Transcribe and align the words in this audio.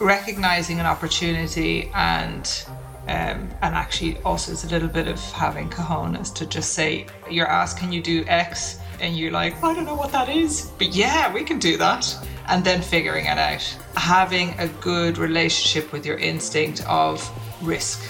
recognizing 0.00 0.78
an 0.78 0.86
opportunity 0.86 1.90
and 1.94 2.64
um, 3.08 3.48
and 3.62 3.74
actually 3.74 4.18
also 4.24 4.52
it's 4.52 4.64
a 4.64 4.68
little 4.68 4.88
bit 4.88 5.06
of 5.06 5.20
having 5.32 5.70
cojones 5.70 6.34
to 6.34 6.44
just 6.44 6.72
say 6.72 7.06
you're 7.30 7.46
asked 7.46 7.78
can 7.78 7.92
you 7.92 8.02
do 8.02 8.24
x? 8.26 8.78
And 9.00 9.16
you're 9.16 9.30
like 9.30 9.62
i 9.62 9.74
don't 9.74 9.84
know 9.84 9.94
what 9.94 10.12
that 10.12 10.28
is. 10.28 10.72
But 10.78 10.94
yeah 10.94 11.32
we 11.32 11.44
can 11.44 11.58
do 11.58 11.76
that. 11.78 12.14
And 12.48 12.64
then 12.64 12.82
figuring 12.82 13.26
it 13.26 13.38
out. 13.38 13.62
Having 13.96 14.54
a 14.58 14.68
good 14.80 15.18
relationship 15.18 15.92
with 15.92 16.04
your 16.04 16.18
instinct 16.18 16.84
of 16.86 17.18
risk. 17.62 18.00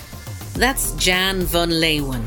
That's 0.55 0.93
jan 0.97 1.43
van 1.43 1.71
leeuwen 1.71 2.27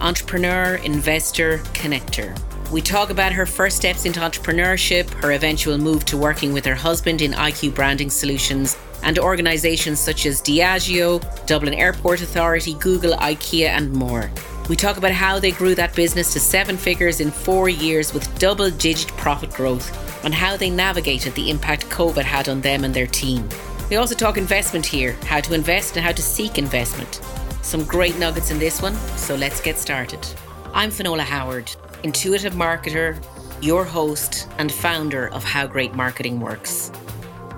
entrepreneur 0.00 0.76
investor 0.76 1.58
connector. 1.74 2.38
We 2.70 2.80
talk 2.80 3.10
about 3.10 3.32
her 3.32 3.46
first 3.46 3.76
steps 3.76 4.04
into 4.04 4.20
entrepreneurship, 4.20 5.10
her 5.22 5.32
eventual 5.32 5.76
move 5.76 6.04
to 6.06 6.16
working 6.16 6.52
with 6.52 6.64
her 6.64 6.74
husband 6.74 7.20
in 7.20 7.32
IQ 7.32 7.74
Branding 7.74 8.10
Solutions, 8.10 8.76
and 9.02 9.18
organisations 9.18 10.00
such 10.00 10.26
as 10.26 10.42
Diageo, 10.42 11.20
Dublin 11.46 11.74
Airport 11.74 12.22
Authority, 12.22 12.74
Google, 12.74 13.12
IKEA, 13.14 13.68
and 13.68 13.92
more. 13.92 14.30
We 14.68 14.76
talk 14.76 14.96
about 14.96 15.12
how 15.12 15.38
they 15.38 15.50
grew 15.50 15.74
that 15.74 15.96
business 15.96 16.32
to 16.32 16.40
seven 16.40 16.76
figures 16.76 17.20
in 17.20 17.30
four 17.30 17.68
years 17.68 18.14
with 18.14 18.38
double 18.38 18.70
digit 18.70 19.08
profit 19.16 19.50
growth 19.50 19.90
and 20.24 20.34
how 20.34 20.56
they 20.56 20.70
navigated 20.70 21.34
the 21.34 21.50
impact 21.50 21.88
COVID 21.88 22.22
had 22.22 22.48
on 22.48 22.60
them 22.60 22.84
and 22.84 22.94
their 22.94 23.06
team. 23.06 23.48
We 23.90 23.96
also 23.96 24.14
talk 24.14 24.38
investment 24.38 24.86
here, 24.86 25.16
how 25.24 25.40
to 25.40 25.54
invest 25.54 25.96
and 25.96 26.04
how 26.04 26.12
to 26.12 26.22
seek 26.22 26.58
investment. 26.58 27.20
Some 27.62 27.84
great 27.84 28.18
nuggets 28.18 28.50
in 28.50 28.58
this 28.58 28.80
one, 28.80 28.94
so 29.16 29.34
let's 29.34 29.60
get 29.60 29.76
started. 29.76 30.24
I'm 30.72 30.90
Finola 30.90 31.22
Howard 31.22 31.74
intuitive 32.02 32.54
marketer, 32.54 33.22
your 33.60 33.84
host, 33.84 34.48
and 34.58 34.72
founder 34.72 35.28
of 35.28 35.44
How 35.44 35.66
Great 35.66 35.94
Marketing 35.94 36.40
Works. 36.40 36.90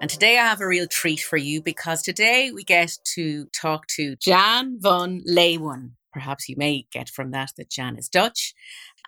And 0.00 0.08
today 0.08 0.38
I 0.38 0.44
have 0.46 0.62
a 0.62 0.66
real 0.66 0.86
treat 0.86 1.20
for 1.20 1.36
you 1.36 1.60
because 1.60 2.00
today 2.00 2.50
we 2.54 2.64
get 2.64 2.96
to 3.16 3.44
talk 3.48 3.86
to 3.96 4.16
Jan 4.16 4.78
van 4.80 5.22
Leeuwen. 5.28 5.90
Perhaps 6.10 6.48
you 6.48 6.54
may 6.56 6.86
get 6.90 7.10
from 7.10 7.32
that 7.32 7.52
that 7.58 7.68
Jan 7.68 7.98
is 7.98 8.08
Dutch. 8.08 8.54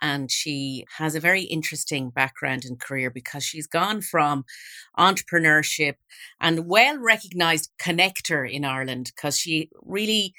And 0.03 0.29
she 0.29 0.85
has 0.99 1.15
a 1.15 1.19
very 1.19 1.43
interesting 1.43 2.11
background 2.11 2.63
and 2.63 2.79
career 2.79 3.09
because 3.09 3.43
she's 3.43 3.65
gone 3.65 4.01
from 4.01 4.45
entrepreneurship 4.95 5.95
and 6.39 6.67
well 6.67 6.99
recognized 6.99 7.71
connector 7.81 8.47
in 8.47 8.63
Ireland 8.63 9.13
because 9.15 9.39
she 9.39 9.69
really 9.81 10.35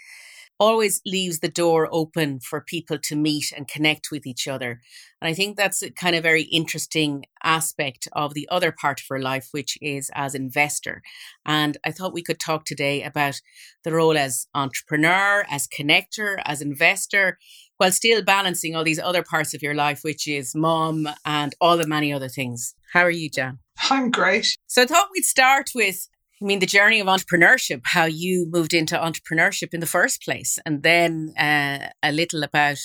always 0.59 1.01
leaves 1.05 1.41
the 1.41 1.49
door 1.49 1.89
open 1.91 2.41
for 2.41 2.61
people 2.61 2.99
to 2.99 3.17
meet 3.17 3.53
and 3.57 3.69
connect 3.69 4.11
with 4.11 4.27
each 4.27 4.47
other. 4.47 4.81
And 5.21 5.29
I 5.29 5.35
think 5.35 5.57
that's 5.57 5.83
a 5.83 5.91
kind 5.91 6.15
of 6.15 6.23
very 6.23 6.43
interesting 6.43 7.25
aspect 7.43 8.09
of 8.13 8.35
the 8.35 8.49
other 8.51 8.73
part 8.73 9.01
of 9.01 9.07
her 9.09 9.19
life, 9.19 9.49
which 9.51 9.77
is 9.81 10.11
as 10.15 10.35
investor. 10.35 11.03
And 11.45 11.77
I 11.85 11.91
thought 11.91 12.15
we 12.15 12.23
could 12.23 12.39
talk 12.39 12.65
today 12.65 13.03
about 13.03 13.41
the 13.83 13.93
role 13.93 14.17
as 14.17 14.47
entrepreneur, 14.55 15.45
as 15.51 15.67
connector, 15.67 16.37
as 16.45 16.63
investor, 16.63 17.39
while 17.77 17.93
still 17.93 18.23
balancing 18.23 18.77
all 18.77 18.85
these 18.85 19.01
other 19.01 19.23
parts 19.23 19.55
of 19.55 19.63
your 19.63 19.75
life, 19.75 20.01
which 20.03 20.29
is 20.29 20.55
mom 20.55 21.09
and 21.25 21.55
all 21.61 21.77
the 21.77 21.87
many 21.87 22.13
other 22.13 22.29
things. 22.29 22.75
How 22.93 23.01
are 23.01 23.11
you, 23.11 23.29
Jan? 23.29 23.59
I'm 23.91 24.11
great. 24.11 24.55
So 24.67 24.83
I 24.83 24.87
thought 24.87 25.09
we'd 25.13 25.25
start 25.25 25.71
with 25.75 26.09
I 26.45 26.47
mean, 26.47 26.59
the 26.59 26.67
journey 26.67 27.01
of 27.01 27.07
entrepreneurship, 27.07 27.81
how 27.85 28.05
you 28.05 28.47
moved 28.51 28.75
into 28.75 28.99
entrepreneurship 28.99 29.73
in 29.73 29.81
the 29.81 29.87
first 29.87 30.23
place, 30.23 30.59
and 30.67 30.83
then 30.83 31.33
uh, 31.39 31.89
a 32.03 32.13
little 32.13 32.43
about 32.43 32.77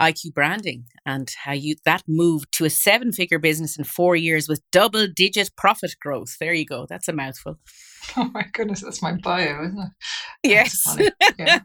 IQ 0.00 0.34
branding 0.34 0.86
and 1.06 1.30
how 1.44 1.52
you 1.52 1.76
that 1.84 2.02
moved 2.08 2.50
to 2.52 2.64
a 2.64 2.70
seven 2.70 3.12
figure 3.12 3.38
business 3.38 3.78
in 3.78 3.84
four 3.84 4.16
years 4.16 4.48
with 4.48 4.68
double 4.72 5.06
digit 5.06 5.50
profit 5.56 5.94
growth. 6.00 6.36
There 6.40 6.52
you 6.52 6.66
go. 6.66 6.86
That's 6.88 7.08
a 7.08 7.12
mouthful. 7.12 7.58
Oh 8.16 8.30
my 8.32 8.46
goodness, 8.54 8.80
that's 8.80 9.02
my 9.02 9.12
bio, 9.12 9.66
isn't 9.66 9.78
it? 9.78 9.90
Yes. 10.42 10.96
Yeah. 11.38 11.60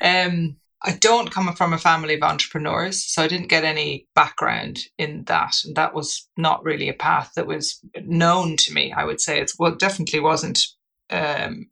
um, 0.00 0.56
I 0.86 0.92
don't 0.92 1.30
come 1.30 1.52
from 1.54 1.72
a 1.72 1.78
family 1.78 2.14
of 2.14 2.22
entrepreneurs, 2.22 3.02
so 3.04 3.22
I 3.22 3.28
didn't 3.28 3.48
get 3.48 3.64
any 3.64 4.06
background 4.14 4.80
in 4.98 5.24
that. 5.24 5.54
And 5.64 5.74
that 5.76 5.94
was 5.94 6.28
not 6.36 6.62
really 6.62 6.90
a 6.90 6.94
path 6.94 7.32
that 7.36 7.46
was 7.46 7.80
known 8.02 8.56
to 8.58 8.72
me, 8.72 8.92
I 8.92 9.04
would 9.04 9.20
say. 9.20 9.40
It's 9.40 9.58
well 9.58 9.74
definitely 9.74 10.20
wasn't 10.20 10.60
um, 11.10 11.68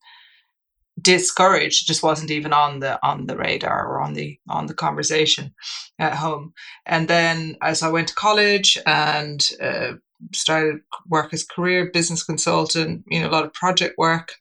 discouraged, 1.00 1.82
it 1.82 1.86
just 1.86 2.02
wasn't 2.02 2.30
even 2.30 2.52
on 2.52 2.80
the 2.80 2.98
on 3.06 3.26
the 3.26 3.36
radar 3.36 3.86
or 3.86 4.00
on 4.00 4.14
the 4.14 4.38
on 4.48 4.66
the 4.66 4.74
conversation 4.74 5.52
at 5.98 6.14
home. 6.14 6.54
And 6.86 7.08
then 7.08 7.56
as 7.62 7.82
I 7.82 7.90
went 7.90 8.08
to 8.08 8.14
college 8.14 8.78
and 8.86 9.46
uh, 9.60 9.92
started 10.34 10.80
work 11.06 11.34
as 11.34 11.44
career 11.44 11.90
business 11.92 12.22
consultant, 12.22 13.04
you 13.08 13.20
know, 13.20 13.28
a 13.28 13.30
lot 13.30 13.44
of 13.44 13.52
project 13.52 13.94
work. 13.98 14.32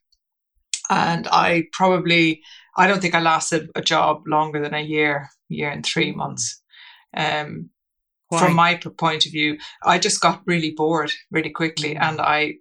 And 0.90 1.28
I 1.30 1.64
probably 1.72 2.42
I 2.76 2.86
don't 2.86 3.00
think 3.00 3.14
I 3.14 3.20
lasted 3.20 3.70
a 3.74 3.82
job 3.82 4.22
longer 4.26 4.60
than 4.60 4.74
a 4.74 4.80
year, 4.80 5.28
year 5.48 5.70
and 5.70 5.84
three 5.84 6.12
months. 6.12 6.62
Um, 7.14 7.70
from 8.38 8.54
my 8.54 8.80
point 8.96 9.26
of 9.26 9.32
view, 9.32 9.58
I 9.82 9.98
just 9.98 10.20
got 10.20 10.42
really 10.46 10.70
bored 10.70 11.12
really 11.30 11.50
quickly, 11.50 11.94
mm. 11.94 12.02
and 12.02 12.20
I 12.20 12.54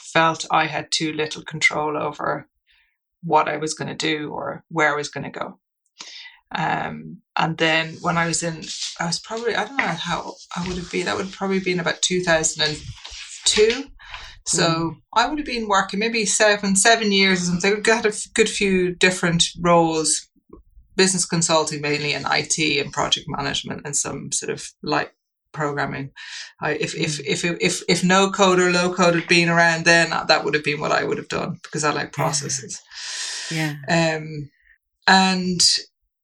felt 0.00 0.46
I 0.50 0.66
had 0.66 0.90
too 0.90 1.12
little 1.12 1.42
control 1.42 1.96
over 1.96 2.48
what 3.22 3.48
I 3.48 3.56
was 3.56 3.74
going 3.74 3.88
to 3.88 3.94
do 3.94 4.30
or 4.30 4.64
where 4.68 4.92
I 4.92 4.96
was 4.96 5.08
going 5.08 5.24
to 5.24 5.38
go. 5.38 5.58
Um, 6.54 7.22
and 7.36 7.58
then 7.58 7.94
when 8.00 8.16
I 8.16 8.26
was 8.26 8.42
in, 8.42 8.64
I 9.00 9.06
was 9.06 9.18
probably 9.18 9.54
I 9.54 9.64
don't 9.64 9.76
know 9.76 9.84
how 9.84 10.34
I 10.56 10.66
would 10.66 10.76
have 10.76 10.90
been. 10.90 11.06
That 11.06 11.16
would 11.16 11.32
probably 11.32 11.60
been 11.60 11.80
about 11.80 12.02
two 12.02 12.22
thousand 12.22 12.68
and 12.68 12.82
two. 13.44 13.84
So 14.46 14.62
mm. 14.62 14.96
I 15.12 15.28
would 15.28 15.38
have 15.38 15.46
been 15.46 15.68
working 15.68 16.00
maybe 16.00 16.24
seven, 16.24 16.76
seven 16.76 17.12
years 17.12 17.42
or 17.42 17.46
something. 17.46 17.82
I 17.86 17.96
had 17.96 18.06
a 18.06 18.12
good 18.34 18.48
few 18.48 18.94
different 18.94 19.44
roles, 19.60 20.28
business 20.94 21.26
consulting 21.26 21.80
mainly, 21.80 22.12
and 22.12 22.26
IT 22.30 22.58
and 22.80 22.92
project 22.92 23.26
management, 23.28 23.82
and 23.84 23.96
some 23.96 24.30
sort 24.32 24.50
of 24.50 24.70
light 24.82 25.10
programming. 25.52 26.12
I, 26.60 26.72
if, 26.72 26.94
mm. 26.94 27.00
if 27.00 27.20
if 27.20 27.44
if 27.60 27.82
if 27.88 28.04
no 28.04 28.30
code 28.30 28.60
or 28.60 28.70
low 28.70 28.94
code 28.94 29.14
had 29.14 29.28
been 29.28 29.48
around, 29.48 29.84
then 29.84 30.10
that 30.10 30.44
would 30.44 30.54
have 30.54 30.64
been 30.64 30.80
what 30.80 30.92
I 30.92 31.04
would 31.04 31.18
have 31.18 31.28
done 31.28 31.58
because 31.62 31.82
I 31.84 31.92
like 31.92 32.12
processes. 32.12 32.80
Yeah. 33.50 33.74
Um, 33.88 34.50
and 35.08 35.60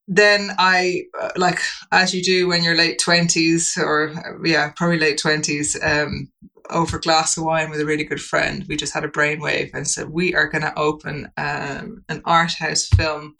then 0.09 0.51
I 0.59 1.03
uh, 1.21 1.31
like 1.37 1.61
as 1.91 2.15
you 2.15 2.23
do 2.23 2.49
when 2.49 2.63
you're 2.63 2.77
late 2.77 2.99
twenties 2.99 3.77
or 3.77 4.11
uh, 4.11 4.43
yeah 4.45 4.73
probably 4.77 4.99
late 4.99 5.19
twenties. 5.19 5.79
Um, 5.83 6.31
over 6.71 6.97
a 6.97 7.01
glass 7.01 7.37
of 7.37 7.45
wine 7.45 7.71
with 7.71 7.81
a 7.81 7.85
really 7.85 8.05
good 8.05 8.21
friend. 8.21 8.65
We 8.69 8.77
just 8.77 8.95
had 8.95 9.05
a 9.05 9.09
brainwave 9.09 9.71
and 9.75 9.87
said, 9.87 10.11
we 10.11 10.35
are 10.35 10.49
going 10.49 10.63
to 10.63 10.79
open 10.79 11.31
um, 11.37 12.05
an 12.09 12.23
art 12.25 12.53
house 12.55 12.87
film 12.87 13.35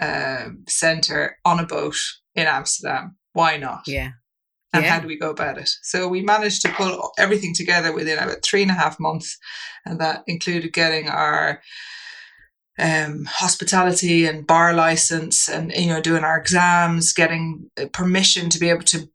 um, 0.00 0.64
center 0.68 1.36
on 1.44 1.60
a 1.60 1.66
boat 1.66 1.96
in 2.34 2.46
Amsterdam. 2.46 3.16
Why 3.32 3.56
not? 3.58 3.82
Yeah. 3.86 4.10
And 4.72 4.84
yeah. 4.84 4.90
how 4.94 5.00
do 5.00 5.06
we 5.06 5.18
go 5.18 5.30
about 5.30 5.58
it? 5.58 5.68
So 5.82 6.08
we 6.08 6.22
managed 6.22 6.62
to 6.62 6.72
pull 6.72 7.12
everything 7.18 7.52
together 7.54 7.92
within 7.92 8.18
about 8.18 8.42
three 8.42 8.62
and 8.62 8.70
a 8.70 8.74
half 8.74 8.98
months. 8.98 9.36
And 9.84 10.00
that 10.00 10.22
included 10.26 10.72
getting 10.72 11.08
our 11.08 11.60
um, 12.78 13.26
hospitality 13.28 14.24
and 14.24 14.46
bar 14.46 14.72
license 14.74 15.48
and 15.48 15.72
you 15.72 15.88
know 15.88 16.00
doing 16.00 16.24
our 16.24 16.38
exams 16.38 17.12
getting 17.12 17.70
permission 17.92 18.48
to 18.48 18.58
be 18.58 18.70
able 18.70 18.82
to 18.82 19.08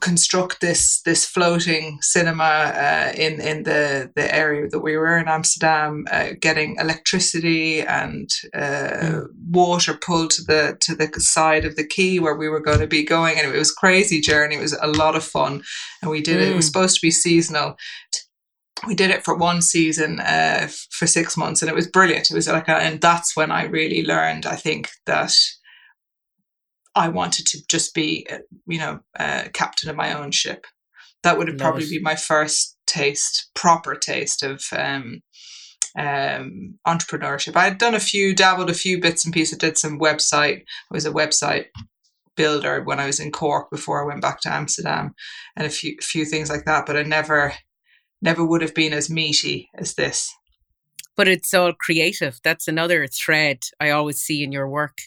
construct 0.00 0.60
this 0.60 1.00
this 1.02 1.24
floating 1.24 1.98
cinema 2.00 2.42
uh, 2.42 3.12
in 3.16 3.40
in 3.40 3.62
the 3.62 4.10
the 4.14 4.34
area 4.34 4.68
that 4.68 4.80
we 4.80 4.96
were 4.96 5.18
in 5.18 5.28
Amsterdam, 5.28 6.04
uh, 6.10 6.30
getting 6.40 6.76
electricity 6.76 7.80
and 7.80 8.30
uh, 8.54 8.58
mm. 9.02 9.26
water 9.50 9.94
pulled 9.94 10.30
to 10.30 10.42
the 10.42 10.76
to 10.80 10.94
the 10.94 11.08
side 11.20 11.64
of 11.64 11.76
the 11.76 11.86
quay 11.86 12.18
where 12.18 12.36
we 12.36 12.48
were 12.48 12.60
going 12.60 12.80
to 12.80 12.86
be 12.86 13.04
going, 13.04 13.38
and 13.38 13.52
it 13.52 13.58
was 13.58 13.72
crazy 13.72 14.20
journey. 14.20 14.56
It 14.56 14.60
was 14.60 14.78
a 14.80 14.86
lot 14.86 15.16
of 15.16 15.24
fun, 15.24 15.62
and 16.02 16.10
we 16.10 16.20
did 16.20 16.38
mm. 16.38 16.42
it. 16.42 16.48
It 16.52 16.56
was 16.56 16.66
mm. 16.66 16.72
supposed 16.72 16.96
to 16.96 17.06
be 17.06 17.10
seasonal. 17.10 17.76
We 18.86 18.94
did 18.94 19.10
it 19.10 19.24
for 19.24 19.36
one 19.36 19.60
season 19.60 20.20
uh, 20.20 20.68
for 20.90 21.06
six 21.06 21.36
months, 21.36 21.62
and 21.62 21.68
it 21.68 21.74
was 21.74 21.88
brilliant. 21.90 22.30
It 22.30 22.34
was 22.34 22.48
like, 22.48 22.68
a, 22.68 22.76
and 22.76 23.00
that's 23.00 23.36
when 23.36 23.50
I 23.50 23.64
really 23.64 24.04
learned. 24.04 24.46
I 24.46 24.56
think 24.56 24.90
that 25.06 25.34
I 26.94 27.08
wanted 27.08 27.46
to 27.46 27.58
just 27.68 27.94
be, 27.94 28.26
uh, 28.30 28.38
you 28.66 28.78
know, 28.78 29.00
uh, 29.18 29.44
captain 29.52 29.90
of 29.90 29.96
my 29.96 30.12
own 30.12 30.30
ship. 30.30 30.66
That 31.22 31.36
would 31.36 31.48
have 31.48 31.58
probably 31.58 31.88
be 31.88 32.00
my 32.00 32.14
first 32.14 32.76
taste, 32.86 33.50
proper 33.54 33.96
taste 33.96 34.42
of 34.42 34.62
um, 34.72 35.22
um, 35.98 36.78
entrepreneurship. 36.86 37.56
I 37.56 37.64
had 37.64 37.78
done 37.78 37.94
a 37.94 38.00
few, 38.00 38.34
dabbled 38.34 38.70
a 38.70 38.74
few 38.74 39.00
bits 39.00 39.24
and 39.24 39.34
pieces, 39.34 39.58
did 39.58 39.76
some 39.76 39.98
website. 39.98 40.60
I 40.60 40.94
was 40.94 41.06
a 41.06 41.12
website 41.12 41.66
builder 42.36 42.82
when 42.84 43.00
I 43.00 43.06
was 43.06 43.18
in 43.18 43.32
Cork 43.32 43.70
before 43.70 44.02
I 44.02 44.06
went 44.06 44.22
back 44.22 44.40
to 44.42 44.52
Amsterdam, 44.52 45.14
and 45.56 45.66
a 45.66 45.70
few 45.70 45.96
few 46.00 46.24
things 46.24 46.48
like 46.48 46.64
that. 46.66 46.86
But 46.86 46.96
I 46.96 47.02
never, 47.02 47.52
never 48.20 48.44
would 48.44 48.62
have 48.62 48.74
been 48.74 48.92
as 48.92 49.10
meaty 49.10 49.68
as 49.74 49.94
this. 49.94 50.32
But 51.16 51.28
it's 51.28 51.52
all 51.52 51.72
creative. 51.72 52.40
That's 52.44 52.68
another 52.68 53.06
thread 53.06 53.64
I 53.80 53.90
always 53.90 54.20
see 54.20 54.42
in 54.42 54.52
your 54.52 54.68
work. 54.68 54.98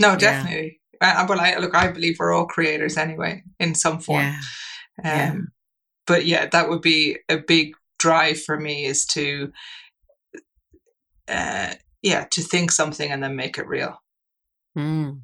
No, 0.00 0.16
definitely. 0.16 0.80
Yeah. 1.00 1.22
Uh, 1.22 1.26
well, 1.28 1.40
I 1.40 1.56
look. 1.56 1.74
I 1.74 1.88
believe 1.88 2.16
we're 2.18 2.32
all 2.32 2.46
creators 2.46 2.96
anyway, 2.96 3.42
in 3.58 3.74
some 3.74 3.98
form. 3.98 4.22
Yeah. 4.22 4.38
Um, 4.98 5.04
yeah. 5.04 5.34
But 6.06 6.26
yeah, 6.26 6.46
that 6.46 6.68
would 6.68 6.82
be 6.82 7.18
a 7.28 7.38
big 7.38 7.74
drive 7.98 8.40
for 8.40 8.58
me 8.58 8.84
is 8.84 9.04
to 9.06 9.52
uh, 11.28 11.74
yeah, 12.02 12.26
to 12.32 12.42
think 12.42 12.70
something 12.70 13.10
and 13.10 13.22
then 13.22 13.36
make 13.36 13.58
it 13.58 13.66
real. 13.66 14.00
Mm. 14.76 15.20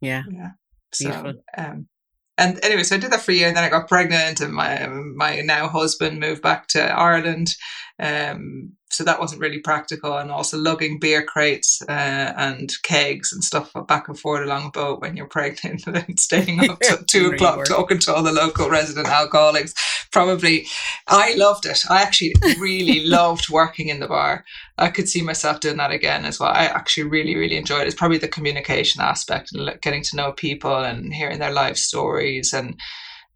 Yeah. 0.00 0.22
Yeah. 0.30 0.50
So, 0.92 1.34
um, 1.56 1.88
and 2.38 2.62
anyway, 2.62 2.82
so 2.82 2.96
I 2.96 2.98
did 2.98 3.12
that 3.12 3.22
for 3.22 3.32
a 3.32 3.34
year, 3.34 3.48
and 3.48 3.56
then 3.56 3.64
I 3.64 3.70
got 3.70 3.88
pregnant, 3.88 4.40
and 4.40 4.52
my 4.52 4.86
my 4.86 5.40
now 5.40 5.68
husband 5.68 6.20
moved 6.20 6.42
back 6.42 6.68
to 6.68 6.82
Ireland. 6.82 7.54
Um, 7.98 8.72
so 8.90 9.04
that 9.04 9.18
wasn't 9.18 9.40
really 9.40 9.58
practical, 9.58 10.16
and 10.18 10.30
also 10.30 10.58
lugging 10.58 10.98
beer 11.00 11.24
crates 11.24 11.80
uh, 11.88 12.32
and 12.36 12.70
kegs 12.82 13.32
and 13.32 13.42
stuff 13.42 13.72
back 13.88 14.08
and 14.08 14.18
forth 14.18 14.44
along 14.44 14.66
a 14.66 14.70
boat 14.70 15.00
when 15.00 15.16
you're 15.16 15.26
pregnant, 15.26 15.86
and 15.86 16.20
staying 16.20 16.68
up 16.68 16.78
till 16.82 16.98
two 17.08 17.30
o'clock 17.30 17.56
work. 17.56 17.66
talking 17.66 17.98
to 18.00 18.14
all 18.14 18.22
the 18.22 18.32
local 18.32 18.68
resident 18.68 19.08
alcoholics. 19.08 19.72
Probably, 20.16 20.66
I 21.08 21.34
loved 21.34 21.66
it. 21.66 21.84
I 21.90 22.00
actually 22.00 22.34
really 22.58 23.04
loved 23.04 23.50
working 23.50 23.88
in 23.88 24.00
the 24.00 24.08
bar. 24.08 24.46
I 24.78 24.88
could 24.88 25.10
see 25.10 25.20
myself 25.20 25.60
doing 25.60 25.76
that 25.76 25.90
again 25.90 26.24
as 26.24 26.40
well. 26.40 26.48
I 26.48 26.64
actually 26.64 27.02
really, 27.02 27.36
really 27.36 27.58
enjoyed 27.58 27.82
it. 27.82 27.88
It's 27.88 27.94
probably 27.94 28.16
the 28.16 28.26
communication 28.26 29.02
aspect 29.02 29.50
and 29.52 29.78
getting 29.82 30.02
to 30.04 30.16
know 30.16 30.32
people 30.32 30.74
and 30.74 31.12
hearing 31.12 31.38
their 31.38 31.52
life 31.52 31.76
stories 31.76 32.54
and 32.54 32.80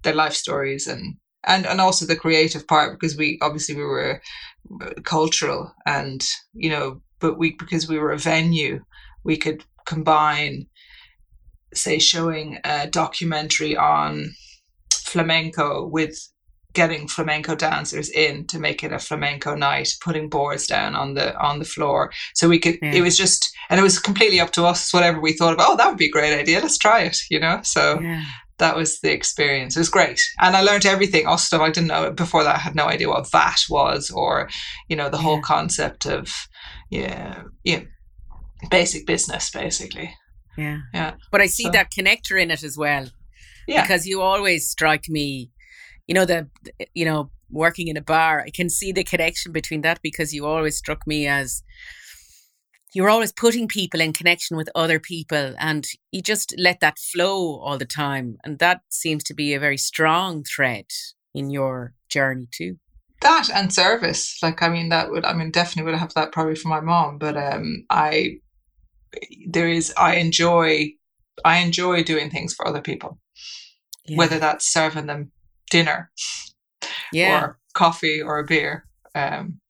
their 0.04 0.14
life 0.14 0.32
stories 0.32 0.86
and 0.86 1.16
and 1.44 1.66
and 1.66 1.82
also 1.82 2.06
the 2.06 2.16
creative 2.16 2.66
part 2.66 2.98
because 2.98 3.14
we 3.14 3.38
obviously 3.42 3.74
we 3.74 3.82
were 3.82 4.22
uh, 4.82 4.90
cultural 5.04 5.74
and 5.84 6.26
you 6.54 6.70
know 6.70 7.02
but 7.18 7.38
we 7.38 7.56
because 7.58 7.88
we 7.88 7.98
were 7.98 8.12
a 8.12 8.18
venue 8.18 8.82
we 9.22 9.36
could 9.36 9.64
combine 9.84 10.66
say 11.74 11.98
showing 11.98 12.58
a 12.64 12.86
documentary 12.86 13.76
on 13.76 14.30
flamenco 14.92 15.86
with 15.86 16.30
getting 16.72 17.08
flamenco 17.08 17.54
dancers 17.54 18.08
in 18.10 18.46
to 18.46 18.58
make 18.58 18.84
it 18.84 18.92
a 18.92 18.98
flamenco 18.98 19.54
night 19.54 19.88
putting 20.00 20.28
boards 20.28 20.66
down 20.66 20.94
on 20.94 21.14
the 21.14 21.36
on 21.38 21.58
the 21.58 21.64
floor. 21.64 22.12
So 22.34 22.48
we 22.48 22.58
could 22.58 22.78
yeah. 22.80 22.92
it 22.92 23.02
was 23.02 23.16
just 23.16 23.50
and 23.68 23.80
it 23.80 23.82
was 23.82 23.98
completely 23.98 24.40
up 24.40 24.52
to 24.52 24.64
us 24.64 24.92
whatever 24.92 25.20
we 25.20 25.32
thought 25.32 25.54
about 25.54 25.70
oh 25.70 25.76
that 25.76 25.88
would 25.88 25.98
be 25.98 26.06
a 26.06 26.10
great 26.10 26.38
idea 26.38 26.60
let's 26.60 26.78
try 26.78 27.02
it 27.02 27.18
you 27.30 27.40
know? 27.40 27.60
So 27.64 28.00
yeah. 28.00 28.24
that 28.58 28.76
was 28.76 29.00
the 29.00 29.12
experience. 29.12 29.76
It 29.76 29.80
was 29.80 29.88
great. 29.88 30.20
And 30.40 30.56
i 30.56 30.62
learned 30.62 30.86
everything 30.86 31.26
also 31.26 31.46
stuff 31.46 31.62
i 31.62 31.70
didn't 31.70 31.88
know 31.88 32.10
before 32.12 32.44
that. 32.44 32.56
I 32.56 32.60
had 32.60 32.74
no 32.74 32.86
idea 32.86 33.08
what 33.08 33.30
vat 33.30 33.64
was 33.68 34.10
or 34.10 34.48
you 34.88 34.96
know 34.96 35.08
the 35.08 35.16
yeah. 35.16 35.22
whole 35.22 35.40
concept 35.40 36.06
of 36.06 36.32
yeah 36.90 37.42
yeah 37.64 37.80
basic 38.70 39.06
business 39.06 39.50
basically. 39.50 40.14
Yeah. 40.56 40.80
Yeah. 40.92 41.14
But 41.32 41.40
i 41.40 41.46
see 41.46 41.64
so. 41.64 41.70
that 41.70 41.90
connector 41.90 42.40
in 42.40 42.50
it 42.50 42.62
as 42.62 42.76
well. 42.76 43.06
Yeah. 43.66 43.82
Because 43.82 44.06
you 44.06 44.20
always 44.20 44.68
strike 44.68 45.08
me 45.08 45.50
you 46.10 46.14
know 46.14 46.26
the 46.26 46.48
you 46.92 47.04
know 47.04 47.30
working 47.50 47.88
in 47.88 47.96
a 47.96 48.02
bar 48.02 48.42
i 48.46 48.50
can 48.50 48.68
see 48.68 48.90
the 48.92 49.04
connection 49.04 49.52
between 49.52 49.82
that 49.82 50.00
because 50.02 50.34
you 50.34 50.44
always 50.44 50.76
struck 50.76 51.06
me 51.06 51.26
as 51.26 51.62
you're 52.92 53.10
always 53.10 53.32
putting 53.32 53.68
people 53.68 54.00
in 54.00 54.12
connection 54.12 54.56
with 54.56 54.68
other 54.74 54.98
people 54.98 55.54
and 55.58 55.86
you 56.10 56.20
just 56.22 56.54
let 56.58 56.80
that 56.80 56.98
flow 56.98 57.60
all 57.60 57.78
the 57.78 57.84
time. 57.84 58.36
And 58.44 58.58
that 58.58 58.80
seems 58.88 59.22
to 59.24 59.34
be 59.34 59.54
a 59.54 59.60
very 59.60 59.76
strong 59.76 60.42
thread 60.42 60.86
in 61.34 61.50
your 61.50 61.94
journey 62.08 62.48
too. 62.50 62.76
That 63.20 63.48
and 63.54 63.72
service. 63.72 64.38
Like 64.42 64.62
i 64.62 64.68
mean 64.68 64.88
that 64.88 65.10
would 65.10 65.24
i 65.24 65.32
mean 65.32 65.50
definitely 65.50 65.92
would 65.92 66.00
have 66.00 66.14
that 66.14 66.32
probably 66.32 66.56
for 66.56 66.68
my 66.68 66.80
mom 66.80 67.18
but 67.18 67.36
um 67.36 67.84
i 67.90 68.38
there 69.46 69.68
is 69.68 69.92
i 69.96 70.16
enjoy 70.16 70.88
i 71.44 71.58
enjoy 71.58 72.02
doing 72.02 72.30
things 72.30 72.54
for 72.54 72.66
other 72.66 72.80
people 72.80 73.18
yeah. 74.06 74.16
whether 74.16 74.38
that's 74.38 74.72
serving 74.72 75.06
them 75.06 75.32
dinner 75.70 76.10
yeah. 77.12 77.44
or 77.44 77.58
coffee 77.74 78.20
or 78.20 78.38
a 78.38 78.44
beer. 78.44 78.86
Um, 79.14 79.60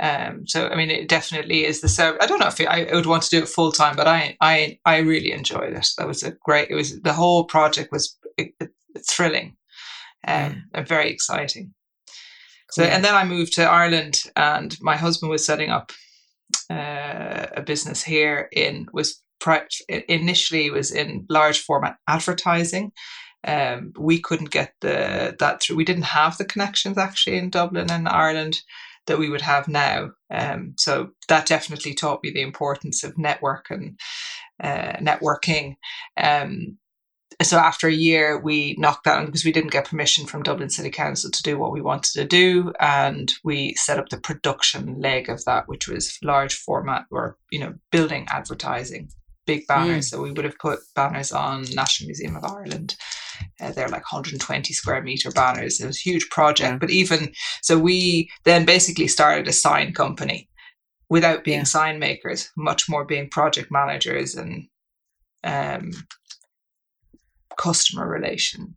um, 0.00 0.46
so 0.46 0.68
I 0.68 0.76
mean, 0.76 0.90
it 0.90 1.08
definitely 1.08 1.64
is 1.64 1.80
the 1.80 1.88
service. 1.88 2.18
I 2.22 2.26
don't 2.26 2.38
know 2.38 2.46
if 2.46 2.60
it, 2.60 2.68
I 2.68 2.88
would 2.92 3.06
want 3.06 3.24
to 3.24 3.30
do 3.30 3.42
it 3.42 3.48
full 3.48 3.72
time, 3.72 3.96
but 3.96 4.06
I 4.06 4.36
I 4.40 4.78
I 4.84 4.98
really 4.98 5.32
enjoyed 5.32 5.72
it. 5.72 5.88
That 5.98 6.06
was 6.06 6.22
a 6.22 6.32
great. 6.44 6.70
It 6.70 6.76
was 6.76 7.00
the 7.00 7.12
whole 7.12 7.44
project 7.44 7.90
was 7.90 8.16
thrilling, 9.08 9.56
um, 10.26 10.64
and 10.72 10.86
very 10.86 11.10
exciting. 11.10 11.74
So 12.70 12.84
and 12.84 13.04
then 13.04 13.14
I 13.14 13.24
moved 13.24 13.54
to 13.54 13.64
Ireland, 13.64 14.22
and 14.36 14.76
my 14.80 14.96
husband 14.96 15.30
was 15.30 15.44
setting 15.44 15.70
up 15.70 15.90
uh, 16.70 17.46
a 17.56 17.62
business 17.62 18.02
here 18.04 18.48
in 18.52 18.86
was 18.92 19.20
initially 20.08 20.70
was 20.70 20.92
in 20.92 21.24
large 21.28 21.60
format 21.60 21.96
advertising 22.08 22.92
um, 23.46 23.92
we 23.98 24.20
couldn't 24.20 24.50
get 24.50 24.74
the 24.80 25.36
that 25.38 25.62
through. 25.62 25.76
We 25.76 25.84
didn't 25.84 26.02
have 26.02 26.36
the 26.38 26.44
connections 26.44 26.98
actually 26.98 27.38
in 27.38 27.50
Dublin 27.50 27.90
and 27.90 28.08
Ireland 28.08 28.60
that 29.06 29.18
we 29.18 29.30
would 29.30 29.40
have 29.40 29.68
now. 29.68 30.10
Um, 30.30 30.74
so 30.76 31.10
that 31.28 31.46
definitely 31.46 31.94
taught 31.94 32.22
me 32.22 32.30
the 32.30 32.42
importance 32.42 33.04
of 33.04 33.18
network 33.18 33.66
and 33.70 33.98
uh, 34.62 34.94
networking. 35.00 35.76
Um, 36.16 36.78
so 37.40 37.56
after 37.56 37.86
a 37.86 37.92
year, 37.92 38.40
we 38.40 38.74
knocked 38.78 39.04
that 39.04 39.24
because 39.24 39.44
we 39.44 39.52
didn't 39.52 39.70
get 39.70 39.88
permission 39.88 40.26
from 40.26 40.42
Dublin 40.42 40.70
City 40.70 40.90
Council 40.90 41.30
to 41.30 41.42
do 41.42 41.56
what 41.56 41.72
we 41.72 41.80
wanted 41.80 42.12
to 42.14 42.24
do, 42.24 42.72
and 42.80 43.32
we 43.44 43.74
set 43.74 43.98
up 43.98 44.08
the 44.08 44.20
production 44.20 45.00
leg 45.00 45.28
of 45.28 45.44
that, 45.44 45.68
which 45.68 45.86
was 45.86 46.18
large 46.22 46.54
format 46.54 47.04
or 47.10 47.36
you 47.50 47.60
know 47.60 47.74
building 47.92 48.26
advertising 48.30 49.10
big 49.48 49.66
banners. 49.66 50.06
Mm. 50.06 50.10
So 50.10 50.22
we 50.22 50.30
would 50.30 50.44
have 50.44 50.58
put 50.58 50.80
banners 50.94 51.32
on 51.32 51.64
National 51.74 52.06
Museum 52.06 52.36
of 52.36 52.44
Ireland. 52.44 52.94
Uh, 53.60 53.72
they're 53.72 53.88
like 53.88 54.12
120 54.12 54.74
square 54.74 55.02
meter 55.02 55.30
banners. 55.30 55.80
It 55.80 55.86
was 55.86 55.96
a 55.96 56.08
huge 56.10 56.28
project. 56.28 56.72
Yeah. 56.72 56.78
But 56.78 56.90
even 56.90 57.32
so, 57.62 57.78
we 57.78 58.30
then 58.44 58.66
basically 58.66 59.08
started 59.08 59.48
a 59.48 59.52
sign 59.52 59.94
company 59.94 60.48
without 61.08 61.44
being 61.44 61.60
yeah. 61.60 61.64
sign 61.64 61.98
makers, 61.98 62.50
much 62.56 62.88
more 62.90 63.06
being 63.06 63.30
project 63.30 63.68
managers 63.72 64.34
and 64.34 64.68
um, 65.44 65.92
customer 67.56 68.06
relation 68.06 68.74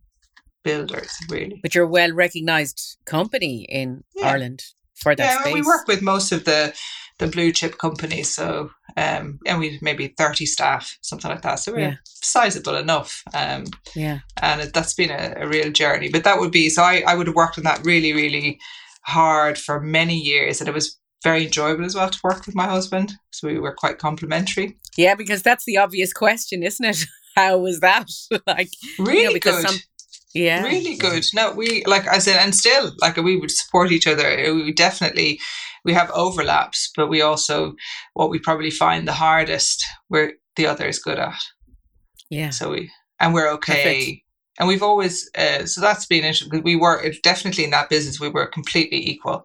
builders, 0.64 1.14
really. 1.28 1.60
But 1.62 1.74
you're 1.74 1.84
a 1.84 1.88
well 2.00 2.12
recognized 2.12 2.96
company 3.04 3.66
in 3.68 4.04
yeah. 4.16 4.28
Ireland 4.28 4.62
for 4.94 5.14
that 5.14 5.22
yeah, 5.22 5.40
space. 5.40 5.52
we 5.52 5.62
work 5.62 5.86
with 5.86 6.00
most 6.00 6.32
of 6.32 6.44
the 6.44 6.72
the 7.22 7.30
blue 7.30 7.52
chip 7.52 7.78
companies. 7.78 8.34
So, 8.34 8.70
um, 8.96 9.38
and 9.46 9.58
we 9.58 9.78
maybe 9.80 10.08
30 10.08 10.44
staff, 10.44 10.98
something 11.00 11.30
like 11.30 11.42
that. 11.42 11.56
So 11.56 11.72
we're 11.72 11.78
yeah. 11.78 11.96
sizable 12.04 12.76
enough. 12.76 13.22
Um, 13.32 13.64
yeah. 13.94 14.20
And 14.40 14.60
it, 14.60 14.74
that's 14.74 14.94
been 14.94 15.10
a, 15.10 15.34
a, 15.36 15.48
real 15.48 15.70
journey. 15.70 16.08
But 16.08 16.24
that 16.24 16.38
would 16.38 16.50
be, 16.50 16.68
so 16.68 16.82
I, 16.82 17.02
I 17.06 17.14
would 17.14 17.28
have 17.28 17.36
worked 17.36 17.58
on 17.58 17.64
that 17.64 17.84
really, 17.84 18.12
really 18.12 18.58
hard 19.02 19.56
for 19.56 19.80
many 19.80 20.16
years. 20.16 20.60
And 20.60 20.68
it 20.68 20.74
was 20.74 20.98
very 21.22 21.44
enjoyable 21.44 21.84
as 21.84 21.94
well 21.94 22.10
to 22.10 22.20
work 22.24 22.44
with 22.44 22.54
my 22.54 22.66
husband. 22.66 23.12
So 23.30 23.46
we 23.46 23.58
were 23.58 23.74
quite 23.74 23.98
complementary. 23.98 24.76
Yeah, 24.96 25.14
because 25.14 25.42
that's 25.42 25.64
the 25.64 25.78
obvious 25.78 26.12
question, 26.12 26.62
isn't 26.62 26.84
it? 26.84 27.04
How 27.36 27.56
was 27.56 27.80
that? 27.80 28.10
like, 28.46 28.68
really 28.98 29.18
you 29.18 29.24
know, 29.24 29.32
because 29.32 29.62
good. 29.62 29.70
Some, 29.70 29.80
yeah. 30.34 30.64
Really 30.64 30.96
good. 30.96 31.24
No, 31.34 31.52
we 31.52 31.84
like 31.86 32.08
I 32.08 32.18
said, 32.18 32.38
and 32.42 32.54
still 32.54 32.92
like 33.00 33.16
we 33.16 33.36
would 33.36 33.50
support 33.50 33.92
each 33.92 34.06
other. 34.06 34.54
We 34.54 34.72
definitely 34.72 35.40
we 35.84 35.92
have 35.92 36.10
overlaps, 36.10 36.90
but 36.96 37.08
we 37.08 37.20
also 37.20 37.74
what 38.14 38.30
we 38.30 38.38
probably 38.38 38.70
find 38.70 39.06
the 39.06 39.12
hardest 39.12 39.84
we're 40.08 40.32
the 40.56 40.66
other 40.66 40.86
is 40.86 40.98
good 40.98 41.18
at. 41.18 41.40
Yeah. 42.30 42.50
So 42.50 42.70
we 42.70 42.90
and 43.20 43.34
we're 43.34 43.50
okay. 43.52 43.72
Perfect. 43.82 44.18
And 44.58 44.68
we've 44.68 44.82
always 44.82 45.30
uh, 45.36 45.66
so 45.66 45.80
that's 45.80 46.06
been 46.06 46.24
interesting 46.24 46.50
because 46.50 46.64
we 46.64 46.76
were 46.76 47.12
definitely 47.22 47.64
in 47.64 47.70
that 47.70 47.90
business 47.90 48.20
we 48.20 48.28
were 48.28 48.46
completely 48.46 48.98
equal. 48.98 49.44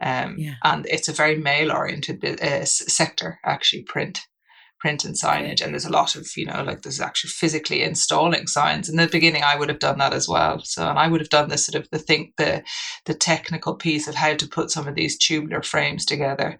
Um, 0.00 0.36
yeah. 0.38 0.54
and 0.62 0.86
it's 0.86 1.08
a 1.08 1.12
very 1.12 1.36
male 1.36 1.72
oriented 1.72 2.24
uh, 2.24 2.64
sector 2.64 3.40
actually 3.44 3.82
print 3.82 4.20
print 4.78 5.04
and 5.04 5.14
signage 5.14 5.60
and 5.60 5.72
there's 5.72 5.84
a 5.84 5.92
lot 5.92 6.14
of 6.14 6.28
you 6.36 6.44
know 6.44 6.62
like 6.62 6.82
there's 6.82 7.00
actually 7.00 7.30
physically 7.30 7.82
installing 7.82 8.46
signs 8.46 8.88
in 8.88 8.96
the 8.96 9.06
beginning 9.06 9.42
i 9.42 9.56
would 9.56 9.68
have 9.68 9.78
done 9.78 9.98
that 9.98 10.12
as 10.12 10.28
well 10.28 10.60
so 10.64 10.88
and 10.88 10.98
i 10.98 11.08
would 11.08 11.20
have 11.20 11.30
done 11.30 11.48
the 11.48 11.58
sort 11.58 11.82
of 11.82 11.88
the 11.90 11.98
think 11.98 12.34
the 12.36 12.62
the 13.06 13.14
technical 13.14 13.74
piece 13.74 14.06
of 14.06 14.14
how 14.14 14.34
to 14.34 14.46
put 14.46 14.70
some 14.70 14.86
of 14.86 14.94
these 14.94 15.18
tubular 15.18 15.62
frames 15.62 16.04
together 16.04 16.58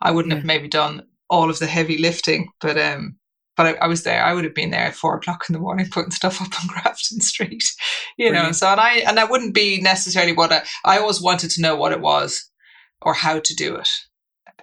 i 0.00 0.10
wouldn't 0.10 0.32
yeah. 0.32 0.38
have 0.38 0.46
maybe 0.46 0.68
done 0.68 1.02
all 1.28 1.50
of 1.50 1.58
the 1.58 1.66
heavy 1.66 1.98
lifting 1.98 2.48
but 2.60 2.78
um 2.78 3.16
but 3.58 3.66
I, 3.66 3.72
I, 3.84 3.86
was 3.88 4.04
there. 4.04 4.24
I 4.24 4.34
would 4.34 4.44
have 4.44 4.54
been 4.54 4.70
there 4.70 4.86
at 4.86 4.94
four 4.94 5.16
o'clock 5.16 5.44
in 5.48 5.52
the 5.52 5.58
morning 5.58 5.88
putting 5.92 6.12
stuff 6.12 6.40
up 6.40 6.60
on 6.60 6.68
Grafton 6.68 7.20
Street, 7.20 7.64
you 8.16 8.28
Brilliant. 8.28 8.46
know. 8.46 8.52
So 8.52 8.68
and 8.68 8.80
I 8.80 8.98
and 8.98 9.18
that 9.18 9.30
wouldn't 9.30 9.52
be 9.52 9.80
necessarily 9.80 10.32
what 10.32 10.52
I, 10.52 10.62
I 10.84 10.98
always 10.98 11.20
wanted 11.20 11.50
to 11.50 11.60
know 11.60 11.74
what 11.74 11.90
it 11.90 12.00
was 12.00 12.48
or 13.02 13.14
how 13.14 13.40
to 13.40 13.54
do 13.54 13.74
it. 13.74 13.90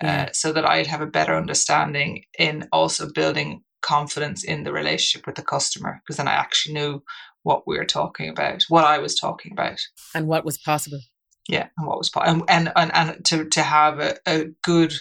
Uh, 0.01 0.27
so 0.33 0.51
that 0.51 0.65
I'd 0.65 0.87
have 0.87 1.01
a 1.01 1.07
better 1.07 1.35
understanding 1.35 2.25
in 2.37 2.67
also 2.71 3.11
building 3.11 3.63
confidence 3.81 4.43
in 4.43 4.63
the 4.63 4.73
relationship 4.73 5.25
with 5.25 5.35
the 5.35 5.43
customer 5.43 6.01
because 6.01 6.17
then 6.17 6.27
I 6.27 6.33
actually 6.33 6.73
knew 6.73 7.03
what 7.43 7.67
we 7.67 7.77
were 7.77 7.85
talking 7.85 8.27
about, 8.27 8.63
what 8.69 8.83
I 8.83 8.97
was 8.97 9.17
talking 9.17 9.51
about, 9.51 9.79
and 10.13 10.27
what 10.27 10.43
was 10.43 10.57
possible. 10.57 10.99
Yeah, 11.47 11.67
and 11.77 11.87
what 11.87 11.99
was 11.99 12.09
possible, 12.09 12.45
and, 12.49 12.71
and 12.75 12.91
and 12.93 13.25
to 13.25 13.47
to 13.49 13.61
have 13.61 13.99
a, 13.99 14.17
a 14.25 14.45
good, 14.63 14.93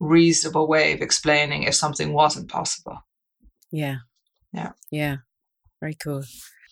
reasonable 0.00 0.66
way 0.66 0.92
of 0.92 1.00
explaining 1.00 1.62
if 1.62 1.74
something 1.74 2.12
wasn't 2.12 2.50
possible. 2.50 2.98
Yeah, 3.70 3.98
yeah, 4.52 4.72
yeah, 4.90 5.16
very 5.80 5.94
cool. 5.94 6.24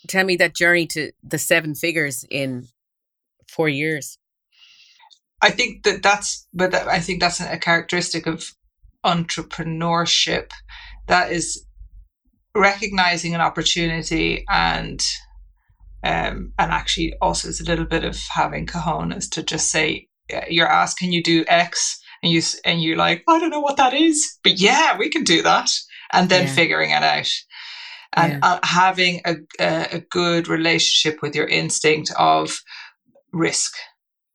Tell 0.09 0.25
me 0.25 0.37
that 0.37 0.55
journey 0.55 0.87
to 0.89 1.13
the 1.23 1.39
seven 1.39 1.75
figures 1.75 2.25
in 2.31 2.67
four 3.49 3.69
years. 3.69 4.19
I 5.43 5.50
think 5.50 5.85
that 5.85 6.02
that's, 6.02 6.47
but 6.52 6.71
that, 6.73 6.88
I 6.88 7.00
think 7.00 7.21
that's 7.21 7.40
a 7.40 7.59
characteristic 7.59 8.26
of 8.26 8.45
entrepreneurship. 9.05 10.50
That 11.07 11.31
is 11.31 11.66
recognizing 12.55 13.35
an 13.35 13.40
opportunity 13.40 14.45
and 14.49 15.05
um, 16.05 16.52
and 16.59 16.73
actually 16.73 17.14
also 17.21 17.49
it's 17.49 17.61
a 17.61 17.64
little 17.64 17.85
bit 17.85 18.05
of 18.05 18.19
having 18.33 18.66
cojones 18.66 19.28
to 19.31 19.43
just 19.43 19.71
say 19.71 20.09
you're 20.49 20.69
asked 20.69 20.99
can 20.99 21.12
you 21.12 21.23
do 21.23 21.45
x 21.49 22.00
and 22.23 22.33
you 22.33 22.43
and 22.64 22.83
you're 22.83 22.97
like 22.97 23.23
i 23.28 23.38
don't 23.38 23.50
know 23.50 23.61
what 23.61 23.76
that 23.76 23.95
is 23.95 24.38
but 24.43 24.59
yeah 24.61 24.97
we 24.97 25.09
can 25.09 25.25
do 25.25 25.43
that 25.43 25.69
and 26.12 26.28
then 26.28 26.47
yeah. 26.47 26.52
figuring 26.52 26.90
it 26.90 27.02
out 27.02 27.31
and 28.14 28.33
yeah. 28.33 28.38
uh, 28.43 28.59
having 28.62 29.21
a, 29.26 29.37
a 29.59 30.00
good 30.11 30.49
relationship 30.49 31.21
with 31.23 31.35
your 31.35 31.47
instinct 31.47 32.11
of 32.19 32.61
risk 33.33 33.73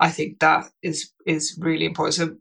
i 0.01 0.09
think 0.09 0.39
that 0.39 0.65
is 0.83 1.11
is 1.25 1.57
really 1.61 1.85
important 1.85 2.15
so 2.15 2.35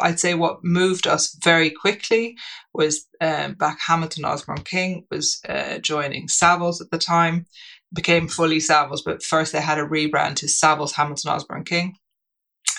I'd 0.00 0.20
say 0.20 0.34
what 0.34 0.62
moved 0.62 1.06
us 1.06 1.36
very 1.42 1.70
quickly 1.70 2.36
was 2.74 3.06
um, 3.20 3.54
back 3.54 3.78
Hamilton 3.80 4.24
Osborne 4.24 4.62
King 4.62 5.06
was 5.10 5.40
uh, 5.48 5.78
joining 5.78 6.28
Savills 6.28 6.80
at 6.80 6.90
the 6.90 6.98
time, 6.98 7.46
became 7.92 8.28
fully 8.28 8.58
Savills, 8.58 9.00
but 9.04 9.22
first 9.22 9.52
they 9.52 9.60
had 9.60 9.78
a 9.78 9.86
rebrand 9.86 10.36
to 10.36 10.46
Savills 10.46 10.94
Hamilton 10.94 11.30
Osborne 11.30 11.64
King. 11.64 11.96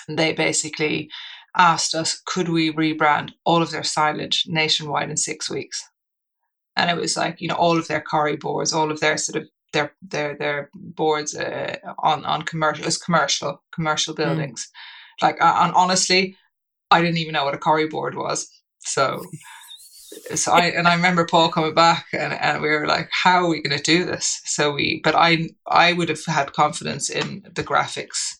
And 0.08 0.18
they 0.18 0.34
basically 0.34 1.10
asked 1.56 1.94
us, 1.94 2.22
could 2.25 2.50
we 2.50 2.72
rebrand 2.72 3.32
all 3.46 3.62
of 3.62 3.72
their 3.72 3.82
signage 3.82 4.48
nationwide 4.48 5.10
in 5.10 5.18
six 5.18 5.50
weeks? 5.50 5.84
And 6.78 6.90
it 6.90 7.00
was 7.00 7.18
like, 7.18 7.42
you 7.42 7.48
know, 7.48 7.56
all 7.56 7.78
of 7.78 7.88
their 7.88 8.01
Corrie 8.01 8.38
boards, 8.38 8.74
all 8.74 8.92
of 8.92 9.01
their 9.01 9.18
sort 9.18 9.42
of 9.42 9.50
their 9.74 9.94
their 10.01 10.36
their 10.38 10.70
boards 10.74 11.36
uh, 11.36 11.75
on 12.00 12.25
on 12.25 12.44
commercial 12.44 12.86
as 12.86 12.98
commercial 12.98 13.62
commercial 13.74 14.13
mm. 14.13 14.18
buildings. 14.18 14.68
Mm. 14.68 15.24
Like, 15.24 15.38
and 15.40 15.74
honestly, 15.74 16.36
I 16.90 17.01
didn't 17.01 17.18
even 17.18 17.34
know 17.34 17.46
what 17.46 17.54
a 17.54 17.60
Corrie 17.60 17.88
board 17.88 18.16
was. 18.16 18.50
So, 18.80 19.24
so 20.36 20.51
I 20.51 20.66
and 20.66 20.88
I 20.88 20.96
remember 20.96 21.25
Paul 21.25 21.50
coming 21.50 21.74
back 21.74 22.08
and, 22.13 22.34
and 22.34 22.62
we 22.62 22.70
were 22.70 22.88
like, 22.88 23.10
how 23.12 23.44
are 23.44 23.50
we 23.50 23.62
going 23.62 23.78
to 23.78 23.84
do 23.84 24.04
this? 24.04 24.42
So 24.46 24.72
we, 24.74 25.01
but 25.04 25.16
I 25.16 25.50
I 25.68 25.94
would 25.94 26.10
have 26.10 26.25
had 26.25 26.54
confidence 26.54 27.10
in 27.10 27.44
the 27.54 27.63
graphics 27.63 28.38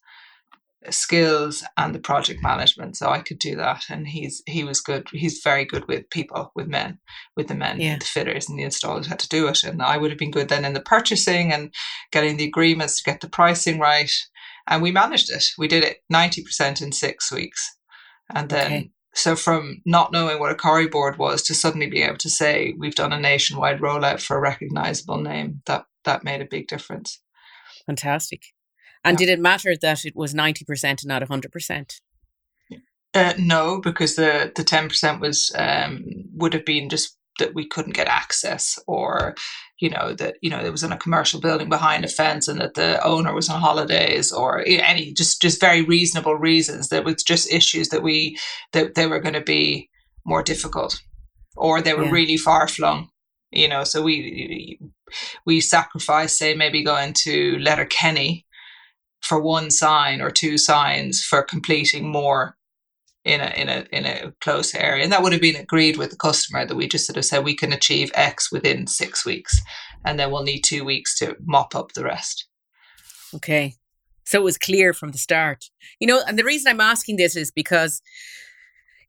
skills 0.89 1.63
and 1.77 1.93
the 1.93 2.00
project 2.00 2.41
management, 2.41 2.97
so 2.97 3.09
I 3.09 3.19
could 3.19 3.39
do 3.39 3.55
that. 3.55 3.83
And 3.89 4.07
he's 4.07 4.41
he 4.47 4.63
was 4.63 4.81
good. 4.81 5.07
He's 5.11 5.41
very 5.43 5.65
good 5.65 5.88
with 5.88 6.09
people, 6.09 6.51
with 6.55 6.67
men, 6.67 7.00
with 7.35 7.47
the 7.47 7.55
men, 7.55 7.79
yeah. 7.79 7.97
the 8.00 8.05
fitters 8.05 8.50
and 8.50 8.57
the 8.57 8.63
installers 8.63 9.05
had 9.05 9.19
to 9.19 9.29
do 9.29 9.47
it. 9.47 9.63
And 9.63 9.81
I 9.81 9.97
would 9.97 10.11
have 10.11 10.19
been 10.19 10.31
good 10.31 10.50
then 10.50 10.65
in 10.65 10.73
the 10.73 10.81
purchasing 10.81 11.53
and 11.53 11.73
getting 12.11 12.38
the 12.38 12.45
agreements 12.45 12.97
to 12.97 13.09
get 13.09 13.21
the 13.21 13.29
pricing 13.29 13.79
right. 13.79 14.11
And 14.67 14.81
we 14.81 14.91
managed 14.91 15.31
it. 15.31 15.45
We 15.57 15.67
did 15.67 15.83
it 15.83 15.97
ninety 16.09 16.43
percent 16.43 16.81
in 16.81 16.91
six 16.91 17.31
weeks 17.31 17.75
and 18.33 18.50
then, 18.50 18.65
okay. 18.65 18.91
so 19.13 19.35
from 19.35 19.81
not 19.85 20.11
knowing 20.11 20.39
what 20.39 20.51
a 20.51 20.55
Corrie 20.55 20.88
board 20.88 21.17
was 21.17 21.41
to 21.43 21.53
suddenly 21.53 21.88
be 21.88 22.01
able 22.01 22.17
to 22.17 22.29
say 22.29 22.73
we've 22.77 22.95
done 22.95 23.13
a 23.13 23.19
nationwide 23.19 23.79
rollout 23.79 24.21
for 24.21 24.38
a 24.38 24.41
recognizable 24.41 25.19
name, 25.19 25.61
that 25.65 25.85
that 26.05 26.23
made 26.23 26.41
a 26.41 26.45
big 26.45 26.67
difference. 26.67 27.21
Fantastic. 27.85 28.41
And 29.03 29.20
yeah. 29.20 29.25
did 29.25 29.34
it 29.34 29.41
matter 29.41 29.75
that 29.81 30.05
it 30.05 30.15
was 30.15 30.34
90% 30.34 30.84
and 30.84 31.05
not 31.05 31.22
100%? 31.24 32.00
Uh, 33.13 33.34
no, 33.38 33.81
because 33.81 34.15
the 34.15 34.53
the 34.55 34.63
ten 34.63 34.88
percent 34.88 35.20
was 35.20 35.51
um, 35.58 36.05
would 36.34 36.53
have 36.53 36.63
been 36.63 36.88
just 36.88 37.17
that 37.39 37.53
we 37.53 37.67
couldn't 37.67 37.96
get 37.96 38.08
access 38.08 38.79
or 38.88 39.36
you 39.79 39.89
know 39.89 40.13
that 40.13 40.36
you 40.41 40.50
know 40.50 40.60
it 40.60 40.72
was 40.72 40.84
in 40.84 40.91
a 40.91 40.98
commercial 40.98 41.39
building 41.39 41.70
behind 41.70 42.05
a 42.05 42.08
fence 42.08 42.48
and 42.48 42.62
that 42.62 42.75
the 42.75 43.03
owner 43.05 43.34
was 43.34 43.50
on 43.50 43.60
holidays 43.60 44.31
or 44.31 44.63
any 44.65 45.12
just 45.13 45.41
just 45.41 45.60
very 45.60 45.81
reasonable 45.81 46.36
reasons 46.36 46.89
that 46.89 47.03
was 47.03 47.24
just 47.24 47.51
issues 47.51 47.89
that 47.89 48.03
we 48.03 48.38
that 48.74 48.96
they 48.96 49.08
were 49.08 49.20
going 49.20 49.34
to 49.34 49.41
be 49.41 49.89
more 50.25 50.43
difficult 50.43 51.01
or 51.58 51.81
they 51.81 51.93
were 51.93 52.05
yeah. 52.05 52.12
really 52.12 52.38
far 52.38 52.67
flung 52.67 53.10
you 53.50 53.67
know 53.67 53.84
so 53.84 54.01
we 54.01 54.79
we 55.46 55.60
sacrificed 55.60 56.38
say 56.38 56.53
maybe 56.53 56.84
going 56.84 57.13
to 57.13 57.58
Letterkenny 57.60 58.46
for 59.21 59.39
one 59.39 59.71
sign 59.71 60.21
or 60.21 60.31
two 60.31 60.57
signs 60.57 61.23
for 61.23 61.43
completing 61.43 62.11
more 62.11 62.57
in 63.23 63.39
a 63.39 63.53
in 63.55 63.69
a 63.69 63.85
in 63.91 64.05
a 64.05 64.33
close 64.41 64.73
area, 64.73 65.03
and 65.03 65.11
that 65.11 65.21
would 65.21 65.31
have 65.31 65.41
been 65.41 65.55
agreed 65.55 65.97
with 65.97 66.09
the 66.09 66.17
customer 66.17 66.65
that 66.65 66.75
we 66.75 66.87
just 66.87 67.05
sort 67.05 67.17
of 67.17 67.25
said 67.25 67.43
we 67.43 67.55
can 67.55 67.71
achieve 67.71 68.11
X 68.15 68.51
within 68.51 68.87
six 68.87 69.25
weeks, 69.25 69.61
and 70.03 70.19
then 70.19 70.31
we'll 70.31 70.43
need 70.43 70.61
two 70.61 70.83
weeks 70.83 71.17
to 71.19 71.35
mop 71.45 71.75
up 71.75 71.91
the 71.93 72.03
rest. 72.03 72.47
Okay, 73.35 73.75
so 74.25 74.39
it 74.39 74.43
was 74.43 74.57
clear 74.57 74.93
from 74.93 75.11
the 75.11 75.19
start, 75.19 75.65
you 75.99 76.07
know. 76.07 76.21
And 76.27 76.37
the 76.37 76.43
reason 76.43 76.71
I'm 76.71 76.81
asking 76.81 77.17
this 77.17 77.35
is 77.35 77.51
because, 77.51 78.01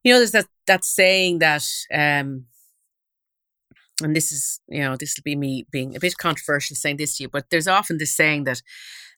you 0.05 0.13
know, 0.13 0.19
there's 0.19 0.33
that 0.33 0.47
that 0.67 0.85
saying 0.85 1.39
that, 1.39 1.65
um, 1.93 2.45
and 4.03 4.15
this 4.15 4.31
is 4.31 4.61
you 4.69 4.81
know 4.81 4.97
this 4.97 5.17
will 5.17 5.23
be 5.25 5.37
me 5.37 5.67
being 5.73 5.97
a 5.97 6.01
bit 6.01 6.19
controversial 6.19 6.77
saying 6.77 6.99
this 6.99 7.17
to 7.17 7.25
you, 7.25 7.29
but 7.31 7.47
there's 7.51 7.69
often 7.69 7.97
this 7.97 8.15
saying 8.15 8.45
that 8.45 8.61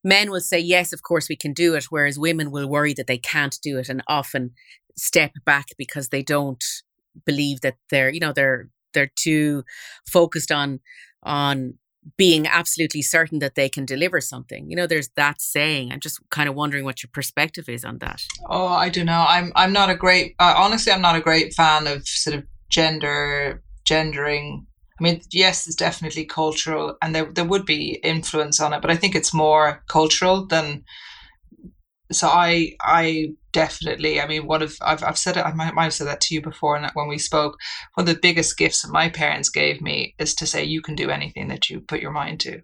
men 0.04 0.30
will 0.30 0.40
say 0.40 0.58
yes 0.58 0.92
of 0.92 1.02
course 1.02 1.28
we 1.28 1.37
can 1.37 1.52
do 1.52 1.75
it 1.75 1.84
whereas 1.84 2.18
women 2.18 2.50
will 2.50 2.68
worry 2.68 2.94
that 2.94 3.06
they 3.06 3.18
can't 3.18 3.58
do 3.62 3.78
it 3.78 3.88
and 3.88 4.02
often 4.06 4.52
step 4.96 5.32
back 5.44 5.68
because 5.76 6.11
they 6.11 6.23
don't 6.23 6.64
believe 7.25 7.61
that 7.62 7.76
they're 7.90 8.11
you 8.11 8.20
know 8.20 8.32
they're 8.32 8.68
they're 8.92 9.11
too 9.16 9.64
focused 10.06 10.52
on 10.52 10.80
on 11.23 11.75
being 12.18 12.46
absolutely 12.46 13.00
certain 13.02 13.38
that 13.38 13.54
they 13.54 13.68
can 13.68 13.87
deliver 13.87 14.20
something. 14.20 14.68
You 14.68 14.76
know 14.76 14.87
there's 14.87 15.08
that 15.16 15.40
saying. 15.40 15.90
I'm 15.90 16.00
just 16.00 16.20
kind 16.30 16.49
of 16.49 16.54
wondering 16.54 16.84
what 16.84 17.02
your 17.02 17.11
perspective 17.12 17.68
is 17.68 17.84
on 17.84 17.99
that. 17.99 18.23
Oh 18.49 18.66
i 18.66 18.88
don't 18.88 19.06
know. 19.06 19.25
I'm 19.26 19.52
i'm 19.56 19.73
not 19.73 19.90
a 19.90 19.94
great 19.94 20.34
uh, 20.38 20.54
honestly 20.56 20.92
i'm 20.92 21.02
not 21.02 21.16
a 21.16 21.20
great 21.20 21.54
fan 21.54 21.87
of 21.87 22.06
sort 22.06 22.37
of 22.37 22.44
gender 22.68 23.62
gendering 23.84 24.66
mean, 25.04 25.20
yes, 25.32 25.64
there's 25.64 25.76
definitely 25.76 26.25
cultural, 26.25 26.96
and 27.02 27.14
there 27.14 27.30
there 27.32 27.44
would 27.44 27.66
be 27.66 28.00
influence 28.02 28.61
on 28.61 28.73
it, 28.73 28.80
but 28.80 28.90
I 28.90 28.96
think 28.96 29.14
it's 29.14 29.34
more 29.34 29.82
cultural 29.88 30.46
than. 30.46 30.84
So 32.12 32.28
I 32.28 32.76
I 32.80 33.34
definitely. 33.52 34.20
I 34.20 34.26
mean, 34.26 34.46
one 34.46 34.62
of 34.62 34.76
I've 34.80 35.02
I've 35.02 35.18
said 35.18 35.37
it. 35.37 35.46
I 35.46 35.52
might, 35.52 35.75
might 35.75 35.84
have 35.84 35.94
said 35.94 36.06
that 36.06 36.20
to 36.23 36.34
you 36.34 36.42
before, 36.42 36.76
and 36.76 36.90
when 36.94 37.08
we 37.08 37.18
spoke, 37.18 37.56
one 37.94 38.08
of 38.08 38.14
the 38.14 38.20
biggest 38.20 38.56
gifts 38.56 38.82
that 38.82 38.92
my 38.92 39.08
parents 39.08 39.49
gave 39.49 39.80
me 39.80 40.14
is 40.18 40.34
to 40.37 40.46
say 40.46 40.64
you 40.64 40.82
can 40.82 40.94
do 40.94 41.11
anything 41.11 41.49
that 41.49 41.70
you 41.70 41.80
put 41.80 42.00
your 42.00 42.12
mind 42.12 42.40
to. 42.40 42.62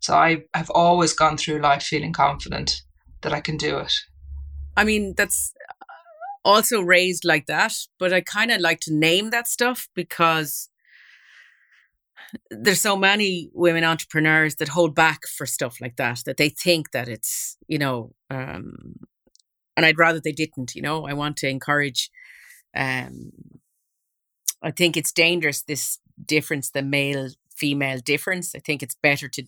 So 0.00 0.14
I 0.14 0.44
have 0.54 0.70
always 0.70 1.14
gone 1.14 1.36
through 1.36 1.60
life 1.60 1.82
feeling 1.82 2.12
confident 2.12 2.82
that 3.22 3.32
I 3.32 3.40
can 3.40 3.56
do 3.56 3.78
it. 3.78 3.92
I 4.76 4.84
mean, 4.84 5.14
that's 5.16 5.54
uh, 5.70 5.84
also 6.44 6.82
raised 6.82 7.24
like 7.24 7.46
that, 7.46 7.74
but 7.98 8.12
I 8.12 8.20
kind 8.20 8.50
of 8.50 8.60
like 8.60 8.80
to 8.80 8.94
name 8.94 9.30
that 9.30 9.48
stuff 9.48 9.88
because 9.94 10.68
there's 12.50 12.80
so 12.80 12.96
many 12.96 13.50
women 13.52 13.84
entrepreneurs 13.84 14.56
that 14.56 14.68
hold 14.68 14.94
back 14.94 15.20
for 15.26 15.46
stuff 15.46 15.80
like 15.80 15.96
that 15.96 16.20
that 16.26 16.36
they 16.36 16.48
think 16.48 16.90
that 16.92 17.08
it's 17.08 17.56
you 17.68 17.78
know 17.78 18.12
um 18.30 18.96
and 19.76 19.84
I'd 19.84 19.98
rather 19.98 20.20
they 20.20 20.32
didn't. 20.32 20.74
You 20.74 20.82
know, 20.82 21.06
I 21.06 21.12
want 21.12 21.36
to 21.38 21.48
encourage. 21.48 22.10
Um, 22.76 23.32
I 24.62 24.70
think 24.70 24.96
it's 24.96 25.12
dangerous 25.12 25.62
this 25.62 25.98
difference, 26.24 26.70
the 26.70 26.82
male 26.82 27.28
female 27.54 27.98
difference. 27.98 28.54
I 28.54 28.60
think 28.60 28.82
it's 28.82 28.96
better 28.96 29.28
to 29.28 29.44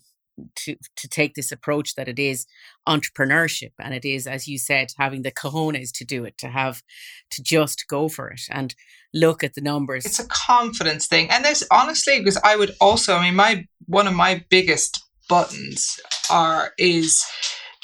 to 0.55 0.77
to 0.97 1.09
take 1.09 1.35
this 1.35 1.51
approach 1.53 1.95
that 1.95 2.09
it 2.09 2.19
is 2.19 2.47
entrepreneurship 2.89 3.73
and 3.81 3.95
it 3.95 4.05
is 4.05 4.27
as 4.27 4.47
you 4.47 4.59
said 4.59 4.89
having 4.99 5.23
the 5.23 5.31
cojones 5.31 5.91
to 5.93 6.05
do 6.05 6.25
it 6.25 6.37
to 6.39 6.49
have 6.49 6.83
to 7.31 7.43
just 7.43 7.87
go 7.89 8.09
for 8.09 8.29
it 8.29 8.43
and 8.51 8.75
look 9.15 9.43
at 9.43 9.55
the 9.55 9.61
numbers 9.61 10.05
it's 10.05 10.19
a 10.19 10.29
confidence 10.29 11.07
thing 11.07 11.31
and 11.31 11.45
there's 11.45 11.65
honestly 11.71 12.19
because 12.19 12.39
i 12.45 12.55
would 12.55 12.75
also 12.81 13.17
i 13.17 13.23
mean 13.23 13.35
my 13.35 13.65
one 13.87 14.07
of 14.07 14.15
my 14.15 14.45
biggest 14.51 15.03
buttons 15.29 15.99
are 16.31 16.73
is 16.79 17.25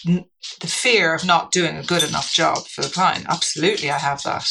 the 0.05 0.67
fear 0.67 1.15
of 1.15 1.25
not 1.25 1.53
doing 1.53 1.77
a 1.77 1.83
good 1.83 2.03
enough 2.03 2.33
job 2.33 2.67
for 2.67 2.83
the 2.83 2.89
client. 2.89 3.27
Absolutely, 3.29 3.91
I 3.91 3.99
have 3.99 4.23
that. 4.25 4.47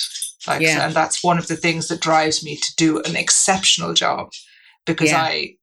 Like, 0.47 0.61
yeah. 0.61 0.85
and 0.85 0.93
that's 0.93 1.23
one 1.23 1.37
of 1.37 1.47
the 1.47 1.55
things 1.55 1.87
that 1.89 2.01
drives 2.01 2.43
me 2.43 2.55
to 2.55 2.75
do 2.75 3.01
an 3.01 3.15
exceptional 3.15 3.93
job 3.93 4.31
because 4.85 5.11
yeah. 5.11 5.21
I 5.21 5.55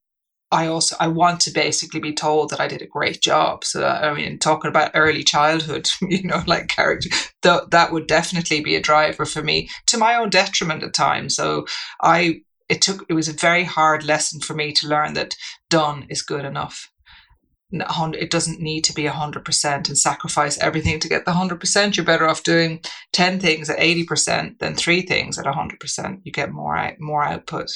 I 0.50 0.66
also 0.66 0.96
I 0.98 1.08
want 1.08 1.40
to 1.40 1.50
basically 1.50 2.00
be 2.00 2.14
told 2.14 2.50
that 2.50 2.60
I 2.60 2.68
did 2.68 2.80
a 2.80 2.86
great 2.86 3.20
job. 3.20 3.64
So 3.64 3.80
that, 3.80 4.04
I 4.04 4.14
mean, 4.14 4.38
talking 4.38 4.70
about 4.70 4.92
early 4.94 5.22
childhood, 5.22 5.90
you 6.02 6.22
know, 6.22 6.42
like 6.46 6.68
character, 6.68 7.10
th- 7.42 7.62
that 7.70 7.92
would 7.92 8.06
definitely 8.06 8.60
be 8.60 8.74
a 8.74 8.80
driver 8.80 9.24
for 9.24 9.42
me 9.42 9.68
to 9.86 9.98
my 9.98 10.14
own 10.14 10.30
detriment 10.30 10.82
at 10.82 10.94
times. 10.94 11.36
So 11.36 11.66
I 12.02 12.40
it 12.68 12.82
took 12.82 13.04
it 13.08 13.14
was 13.14 13.28
a 13.28 13.34
very 13.34 13.64
hard 13.64 14.04
lesson 14.04 14.40
for 14.40 14.54
me 14.54 14.72
to 14.72 14.88
learn 14.88 15.14
that 15.14 15.34
done 15.68 16.06
is 16.08 16.22
good 16.22 16.44
enough. 16.44 16.90
It 17.70 18.30
doesn't 18.30 18.60
need 18.62 18.84
to 18.84 18.94
be 18.94 19.04
hundred 19.04 19.44
percent 19.44 19.88
and 19.88 19.98
sacrifice 19.98 20.56
everything 20.58 20.98
to 21.00 21.08
get 21.08 21.26
the 21.26 21.32
hundred 21.32 21.60
percent. 21.60 21.96
You're 21.98 22.06
better 22.06 22.26
off 22.26 22.42
doing 22.42 22.80
ten 23.12 23.38
things 23.38 23.68
at 23.68 23.78
eighty 23.78 24.04
percent 24.04 24.58
than 24.60 24.74
three 24.74 25.02
things 25.02 25.38
at 25.38 25.44
hundred 25.44 25.78
percent. 25.78 26.20
You 26.24 26.32
get 26.32 26.50
more 26.50 26.74
out, 26.74 26.94
more 26.98 27.22
output. 27.22 27.70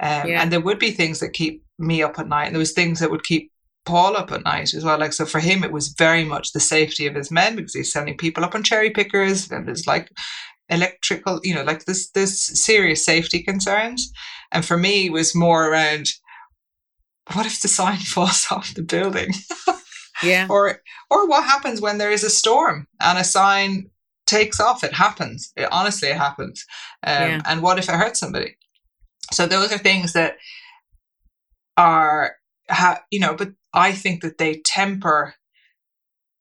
Um, 0.00 0.28
yeah. 0.28 0.42
And 0.42 0.50
there 0.50 0.60
would 0.60 0.78
be 0.78 0.90
things 0.90 1.20
that 1.20 1.34
keep 1.34 1.65
me 1.78 2.02
up 2.02 2.18
at 2.18 2.28
night, 2.28 2.46
and 2.46 2.54
there 2.54 2.60
was 2.60 2.72
things 2.72 3.00
that 3.00 3.10
would 3.10 3.24
keep 3.24 3.52
Paul 3.84 4.16
up 4.16 4.32
at 4.32 4.44
night 4.44 4.74
as 4.74 4.84
well. 4.84 4.98
Like 4.98 5.12
so, 5.12 5.24
for 5.24 5.40
him, 5.40 5.64
it 5.64 5.72
was 5.72 5.88
very 5.88 6.24
much 6.24 6.52
the 6.52 6.60
safety 6.60 7.06
of 7.06 7.14
his 7.14 7.30
men 7.30 7.56
because 7.56 7.74
he's 7.74 7.92
sending 7.92 8.16
people 8.16 8.44
up 8.44 8.54
on 8.54 8.62
cherry 8.62 8.90
pickers, 8.90 9.50
and 9.50 9.68
it's 9.68 9.86
like 9.86 10.10
electrical, 10.68 11.40
you 11.42 11.54
know, 11.54 11.62
like 11.62 11.84
this 11.84 12.10
this 12.10 12.40
serious 12.40 13.04
safety 13.04 13.42
concerns. 13.42 14.12
And 14.52 14.64
for 14.64 14.76
me, 14.76 15.06
it 15.06 15.12
was 15.12 15.34
more 15.34 15.68
around 15.68 16.08
what 17.32 17.46
if 17.46 17.60
the 17.60 17.68
sign 17.68 17.98
falls 18.14 18.46
off 18.50 18.74
the 18.74 18.82
building? 18.82 19.32
yeah. 20.22 20.46
Or 20.50 20.80
or 21.10 21.28
what 21.28 21.44
happens 21.44 21.80
when 21.80 21.98
there 21.98 22.12
is 22.12 22.24
a 22.24 22.30
storm 22.30 22.86
and 23.00 23.18
a 23.18 23.24
sign 23.24 23.90
takes 24.26 24.60
off? 24.60 24.82
It 24.82 24.94
happens. 24.94 25.52
It, 25.56 25.68
honestly, 25.70 26.08
it 26.08 26.16
happens. 26.16 26.64
Um, 27.04 27.22
yeah. 27.22 27.42
And 27.46 27.62
what 27.62 27.78
if 27.78 27.88
it 27.88 27.94
hurts 27.94 28.20
somebody? 28.20 28.56
So 29.32 29.46
those 29.46 29.72
are 29.72 29.78
things 29.78 30.12
that 30.12 30.36
are, 31.76 32.36
ha- 32.70 33.02
you 33.10 33.20
know, 33.20 33.34
but 33.34 33.52
I 33.72 33.92
think 33.92 34.22
that 34.22 34.38
they 34.38 34.62
temper 34.64 35.34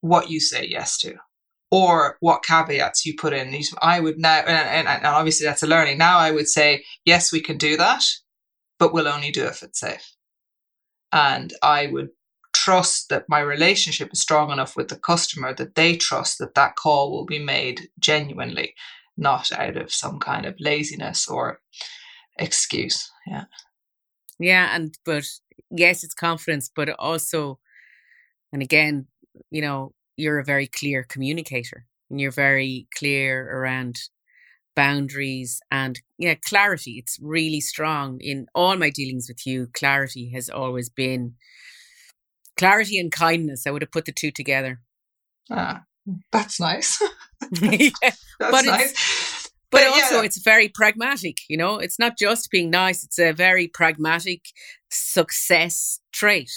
what 0.01 0.30
you 0.30 0.39
say 0.39 0.68
yes 0.70 0.98
to 1.00 1.15
or 1.72 2.18
what 2.20 2.44
caveats 2.44 3.06
you 3.06 3.15
put 3.20 3.34
in. 3.34 3.60
I 3.82 4.00
would 4.00 4.18
now, 4.18 4.44
and, 4.46 4.88
and, 4.88 5.06
obviously 5.06 5.46
that's 5.46 5.63
a 5.63 5.68
learning. 5.68 5.98
Now 5.98 6.20
I 6.20 6.32
would 6.32 6.48
say, 6.48 6.84
yes, 7.04 7.32
we 7.32 7.42
can 7.42 7.58
do 7.58 7.75
that, 7.77 8.04
but 8.80 8.94
we'll 8.94 9.08
only 9.08 9.32
do 9.32 9.44
it 9.44 9.50
if 9.51 9.63
it's 9.63 9.80
safe. 9.80 10.15
And 11.12 11.54
I 11.62 11.88
would 11.88 12.10
trust 12.54 13.10
that 13.10 13.25
my 13.27 13.39
relationship 13.39 14.10
is 14.13 14.22
strong 14.22 14.51
enough 14.51 14.75
with 14.75 14.88
the 14.88 14.96
customer 14.96 15.54
that 15.56 15.75
they 15.75 15.96
trust 15.96 16.39
that 16.39 16.56
that 16.56 16.75
call 16.75 17.12
will 17.12 17.25
be 17.25 17.39
made 17.39 17.89
genuinely, 18.00 18.74
not 19.18 19.51
out 19.51 19.77
of 19.77 19.94
some 19.94 20.20
kind 20.20 20.46
of 20.46 20.56
laziness 20.60 21.27
or 21.27 21.60
excuse. 22.38 23.10
Yeah. 23.27 23.46
Yeah. 24.39 24.75
And, 24.75 24.98
but 25.06 25.25
yes, 25.72 26.04
it's 26.04 26.13
confidence, 26.13 26.70
but 26.75 26.89
also, 27.00 27.60
and 28.51 28.62
again, 28.62 29.08
you 29.51 29.62
know, 29.62 29.94
you're 30.18 30.39
a 30.39 30.46
very 30.46 30.68
clear 30.68 31.04
communicator 31.04 31.86
and 32.10 32.20
you're 32.22 32.32
very 32.32 32.88
clear 32.98 33.50
around 33.51 33.98
boundaries 34.75 35.62
and 35.72 36.01
yeah 36.18 36.36
clarity. 36.36 36.96
It's 36.98 37.18
really 37.22 37.62
strong 37.62 38.20
in 38.22 38.48
all 38.54 38.75
my 38.77 38.89
dealings 38.89 39.27
with 39.30 39.46
you. 39.46 39.68
Clarity 39.74 40.32
has 40.32 40.50
always 40.50 40.89
been 40.89 41.36
clarity 42.58 43.00
and 43.00 43.12
kindness. 43.12 43.65
I 43.65 43.72
would 43.72 43.82
have 43.82 43.92
put 43.92 44.06
the 44.06 44.12
two 44.12 44.32
together. 44.32 44.82
Ah 45.50 45.84
that's 46.32 46.60
nice. 46.60 47.01
Yeah, 47.62 47.89
that's 48.01 48.51
but 48.51 48.65
nice. 48.65 48.92
it's, 48.92 49.35
but, 49.75 49.84
but 49.84 49.94
also 49.94 50.17
yeah. 50.17 50.24
it's 50.24 50.41
very 50.41 50.70
pragmatic 50.70 51.38
you 51.50 51.58
know? 51.58 51.77
It's 51.77 52.00
not 52.00 52.17
just 52.17 52.50
being 52.51 52.70
nice 52.70 53.03
it's 53.03 53.20
a 53.20 53.32
very 53.32 53.67
pragmatic 53.67 54.41
success 54.89 56.00
trait. 56.12 56.51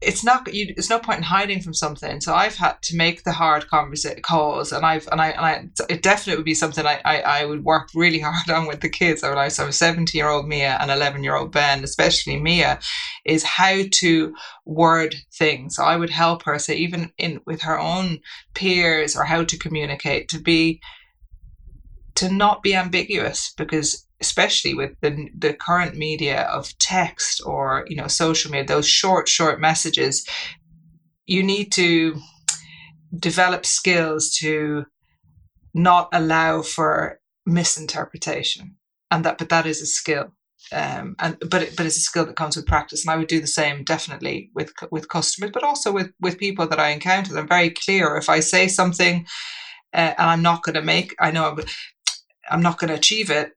It's 0.00 0.22
not 0.22 0.52
you 0.52 0.74
it's 0.76 0.90
no 0.90 0.98
point 0.98 1.18
in 1.18 1.24
hiding 1.24 1.62
from 1.62 1.72
something. 1.72 2.20
So 2.20 2.34
i've 2.34 2.56
had 2.56 2.82
to 2.82 2.96
make 2.96 3.24
the 3.24 3.32
hard 3.32 3.68
conversation 3.68 4.20
calls 4.20 4.70
and 4.70 4.84
i've 4.84 5.08
and 5.10 5.20
i 5.20 5.28
and 5.30 5.46
i 5.46 5.68
it 5.88 6.02
definitely 6.02 6.36
would 6.36 6.44
be 6.44 6.54
something 6.54 6.84
I, 6.84 7.00
I 7.04 7.20
i 7.20 7.44
would 7.46 7.64
work 7.64 7.88
really 7.94 8.18
hard 8.26 8.50
on 8.50 8.66
with 8.66 8.80
the 8.80 8.90
kids 8.90 9.22
i 9.22 9.30
would 9.30 9.38
i 9.38 9.48
so 9.48 9.70
17 9.70 10.18
year 10.18 10.28
old 10.28 10.46
mia 10.46 10.76
and 10.80 10.90
11 10.90 11.24
year 11.24 11.36
old 11.36 11.52
ben 11.52 11.84
especially 11.84 12.38
mia 12.38 12.80
is 13.24 13.42
how 13.42 13.82
to 14.00 14.34
word 14.66 15.14
things. 15.32 15.76
So 15.76 15.84
i 15.84 15.96
would 15.96 16.10
help 16.10 16.42
her 16.42 16.58
say 16.58 16.74
even 16.76 17.12
in 17.16 17.40
with 17.46 17.62
her 17.62 17.78
own 17.78 18.20
peers 18.54 19.16
or 19.16 19.24
how 19.24 19.44
to 19.44 19.58
communicate 19.58 20.28
to 20.30 20.38
be 20.38 20.80
to 22.16 22.30
not 22.30 22.62
be 22.62 22.74
ambiguous 22.74 23.52
because 23.56 24.06
especially 24.20 24.74
with 24.74 24.92
the, 25.00 25.28
the 25.36 25.52
current 25.52 25.96
media 25.96 26.42
of 26.42 26.76
text 26.78 27.42
or 27.44 27.84
you 27.88 27.96
know 27.96 28.06
social 28.06 28.50
media 28.50 28.66
those 28.66 28.88
short 28.88 29.28
short 29.28 29.60
messages 29.60 30.26
you 31.26 31.42
need 31.42 31.72
to 31.72 32.16
develop 33.18 33.64
skills 33.64 34.30
to 34.38 34.84
not 35.72 36.08
allow 36.12 36.62
for 36.62 37.20
misinterpretation. 37.46 38.76
And 39.10 39.24
that 39.24 39.38
but 39.38 39.48
that 39.48 39.66
is 39.66 39.82
a 39.82 39.86
skill. 39.86 40.32
Um, 40.72 41.14
and 41.18 41.36
but 41.50 41.62
it, 41.62 41.76
but 41.76 41.84
it's 41.84 41.98
a 41.98 42.00
skill 42.00 42.24
that 42.26 42.36
comes 42.36 42.56
with 42.56 42.66
practice. 42.66 43.04
And 43.04 43.12
I 43.12 43.16
would 43.16 43.28
do 43.28 43.40
the 43.40 43.46
same 43.46 43.84
definitely 43.84 44.50
with 44.54 44.72
with 44.90 45.08
customers 45.08 45.50
but 45.52 45.62
also 45.62 45.92
with 45.92 46.12
with 46.20 46.38
people 46.38 46.66
that 46.68 46.80
I 46.80 46.90
encounter. 46.90 47.36
I'm 47.36 47.48
very 47.48 47.70
clear. 47.70 48.16
If 48.16 48.28
I 48.28 48.40
say 48.40 48.68
something 48.68 49.26
uh, 49.92 50.14
and 50.18 50.30
I'm 50.30 50.42
not 50.42 50.62
going 50.62 50.74
to 50.74 50.82
make 50.82 51.14
I 51.20 51.30
know 51.30 51.56
I'm, 52.50 52.62
not 52.62 52.78
going 52.78 52.88
to 52.88 52.94
achieve 52.94 53.30
it 53.30 53.52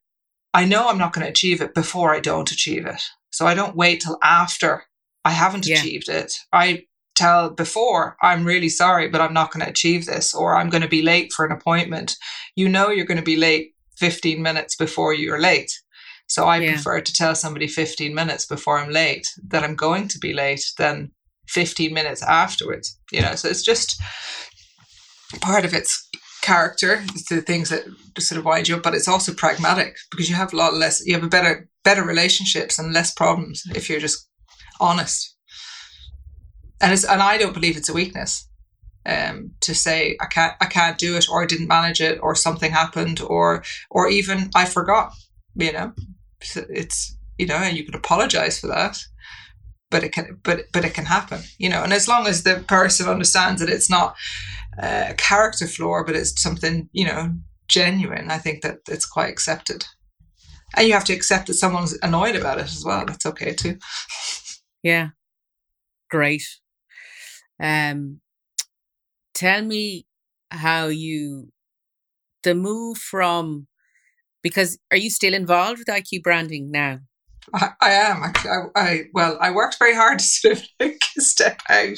I 0.57 0.65
know 0.65 0.89
I'm 0.89 0.97
not 0.97 1.13
going 1.13 1.23
to 1.23 1.29
achieve 1.29 1.61
it 1.61 1.75
before 1.75 2.15
I 2.15 2.19
don't 2.19 2.51
achieve 2.51 2.87
it. 2.87 3.01
So 3.29 3.45
I 3.45 3.53
don't 3.53 3.75
wait 3.75 4.01
till 4.01 4.17
after 4.23 4.85
I 5.23 5.29
haven't 5.29 5.67
yeah. 5.67 5.77
achieved 5.77 6.09
it. 6.09 6.33
I 6.51 6.85
tell 7.13 7.51
before, 7.51 8.17
I'm 8.23 8.43
really 8.43 8.69
sorry, 8.69 9.07
but 9.07 9.21
I'm 9.21 9.33
not 9.33 9.51
going 9.51 9.63
to 9.63 9.69
achieve 9.69 10.07
this, 10.07 10.33
or 10.33 10.55
I'm 10.55 10.69
going 10.69 10.81
to 10.81 10.87
be 10.87 11.01
late 11.03 11.31
for 11.31 11.45
an 11.45 11.51
appointment. 11.51 12.15
You 12.55 12.69
know, 12.69 12.89
you're 12.89 13.05
going 13.05 13.19
to 13.19 13.23
be 13.23 13.35
late 13.35 13.73
15 13.97 14.41
minutes 14.41 14.75
before 14.75 15.13
you're 15.13 15.39
late. 15.39 15.71
So 16.27 16.45
I 16.45 16.57
yeah. 16.57 16.73
prefer 16.73 17.01
to 17.01 17.13
tell 17.13 17.35
somebody 17.35 17.67
15 17.67 18.13
minutes 18.15 18.47
before 18.47 18.79
I'm 18.79 18.91
late 18.91 19.27
that 19.49 19.63
I'm 19.63 19.75
going 19.75 20.07
to 20.07 20.17
be 20.19 20.33
late 20.33 20.65
than 20.79 21.11
15 21.49 21.93
minutes 21.93 22.23
afterwards. 22.23 22.99
You 23.11 23.21
know, 23.21 23.35
so 23.35 23.47
it's 23.47 23.63
just 23.63 24.01
part 25.39 25.65
of 25.65 25.73
it's 25.73 26.09
character, 26.47 27.03
it's 27.09 27.29
the 27.29 27.41
things 27.41 27.69
that 27.69 27.83
sort 28.19 28.39
of 28.39 28.45
wind 28.45 28.67
you 28.67 28.75
up, 28.77 28.83
but 28.83 28.95
it's 28.95 29.07
also 29.07 29.33
pragmatic 29.33 29.97
because 30.09 30.29
you 30.29 30.35
have 30.35 30.53
a 30.53 30.55
lot 30.55 30.73
less, 30.73 31.05
you 31.05 31.13
have 31.13 31.23
a 31.23 31.35
better, 31.35 31.69
better 31.83 32.03
relationships 32.03 32.79
and 32.79 32.93
less 32.93 33.13
problems 33.13 33.63
if 33.75 33.89
you're 33.89 33.99
just 34.07 34.29
honest. 34.79 35.35
And 36.81 36.93
it's, 36.93 37.03
and 37.03 37.21
I 37.21 37.37
don't 37.37 37.53
believe 37.53 37.75
it's 37.75 37.89
a 37.89 37.99
weakness. 38.01 38.47
Um, 39.05 39.51
to 39.61 39.73
say 39.73 40.17
I 40.19 40.25
can't 40.25 40.55
I 40.59 40.65
can't 40.65 40.97
do 40.97 41.15
it 41.15 41.29
or 41.29 41.41
I 41.41 41.45
didn't 41.45 41.69
manage 41.69 42.01
it 42.01 42.19
or 42.21 42.35
something 42.35 42.71
happened 42.71 43.21
or 43.21 43.63
or 43.89 44.09
even 44.09 44.49
I 44.53 44.65
forgot 44.65 45.13
you 45.55 45.71
know 45.71 45.93
it's 46.55 47.15
you 47.37 47.45
know 47.45 47.55
and 47.55 47.77
you 47.77 47.85
can 47.85 47.95
apologize 47.95 48.59
for 48.59 48.67
that 48.67 48.97
but 49.89 50.03
it 50.03 50.11
can 50.11 50.39
but 50.43 50.65
but 50.73 50.83
it 50.83 50.93
can 50.93 51.05
happen 51.05 51.41
you 51.57 51.69
know 51.69 51.83
and 51.83 51.93
as 51.93 52.07
long 52.07 52.27
as 52.27 52.43
the 52.43 52.63
person 52.67 53.07
understands 53.07 53.61
that 53.61 53.69
it's 53.69 53.89
not 53.89 54.15
a 54.77 55.13
character 55.17 55.67
flaw, 55.67 56.03
but 56.05 56.15
it's 56.15 56.41
something, 56.41 56.89
you 56.91 57.05
know, 57.05 57.33
genuine, 57.67 58.29
I 58.29 58.37
think 58.37 58.61
that 58.61 58.79
it's 58.87 59.05
quite 59.05 59.29
accepted. 59.29 59.85
And 60.75 60.87
you 60.87 60.93
have 60.93 61.05
to 61.05 61.13
accept 61.13 61.47
that 61.47 61.55
someone's 61.55 61.97
annoyed 62.03 62.35
about 62.35 62.59
it 62.59 62.65
as 62.65 62.83
well. 62.85 63.05
That's 63.05 63.25
okay 63.25 63.53
too. 63.53 63.77
Yeah. 64.83 65.09
Great. 66.09 66.43
Um 67.59 68.21
tell 69.33 69.63
me 69.63 70.05
how 70.51 70.87
you 70.87 71.51
the 72.43 72.53
move 72.53 72.97
from 72.97 73.67
because 74.43 74.77
are 74.91 74.97
you 74.97 75.09
still 75.09 75.33
involved 75.33 75.79
with 75.79 75.87
IQ 75.87 76.21
branding 76.21 76.69
now? 76.71 76.99
I, 77.53 77.69
I 77.81 77.91
am 77.91 78.23
actually. 78.23 78.51
I, 78.51 78.63
I, 78.75 79.03
well, 79.13 79.37
I 79.39 79.51
worked 79.51 79.79
very 79.79 79.95
hard 79.95 80.19
to 80.19 80.25
sort 80.25 80.57
of 80.57 80.63
like 80.79 81.01
step 81.17 81.61
out 81.69 81.97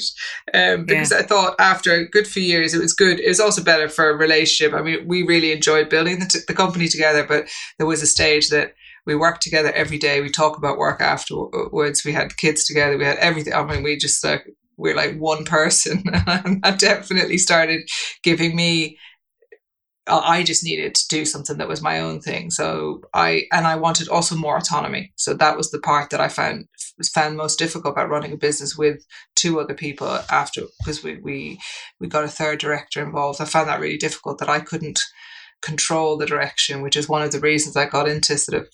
um, 0.54 0.84
because 0.86 1.10
yeah. 1.10 1.18
I 1.18 1.22
thought 1.22 1.56
after 1.58 1.92
a 1.92 2.08
good 2.08 2.26
few 2.26 2.42
years 2.42 2.74
it 2.74 2.80
was 2.80 2.92
good. 2.92 3.20
It 3.20 3.28
was 3.28 3.40
also 3.40 3.62
better 3.62 3.88
for 3.88 4.10
a 4.10 4.16
relationship. 4.16 4.74
I 4.74 4.82
mean, 4.82 5.06
we 5.06 5.22
really 5.22 5.52
enjoyed 5.52 5.88
building 5.88 6.20
the, 6.20 6.26
t- 6.26 6.38
the 6.46 6.54
company 6.54 6.88
together, 6.88 7.24
but 7.26 7.48
there 7.78 7.86
was 7.86 8.02
a 8.02 8.06
stage 8.06 8.50
that 8.50 8.74
we 9.06 9.14
worked 9.14 9.42
together 9.42 9.72
every 9.72 9.98
day. 9.98 10.20
We 10.20 10.30
talk 10.30 10.56
about 10.56 10.78
work 10.78 11.00
afterwards. 11.00 12.04
We 12.04 12.12
had 12.12 12.36
kids 12.36 12.64
together. 12.64 12.96
We 12.96 13.04
had 13.04 13.18
everything. 13.18 13.54
I 13.54 13.64
mean, 13.64 13.82
we 13.82 13.96
just 13.96 14.22
like 14.24 14.46
we're 14.76 14.96
like 14.96 15.18
one 15.18 15.44
person, 15.44 16.04
and 16.26 16.62
that 16.62 16.78
definitely 16.78 17.38
started 17.38 17.88
giving 18.22 18.56
me 18.56 18.98
I 20.06 20.42
just 20.42 20.64
needed 20.64 20.94
to 20.94 21.08
do 21.08 21.24
something 21.24 21.58
that 21.58 21.68
was 21.68 21.82
my 21.82 22.00
own 22.00 22.20
thing. 22.20 22.50
So 22.50 23.02
I 23.14 23.44
and 23.52 23.66
I 23.66 23.76
wanted 23.76 24.08
also 24.08 24.34
more 24.34 24.56
autonomy. 24.56 25.12
So 25.16 25.34
that 25.34 25.56
was 25.56 25.70
the 25.70 25.78
part 25.78 26.10
that 26.10 26.20
I 26.20 26.28
found 26.28 26.68
was 26.98 27.08
found 27.08 27.36
most 27.36 27.58
difficult 27.58 27.92
about 27.92 28.08
running 28.08 28.32
a 28.32 28.36
business 28.36 28.76
with 28.76 29.04
two 29.36 29.60
other 29.60 29.74
people 29.74 30.08
after 30.30 30.62
because 30.78 31.04
we 31.04 31.18
we 31.18 31.60
we 32.00 32.08
got 32.08 32.24
a 32.24 32.28
third 32.28 32.58
director 32.58 33.02
involved. 33.02 33.40
I 33.40 33.44
found 33.44 33.68
that 33.68 33.80
really 33.80 33.98
difficult 33.98 34.38
that 34.38 34.48
I 34.48 34.60
couldn't 34.60 35.00
control 35.62 36.16
the 36.16 36.26
direction, 36.26 36.82
which 36.82 36.96
is 36.96 37.08
one 37.08 37.22
of 37.22 37.32
the 37.32 37.40
reasons 37.40 37.76
I 37.76 37.86
got 37.86 38.08
into 38.08 38.38
sort 38.38 38.62
of 38.62 38.68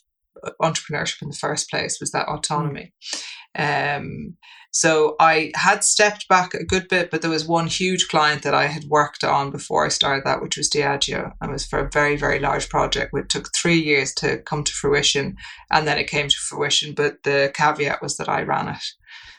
entrepreneurship 0.61 1.23
in 1.23 1.29
the 1.31 1.37
first 1.37 1.69
place 1.71 1.99
was 2.01 2.13
that 2.13 2.29
autonomy. 2.29 2.93
Um, 3.57 4.37
so 4.77 5.17
I 5.19 5.53
had 5.55 5.83
stepped 5.83 6.29
back 6.29 6.53
a 6.53 6.63
good 6.63 6.89
bit, 6.89 7.11
but 7.11 7.23
there 7.23 7.31
was 7.31 7.47
one 7.47 7.67
huge 7.67 8.09
client 8.09 8.43
that 8.43 8.53
I 8.53 8.67
had 8.67 8.85
worked 8.85 9.25
on 9.25 9.51
before 9.51 9.87
I 9.87 9.89
started 9.89 10.25
that, 10.27 10.43
which 10.43 10.59
was 10.59 10.69
Diageo. 10.69 11.33
And 11.41 11.49
it 11.49 11.53
was 11.55 11.65
for 11.65 11.79
a 11.79 11.89
very, 11.91 12.15
very 12.15 12.39
large 12.39 12.69
project. 12.69 13.11
which 13.15 13.29
took 13.29 13.49
three 13.57 13.79
years 13.79 14.13
to 14.17 14.37
come 14.43 14.65
to 14.65 14.73
fruition, 14.73 15.39
and 15.71 15.89
then 15.89 15.97
it 15.97 16.11
came 16.11 16.29
to 16.29 16.37
fruition. 16.37 16.93
But 16.93 17.23
the 17.23 17.51
caveat 17.55 18.03
was 18.03 18.19
that 18.19 18.29
I 18.29 18.43
ran 18.43 18.69
it, 18.69 18.85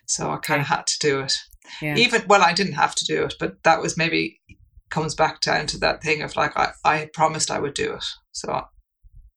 so 0.08 0.32
I 0.32 0.38
kind 0.38 0.60
of 0.60 0.66
had 0.66 0.88
to 0.88 1.00
do 1.00 1.20
it. 1.20 1.36
Yeah. 1.84 1.96
Even 1.98 2.24
well, 2.28 2.42
I 2.42 2.54
didn't 2.54 2.74
have 2.74 2.96
to 2.96 3.06
do 3.06 3.26
it, 3.26 3.36
but 3.40 3.62
that 3.64 3.80
was 3.80 3.96
maybe 3.96 4.42
comes 4.90 5.14
back 5.14 5.42
down 5.42 5.68
to 5.68 5.78
that 5.78 6.02
thing 6.02 6.24
of 6.24 6.36
like 6.36 6.58
I, 6.58 6.72
I 6.84 7.12
promised 7.14 7.52
I 7.52 7.60
would 7.60 7.76
do 7.76 7.94
it, 7.94 8.06
so 8.32 8.66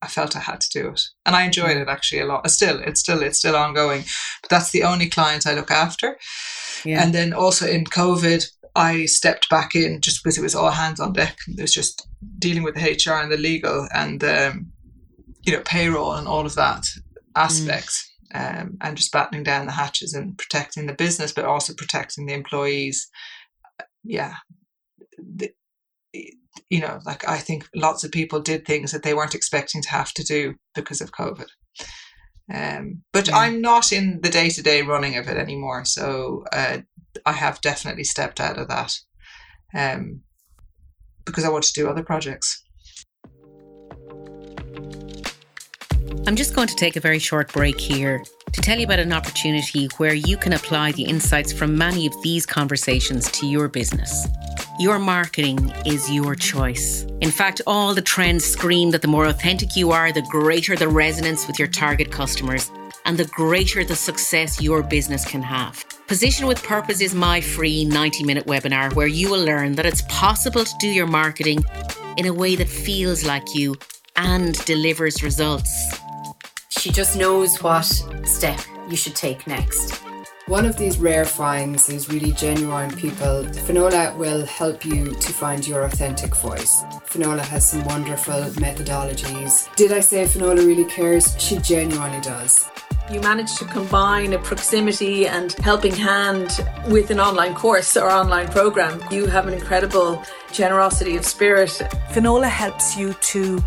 I 0.03 0.09
felt 0.09 0.37
I 0.37 0.41
had 0.41 0.61
to 0.63 0.69
do 0.71 0.89
it, 0.89 1.01
and 1.27 1.37
I 1.37 1.43
enjoyed 1.43 1.77
it 1.77 1.89
actually 1.89 2.21
a 2.21 2.27
lot. 2.27 2.51
Still, 2.51 2.81
it's 2.81 3.01
still 3.01 3.23
it's 3.23 3.39
still 3.39 3.57
ongoing, 3.57 4.05
but 4.43 4.51
that's 4.51 4.71
the 4.71 4.83
only 4.83 5.09
client 5.09 5.47
I 5.47 5.55
look 5.55 5.71
after. 5.71 6.17
Yeah. 6.85 7.03
And 7.03 7.15
then 7.15 7.33
also 7.33 7.67
in 7.67 7.85
COVID, 7.85 8.47
I 8.75 9.05
stepped 9.07 9.49
back 9.51 9.75
in 9.75 10.01
just 10.01 10.23
because 10.23 10.39
it 10.39 10.43
was 10.43 10.55
all 10.55 10.71
hands 10.71 11.01
on 11.01 11.13
deck. 11.13 11.37
It 11.49 11.61
was 11.61 11.75
just 11.75 12.07
dealing 12.39 12.63
with 12.63 12.75
the 12.75 12.81
HR 12.81 13.21
and 13.21 13.31
the 13.31 13.37
legal 13.37 13.89
and 13.95 14.23
um, 14.25 14.73
you 15.43 15.53
know 15.53 15.63
payroll 15.65 16.15
and 16.15 16.27
all 16.27 16.47
of 16.47 16.55
that 16.55 16.87
aspects. 17.37 18.07
Mm. 18.07 18.07
Um, 18.33 18.79
and 18.81 18.97
just 18.97 19.11
battening 19.11 19.43
down 19.43 19.67
the 19.67 19.73
hatches 19.73 20.15
and 20.15 20.39
protecting 20.39 20.87
the 20.87 20.93
business, 20.93 21.33
but 21.33 21.45
also 21.45 21.75
protecting 21.77 22.27
the 22.27 22.33
employees. 22.33 23.11
Yeah, 24.05 24.35
the, 25.19 25.51
you 26.69 26.81
know, 26.81 27.01
like 27.05 27.27
I 27.29 27.39
think 27.39 27.69
lots 27.75 28.05
of 28.05 28.13
people 28.13 28.41
did 28.41 28.65
things 28.65 28.93
that 28.93 29.03
they 29.03 29.15
weren't 29.15 29.35
expecting 29.35 29.83
to 29.83 29.91
have 29.91 30.13
to 30.15 30.25
do 30.25 30.55
because 30.75 31.01
of 31.01 31.13
COVID. 31.13 31.47
Um, 32.53 33.03
but 33.13 33.29
yeah. 33.29 33.37
I'm 33.37 33.61
not 33.61 33.93
in 33.93 34.21
the 34.23 34.31
day 34.31 34.51
to 34.51 34.63
day 34.63 34.83
running 34.83 35.17
of 35.17 35.29
it 35.29 35.37
anymore. 35.37 35.85
So 35.85 36.45
uh, 36.53 36.79
I 37.25 37.33
have 37.33 37.61
definitely 37.61 38.05
stepped 38.05 38.41
out 38.41 38.59
of 38.59 38.69
that 38.69 38.97
um, 39.75 40.23
because 41.25 41.45
I 41.45 41.51
want 41.51 41.65
to 41.65 41.73
do 41.73 41.89
other 41.89 42.03
projects. 42.03 42.65
I'm 46.27 46.37
just 46.37 46.55
going 46.55 46.69
to 46.69 46.77
take 46.77 46.97
a 46.97 47.01
very 47.01 47.19
short 47.19 47.53
break 47.53 47.81
here 47.81 48.23
to 48.53 48.61
tell 48.61 48.79
you 48.79 48.85
about 48.85 48.99
an 48.99 49.13
opportunity 49.13 49.89
where 49.97 50.15
you 50.15 50.37
can 50.37 50.53
apply 50.53 50.93
the 50.93 51.05
insights 51.05 51.53
from 51.53 51.79
many 51.79 52.07
of 52.07 52.13
these 52.23 52.45
conversations 52.45 53.31
to 53.33 53.47
your 53.47 53.69
business. 53.69 54.27
Your 54.81 54.99
marketing 54.99 55.71
is 55.85 56.11
your 56.11 56.35
choice. 56.35 57.03
In 57.21 57.31
fact, 57.31 57.61
all 57.67 57.95
the 57.95 58.01
trends 58.01 58.47
scream 58.47 58.93
that 58.93 59.03
the 59.03 59.09
more 59.09 59.27
authentic 59.27 59.77
you 59.77 59.91
are, 59.91 60.11
the 60.11 60.23
greater 60.23 60.75
the 60.75 60.89
resonance 60.89 61.47
with 61.47 61.59
your 61.59 61.69
target 61.69 62.11
customers 62.11 62.73
and 63.05 63.19
the 63.19 63.27
greater 63.27 63.85
the 63.85 63.95
success 63.95 64.63
your 64.63 64.83
business 64.83 65.23
can 65.27 65.43
have. 65.43 65.85
Position 66.07 66.47
with 66.47 66.63
Purpose 66.63 67.03
is 67.03 67.15
my 67.15 67.43
free 67.43 67.85
90 67.85 68.25
minute 68.25 68.47
webinar 68.47 68.95
where 68.95 69.07
you 69.07 69.31
will 69.31 69.45
learn 69.45 69.75
that 69.75 69.85
it's 69.85 70.01
possible 70.09 70.65
to 70.65 70.75
do 70.81 70.89
your 70.89 71.07
marketing 71.07 71.63
in 72.17 72.25
a 72.25 72.33
way 72.33 72.57
that 72.57 72.67
feels 72.67 73.23
like 73.23 73.55
you 73.55 73.77
and 74.17 74.55
delivers 74.65 75.23
results. 75.23 76.01
She 76.71 76.91
just 76.91 77.19
knows 77.19 77.63
what 77.63 77.85
step 78.25 78.59
you 78.89 78.97
should 78.97 79.15
take 79.15 79.47
next. 79.47 80.03
One 80.47 80.67
of 80.67 80.77
these 80.77 80.99
rare 80.99 81.25
finds 81.25 81.89
is 81.89 82.09
really 82.09 82.33
genuine 82.33 82.91
people. 82.97 83.45
Finola 83.45 84.17
will 84.17 84.45
help 84.47 84.85
you 84.85 85.13
to 85.15 85.33
find 85.33 85.67
your 85.67 85.83
authentic 85.85 86.35
voice. 86.35 86.83
Finola 87.05 87.43
has 87.43 87.69
some 87.69 87.85
wonderful 87.85 88.43
methodologies. 88.59 89.73
Did 89.77 89.93
I 89.93 90.01
say 90.01 90.27
Finola 90.27 90.67
really 90.67 90.87
cares? 90.87 91.37
She 91.39 91.59
genuinely 91.59 92.21
does. 92.21 92.69
You 93.13 93.21
manage 93.21 93.55
to 93.57 93.65
combine 93.67 94.33
a 94.33 94.39
proximity 94.39 95.29
and 95.29 95.53
helping 95.53 95.95
hand 95.95 96.65
with 96.89 97.11
an 97.11 97.21
online 97.21 97.55
course 97.55 97.97
or 97.97 98.11
online 98.11 98.49
program. 98.49 99.01
You 99.11 99.27
have 99.27 99.47
an 99.47 99.55
incredible 99.55 100.25
generosity 100.53 101.17
of 101.17 101.25
spirit. 101.25 101.71
Finola 102.13 102.49
helps 102.49 102.97
you 102.97 103.13
to 103.13 103.63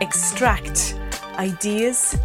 extract 0.00 0.94
ideas 1.36 2.16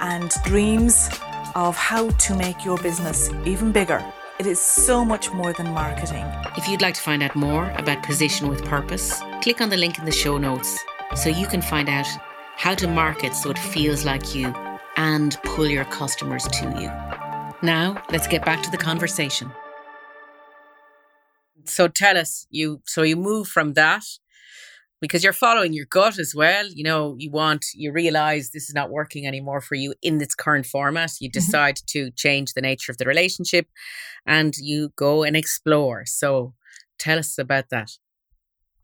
and 0.00 0.32
dreams 0.44 1.08
of 1.54 1.76
how 1.76 2.10
to 2.10 2.34
make 2.34 2.64
your 2.64 2.78
business 2.78 3.30
even 3.44 3.72
bigger. 3.72 4.04
It 4.38 4.46
is 4.46 4.60
so 4.60 5.04
much 5.04 5.30
more 5.32 5.52
than 5.52 5.70
marketing. 5.72 6.24
If 6.56 6.68
you'd 6.68 6.80
like 6.80 6.94
to 6.94 7.00
find 7.00 7.22
out 7.22 7.36
more 7.36 7.70
about 7.72 8.02
Position 8.02 8.48
with 8.48 8.64
Purpose, 8.64 9.20
click 9.42 9.60
on 9.60 9.68
the 9.68 9.76
link 9.76 9.98
in 9.98 10.04
the 10.04 10.12
show 10.12 10.38
notes 10.38 10.78
so 11.14 11.28
you 11.28 11.46
can 11.46 11.60
find 11.62 11.88
out 11.88 12.06
how 12.56 12.74
to 12.74 12.88
market 12.88 13.34
so 13.34 13.50
it 13.50 13.58
feels 13.58 14.04
like 14.04 14.34
you 14.34 14.54
and 14.96 15.36
pull 15.44 15.66
your 15.66 15.84
customers 15.86 16.44
to 16.44 16.64
you. 16.80 16.90
Now, 17.62 18.02
let's 18.10 18.26
get 18.26 18.44
back 18.44 18.62
to 18.62 18.70
the 18.70 18.78
conversation. 18.78 19.50
So 21.64 21.88
tell 21.88 22.16
us, 22.16 22.46
you 22.50 22.80
so 22.86 23.02
you 23.02 23.16
move 23.16 23.46
from 23.46 23.74
that 23.74 24.04
because 25.00 25.24
you're 25.24 25.32
following 25.32 25.72
your 25.72 25.86
gut 25.86 26.18
as 26.18 26.34
well. 26.34 26.66
You 26.68 26.84
know, 26.84 27.16
you 27.18 27.30
want, 27.30 27.64
you 27.74 27.92
realize 27.92 28.50
this 28.50 28.68
is 28.68 28.74
not 28.74 28.90
working 28.90 29.26
anymore 29.26 29.60
for 29.60 29.74
you 29.74 29.94
in 30.02 30.20
its 30.20 30.34
current 30.34 30.66
format. 30.66 31.12
You 31.20 31.28
mm-hmm. 31.28 31.38
decide 31.38 31.76
mm-hmm. 31.76 32.08
to 32.08 32.10
change 32.12 32.52
the 32.52 32.60
nature 32.60 32.92
of 32.92 32.98
the 32.98 33.06
relationship 33.06 33.66
and 34.26 34.54
you 34.58 34.92
go 34.96 35.22
and 35.22 35.36
explore. 35.36 36.04
So 36.06 36.54
tell 36.98 37.18
us 37.18 37.38
about 37.38 37.70
that. 37.70 37.90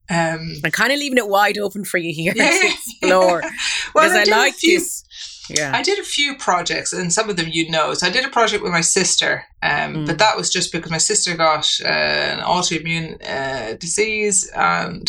Um, 0.09 0.55
I'm 0.65 0.71
kind 0.71 0.93
of 0.93 1.01
leaving 1.01 1.19
it 1.19 1.29
wide 1.29 1.59
open 1.59 1.85
for 1.85 1.99
you 1.99 2.15
here 2.15 2.33
yeah. 2.37 2.51
to 2.51 2.67
explore 2.67 3.41
well, 3.95 4.09
because 4.09 4.13
I, 4.29 4.33
I 4.33 4.39
like 4.39 4.55
few, 4.55 4.79
this. 4.79 5.05
Yeah, 5.51 5.73
I 5.75 5.83
did 5.83 5.99
a 5.99 6.05
few 6.05 6.37
projects, 6.37 6.93
and 6.93 7.13
some 7.13 7.29
of 7.29 7.37
them 7.37 7.49
you 7.49 7.69
know. 7.71 7.93
So 7.95 8.07
I 8.07 8.11
did 8.11 8.25
a 8.25 8.29
project 8.29 8.63
with 8.63 8.73
my 8.73 8.81
sister, 8.81 9.45
um, 9.63 9.95
mm. 9.95 10.07
but 10.07 10.19
that 10.19 10.37
was 10.37 10.51
just 10.51 10.73
because 10.73 10.91
my 10.91 10.99
sister 10.99 11.37
got 11.37 11.69
uh, 11.85 11.89
an 11.89 12.41
autoimmune 12.41 13.17
uh, 13.29 13.75
disease, 13.75 14.49
and 14.55 15.09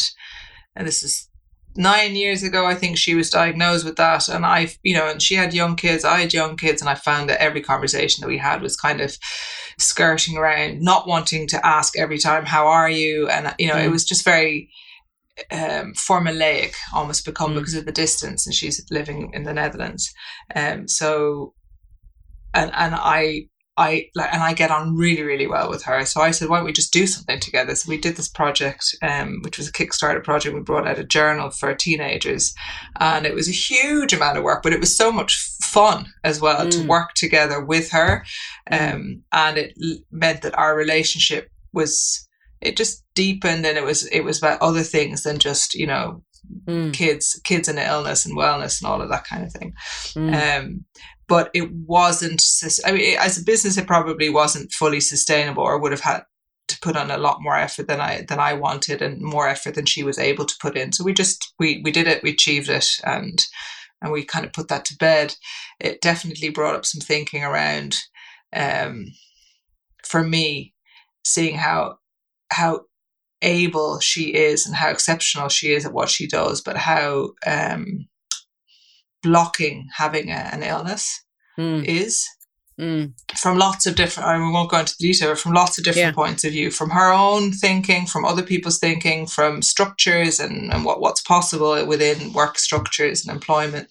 and 0.77 0.87
this 0.87 1.03
is 1.03 1.27
nine 1.75 2.15
years 2.15 2.41
ago 2.41 2.65
i 2.65 2.73
think 2.73 2.97
she 2.97 3.13
was 3.13 3.29
diagnosed 3.29 3.85
with 3.85 3.97
that 3.97 4.27
and 4.29 4.45
i've 4.45 4.77
you 4.81 4.95
know 4.95 5.07
and 5.07 5.21
she 5.21 5.35
had 5.35 5.53
young 5.53 5.75
kids 5.75 6.03
i 6.03 6.19
had 6.19 6.33
young 6.33 6.55
kids 6.55 6.81
and 6.81 6.89
i 6.89 6.95
found 6.95 7.29
that 7.29 7.41
every 7.41 7.61
conversation 7.61 8.21
that 8.21 8.27
we 8.27 8.37
had 8.37 8.61
was 8.61 8.75
kind 8.75 8.99
of 8.99 9.15
skirting 9.77 10.37
around 10.37 10.81
not 10.81 11.07
wanting 11.07 11.47
to 11.47 11.63
ask 11.65 11.97
every 11.97 12.17
time 12.17 12.45
how 12.45 12.65
are 12.65 12.89
you 12.89 13.27
and 13.29 13.53
you 13.59 13.67
know 13.67 13.75
mm. 13.75 13.85
it 13.85 13.91
was 13.91 14.05
just 14.05 14.25
very 14.25 14.69
um, 15.51 15.93
formulaic 15.93 16.73
almost 16.95 17.25
become 17.25 17.51
mm. 17.51 17.59
because 17.59 17.75
of 17.75 17.85
the 17.85 17.91
distance 17.91 18.47
and 18.47 18.55
she's 18.55 18.83
living 18.89 19.29
in 19.33 19.43
the 19.43 19.53
netherlands 19.53 20.11
um, 20.55 20.87
so 20.87 21.53
and 22.55 22.71
and 22.73 22.95
i 22.95 23.43
I 23.77 24.09
like, 24.15 24.33
and 24.33 24.41
I 24.41 24.53
get 24.53 24.71
on 24.71 24.95
really, 24.95 25.21
really 25.21 25.45
well 25.45 25.69
with 25.69 25.83
her. 25.83 26.03
So 26.05 26.21
I 26.21 26.31
said, 26.31 26.49
why 26.49 26.57
don't 26.57 26.65
we 26.65 26.73
just 26.73 26.91
do 26.91 27.05
something 27.05 27.39
together? 27.39 27.75
So 27.75 27.89
we 27.89 27.97
did 27.97 28.15
this 28.15 28.27
project, 28.27 28.95
um, 29.03 29.39
which 29.43 29.57
was 29.57 29.67
a 29.67 29.71
Kickstarter 29.71 30.23
project. 30.23 30.55
We 30.55 30.61
brought 30.61 30.87
out 30.87 30.97
a 30.97 31.03
journal 31.03 31.51
for 31.51 31.73
teenagers, 31.75 32.55
and 32.99 33.25
it 33.25 33.35
was 33.35 33.47
a 33.47 33.51
huge 33.51 34.13
amount 34.13 34.37
of 34.37 34.43
work, 34.43 34.63
but 34.63 34.73
it 34.73 34.79
was 34.79 34.95
so 34.95 35.11
much 35.11 35.37
fun 35.63 36.11
as 36.23 36.41
well 36.41 36.65
mm. 36.65 36.71
to 36.71 36.87
work 36.87 37.13
together 37.13 37.63
with 37.63 37.91
her, 37.91 38.25
mm. 38.71 38.93
um, 38.93 39.23
and 39.31 39.57
it 39.57 39.73
meant 40.11 40.41
that 40.41 40.57
our 40.57 40.75
relationship 40.75 41.49
was 41.71 42.27
it 42.61 42.75
just 42.75 43.03
deepened, 43.13 43.65
and 43.65 43.77
it 43.77 43.83
was 43.83 44.07
it 44.07 44.21
was 44.21 44.39
about 44.39 44.61
other 44.61 44.83
things 44.83 45.21
than 45.23 45.37
just 45.37 45.75
you 45.75 45.85
know 45.85 46.23
Mm. 46.65 46.93
kids 46.93 47.41
kids 47.43 47.67
and 47.67 47.77
illness 47.77 48.25
and 48.25 48.37
wellness 48.37 48.79
and 48.79 48.87
all 48.89 49.01
of 49.01 49.09
that 49.09 49.25
kind 49.25 49.43
of 49.43 49.51
thing 49.51 49.73
mm. 50.15 50.33
um, 50.33 50.85
but 51.27 51.49
it 51.53 51.71
wasn't. 51.71 52.43
I 52.85 52.91
mean, 52.91 53.17
as 53.19 53.37
a 53.37 53.43
business, 53.43 53.77
it 53.77 53.87
probably 53.87 54.29
wasn't 54.29 54.71
fully 54.71 54.99
sustainable, 54.99 55.63
or 55.63 55.79
would 55.79 55.91
have 55.91 56.01
had 56.01 56.23
to 56.67 56.79
put 56.81 56.97
on 56.97 57.09
a 57.11 57.17
lot 57.17 57.41
more 57.41 57.55
effort 57.55 57.87
than 57.87 58.01
I 58.01 58.25
than 58.27 58.39
I 58.39 58.53
wanted, 58.53 59.01
and 59.01 59.21
more 59.21 59.47
effort 59.47 59.75
than 59.75 59.85
she 59.85 60.03
was 60.03 60.17
able 60.17 60.45
to 60.45 60.55
put 60.61 60.77
in. 60.77 60.91
So 60.91 61.03
we 61.03 61.13
just 61.13 61.53
we 61.59 61.81
we 61.83 61.91
did 61.91 62.07
it, 62.07 62.23
we 62.23 62.31
achieved 62.31 62.69
it, 62.69 62.87
and 63.03 63.45
and 64.01 64.11
we 64.11 64.23
kind 64.23 64.45
of 64.45 64.53
put 64.53 64.67
that 64.69 64.85
to 64.85 64.97
bed. 64.97 65.35
It 65.79 66.01
definitely 66.01 66.49
brought 66.49 66.75
up 66.75 66.85
some 66.85 67.01
thinking 67.01 67.43
around, 67.43 67.97
um, 68.53 69.07
for 70.05 70.23
me, 70.23 70.73
seeing 71.23 71.57
how 71.57 71.99
how 72.51 72.81
able 73.41 73.99
she 73.99 74.33
is 74.33 74.65
and 74.65 74.75
how 74.75 74.89
exceptional 74.89 75.49
she 75.49 75.73
is 75.73 75.85
at 75.85 75.93
what 75.93 76.09
she 76.09 76.27
does, 76.27 76.61
but 76.61 76.77
how 76.77 77.31
um, 77.45 78.07
blocking 79.23 79.87
having 79.95 80.29
a, 80.29 80.49
an 80.51 80.63
illness 80.63 81.23
mm. 81.57 81.83
is 81.85 82.27
mm. 82.79 83.11
from 83.35 83.57
lots 83.57 83.85
of 83.85 83.95
different 83.95 84.29
I 84.29 84.37
won't 84.37 84.69
go 84.69 84.79
into 84.79 84.95
the 84.99 85.07
detail 85.11 85.35
from 85.35 85.53
lots 85.53 85.77
of 85.77 85.83
different 85.83 86.07
yeah. 86.07 86.11
points 86.11 86.43
of 86.43 86.51
view 86.51 86.71
from 86.71 86.91
her 86.91 87.11
own 87.11 87.51
thinking 87.51 88.05
from 88.05 88.25
other 88.25 88.43
people's 88.43 88.79
thinking 88.79 89.27
from 89.27 89.61
structures 89.61 90.39
and, 90.39 90.71
and 90.73 90.85
what, 90.85 91.01
what's 91.01 91.21
possible 91.21 91.85
within 91.85 92.33
work 92.33 92.57
structures 92.57 93.25
and 93.25 93.35
employment 93.35 93.87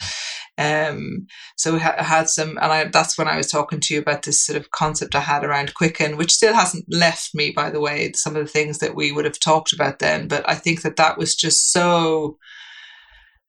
um, 0.59 1.27
so 1.57 1.75
we 1.75 1.81
ha- 1.81 2.03
had 2.03 2.29
some, 2.29 2.51
and 2.51 2.73
I, 2.73 2.85
that's 2.85 3.19
when 3.19 3.29
I 3.29 3.37
was 3.37 3.51
talking 3.51 3.81
to 3.81 3.95
you 3.95 4.01
about 4.01 4.23
this 4.23 4.45
sort 4.45 4.57
of 4.57 4.71
concept 4.71 5.15
I 5.15 5.21
had 5.21 5.45
around 5.45 5.75
Quicken, 5.75 6.17
which 6.17 6.33
still 6.33 6.55
hasn't 6.55 6.87
left 6.89 7.35
me, 7.35 7.51
by 7.51 7.71
the 7.71 7.81
way, 7.81 8.13
some 8.13 8.37
of 8.37 8.45
the 8.45 8.51
things 8.51 8.79
that 8.79 8.95
we 8.95 9.13
would 9.13 9.27
have 9.27 9.39
talked 9.39 9.73
about 9.73 9.99
then. 9.99 10.29
But 10.29 10.49
I 10.49 10.55
think 10.55 10.83
that 10.83 10.97
that 10.97 11.19
was 11.19 11.35
just 11.35 11.73
so 11.73 12.39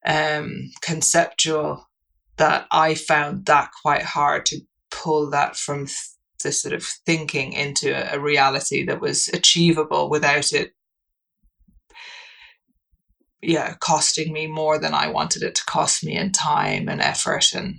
um, 0.08 0.72
conceptual 0.82 1.88
that 2.38 2.68
I 2.72 2.96
found 2.96 3.46
that 3.46 3.72
quite 3.82 4.04
hard 4.04 4.46
to 4.48 4.62
pull 4.90 5.30
that 5.32 5.56
from 5.56 5.88
the 6.44 6.52
sort 6.52 6.74
of 6.74 6.84
thinking 6.84 7.54
into 7.54 7.92
a, 7.92 8.18
a 8.18 8.20
reality 8.20 8.86
that 8.86 9.02
was 9.02 9.28
achievable 9.30 10.10
without 10.10 10.54
it 10.54 10.74
yeah 13.42 13.76
costing 13.80 14.34
me 14.34 14.48
more 14.48 14.80
than 14.80 14.94
i 14.94 15.08
wanted 15.08 15.44
it 15.44 15.56
to 15.56 15.66
cost 15.66 16.04
me 16.04 16.16
in 16.16 16.32
time 16.32 16.90
and 16.90 17.02
effort 17.02 17.54
and 17.54 17.76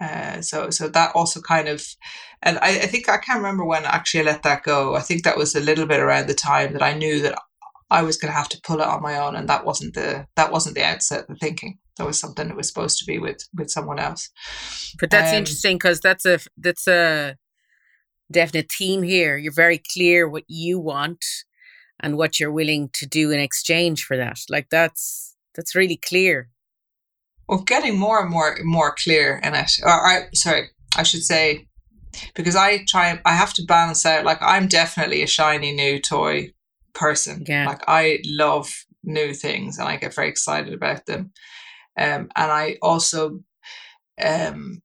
uh, 0.00 0.40
so 0.40 0.68
so 0.70 0.88
that 0.88 1.14
also 1.14 1.40
kind 1.40 1.68
of 1.68 1.84
and 2.42 2.58
I, 2.58 2.68
I 2.68 2.86
think 2.86 3.08
i 3.08 3.18
can't 3.18 3.38
remember 3.38 3.64
when 3.64 3.84
actually 3.84 4.20
i 4.20 4.24
let 4.24 4.42
that 4.42 4.62
go. 4.62 4.96
I 4.96 5.00
think 5.00 5.22
that 5.22 5.36
was 5.36 5.54
a 5.54 5.60
little 5.60 5.86
bit 5.86 6.00
around 6.00 6.26
the 6.26 6.34
time 6.34 6.72
that 6.72 6.82
i 6.82 6.94
knew 6.94 7.20
that 7.22 7.38
i 7.90 8.02
was 8.02 8.16
going 8.16 8.32
to 8.32 8.36
have 8.36 8.48
to 8.48 8.60
pull 8.62 8.80
it 8.80 8.86
on 8.86 9.02
my 9.02 9.18
own 9.18 9.36
and 9.36 9.48
that 9.48 9.64
wasn't 9.64 9.94
the 9.94 10.26
that 10.36 10.52
wasn't 10.52 10.74
the 10.74 10.84
outset 10.84 11.26
the 11.28 11.34
thinking. 11.36 11.78
That 11.98 12.06
was 12.06 12.18
something 12.18 12.48
that 12.48 12.56
was 12.56 12.68
supposed 12.68 12.98
to 12.98 13.06
be 13.06 13.18
with 13.18 13.48
with 13.54 13.70
someone 13.70 13.98
else. 13.98 14.30
But 15.00 15.10
that's 15.10 15.32
um, 15.32 15.38
interesting 15.38 15.76
because 15.76 16.00
that's 16.00 16.26
a 16.26 16.38
that's 16.56 16.86
a 16.86 17.36
definite 18.30 18.70
theme 18.70 19.02
here. 19.02 19.36
You're 19.36 19.52
very 19.52 19.80
clear 19.92 20.28
what 20.28 20.44
you 20.48 20.78
want 20.78 21.24
and 22.00 22.16
what 22.16 22.38
you're 22.38 22.52
willing 22.52 22.90
to 22.94 23.06
do 23.06 23.30
in 23.30 23.40
exchange 23.40 24.04
for 24.04 24.16
that. 24.16 24.38
Like 24.50 24.68
that's 24.70 25.36
that's 25.54 25.74
really 25.74 25.96
clear. 25.96 26.50
Well 27.48 27.62
getting 27.62 27.98
more 27.98 28.20
and 28.20 28.30
more 28.30 28.58
more 28.62 28.94
clear 28.94 29.40
in 29.42 29.54
it 29.54 29.70
or 29.82 29.88
I, 29.88 30.26
sorry 30.34 30.70
i 30.96 31.04
should 31.04 31.22
say 31.22 31.68
because 32.34 32.56
i 32.56 32.84
try 32.88 33.20
i 33.24 33.34
have 33.36 33.52
to 33.54 33.64
balance 33.64 34.04
out 34.04 34.24
like 34.24 34.38
i'm 34.40 34.66
definitely 34.66 35.22
a 35.22 35.28
shiny 35.28 35.72
new 35.72 36.00
toy 36.00 36.50
person 36.96 37.44
yeah. 37.46 37.66
like 37.66 37.82
i 37.86 38.18
love 38.24 38.72
new 39.04 39.32
things 39.32 39.78
and 39.78 39.88
i 39.88 39.96
get 39.96 40.14
very 40.14 40.28
excited 40.28 40.72
about 40.72 41.06
them 41.06 41.30
um, 41.98 42.28
and 42.36 42.50
i 42.50 42.76
also 42.82 43.40
um, 44.20 44.82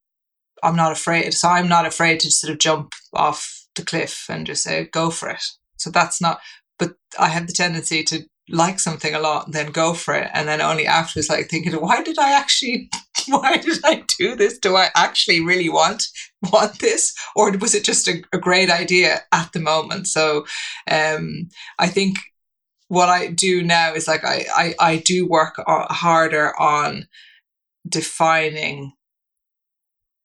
i'm 0.64 0.76
not 0.76 0.92
afraid 0.92 1.34
so 1.34 1.48
i'm 1.48 1.70
not 1.70 1.86
afraid 1.86 2.20
to 2.20 2.30
sort 2.30 2.52
of 2.52 2.60
jump 2.60 2.94
off 3.14 3.66
the 3.76 3.84
cliff 3.84 4.26
and 4.30 4.46
just 4.46 4.64
say 4.64 4.86
go 4.92 5.10
for 5.10 5.30
it 5.30 5.44
so 5.78 5.90
that's 5.90 6.22
not 6.22 6.40
but 6.82 6.96
I 7.20 7.28
have 7.28 7.46
the 7.46 7.54
tendency 7.54 8.04
to 8.06 8.24
like 8.50 8.80
something 8.80 9.14
a 9.14 9.20
lot 9.20 9.46
and 9.46 9.54
then 9.54 9.72
go 9.72 9.94
for 9.94 10.16
it. 10.16 10.32
And 10.34 10.48
then 10.48 10.60
only 10.60 10.88
afterwards, 10.88 11.30
like 11.30 11.48
thinking, 11.48 11.74
why 11.74 12.02
did 12.02 12.18
I 12.18 12.32
actually, 12.32 12.90
why 13.28 13.58
did 13.58 13.80
I 13.84 14.04
do 14.18 14.36
this? 14.36 14.58
Do 14.58 14.76
I 14.76 14.90
actually 14.96 15.42
really 15.42 15.70
want, 15.70 16.04
want 16.52 16.80
this? 16.80 17.14
Or 17.36 17.52
was 17.58 17.76
it 17.76 17.84
just 17.84 18.08
a, 18.08 18.24
a 18.34 18.38
great 18.38 18.70
idea 18.70 19.22
at 19.32 19.52
the 19.54 19.60
moment? 19.60 20.08
So, 20.08 20.46
um, 20.90 21.50
I 21.80 21.88
think 21.88 22.18
what 22.88 23.10
I 23.10 23.28
do 23.28 23.64
now 23.64 23.94
is 23.94 24.08
like, 24.08 24.26
I, 24.26 24.46
I, 24.54 24.76
I 24.80 24.98
do 24.98 25.28
work 25.28 25.56
harder 25.68 26.60
on 26.60 27.08
defining 27.88 28.94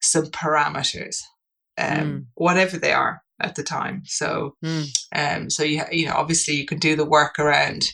some 0.00 0.26
parameters, 0.26 1.20
um, 1.78 1.98
mm. 1.98 2.24
whatever 2.34 2.76
they 2.78 2.92
are 2.92 3.22
at 3.40 3.54
the 3.54 3.62
time. 3.62 4.02
So, 4.04 4.56
mm. 4.64 4.88
um, 5.14 5.50
so 5.50 5.62
you 5.62 5.82
you 5.90 6.06
know, 6.06 6.14
obviously 6.14 6.54
you 6.54 6.66
can 6.66 6.78
do 6.78 6.96
the 6.96 7.04
work 7.04 7.38
around 7.38 7.84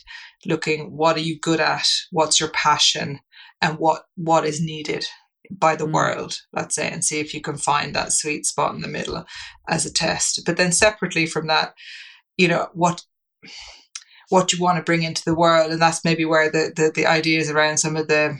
looking 0.45 0.95
what 0.95 1.15
are 1.15 1.21
you 1.21 1.39
good 1.39 1.59
at, 1.59 1.87
what's 2.11 2.39
your 2.39 2.49
passion, 2.49 3.19
and 3.63 3.79
what 3.79 4.03
what 4.15 4.45
is 4.45 4.61
needed 4.61 5.07
by 5.49 5.75
the 5.75 5.85
mm. 5.85 5.93
world, 5.93 6.37
let's 6.51 6.75
say, 6.75 6.89
and 6.89 7.03
see 7.03 7.19
if 7.19 7.33
you 7.33 7.41
can 7.41 7.57
find 7.57 7.95
that 7.95 8.13
sweet 8.13 8.45
spot 8.45 8.75
in 8.75 8.81
the 8.81 8.87
middle 8.87 9.25
as 9.67 9.85
a 9.85 9.93
test. 9.93 10.41
But 10.45 10.57
then 10.57 10.71
separately 10.71 11.25
from 11.25 11.47
that, 11.47 11.73
you 12.37 12.47
know 12.47 12.67
what 12.73 13.03
what 14.29 14.51
you 14.51 14.61
want 14.61 14.77
to 14.77 14.83
bring 14.83 15.03
into 15.03 15.23
the 15.25 15.35
world, 15.35 15.71
and 15.71 15.81
that's 15.81 16.05
maybe 16.05 16.25
where 16.25 16.51
the 16.51 16.73
the, 16.75 16.91
the 16.93 17.05
ideas 17.07 17.49
around 17.49 17.77
some 17.77 17.95
of 17.95 18.07
the 18.07 18.37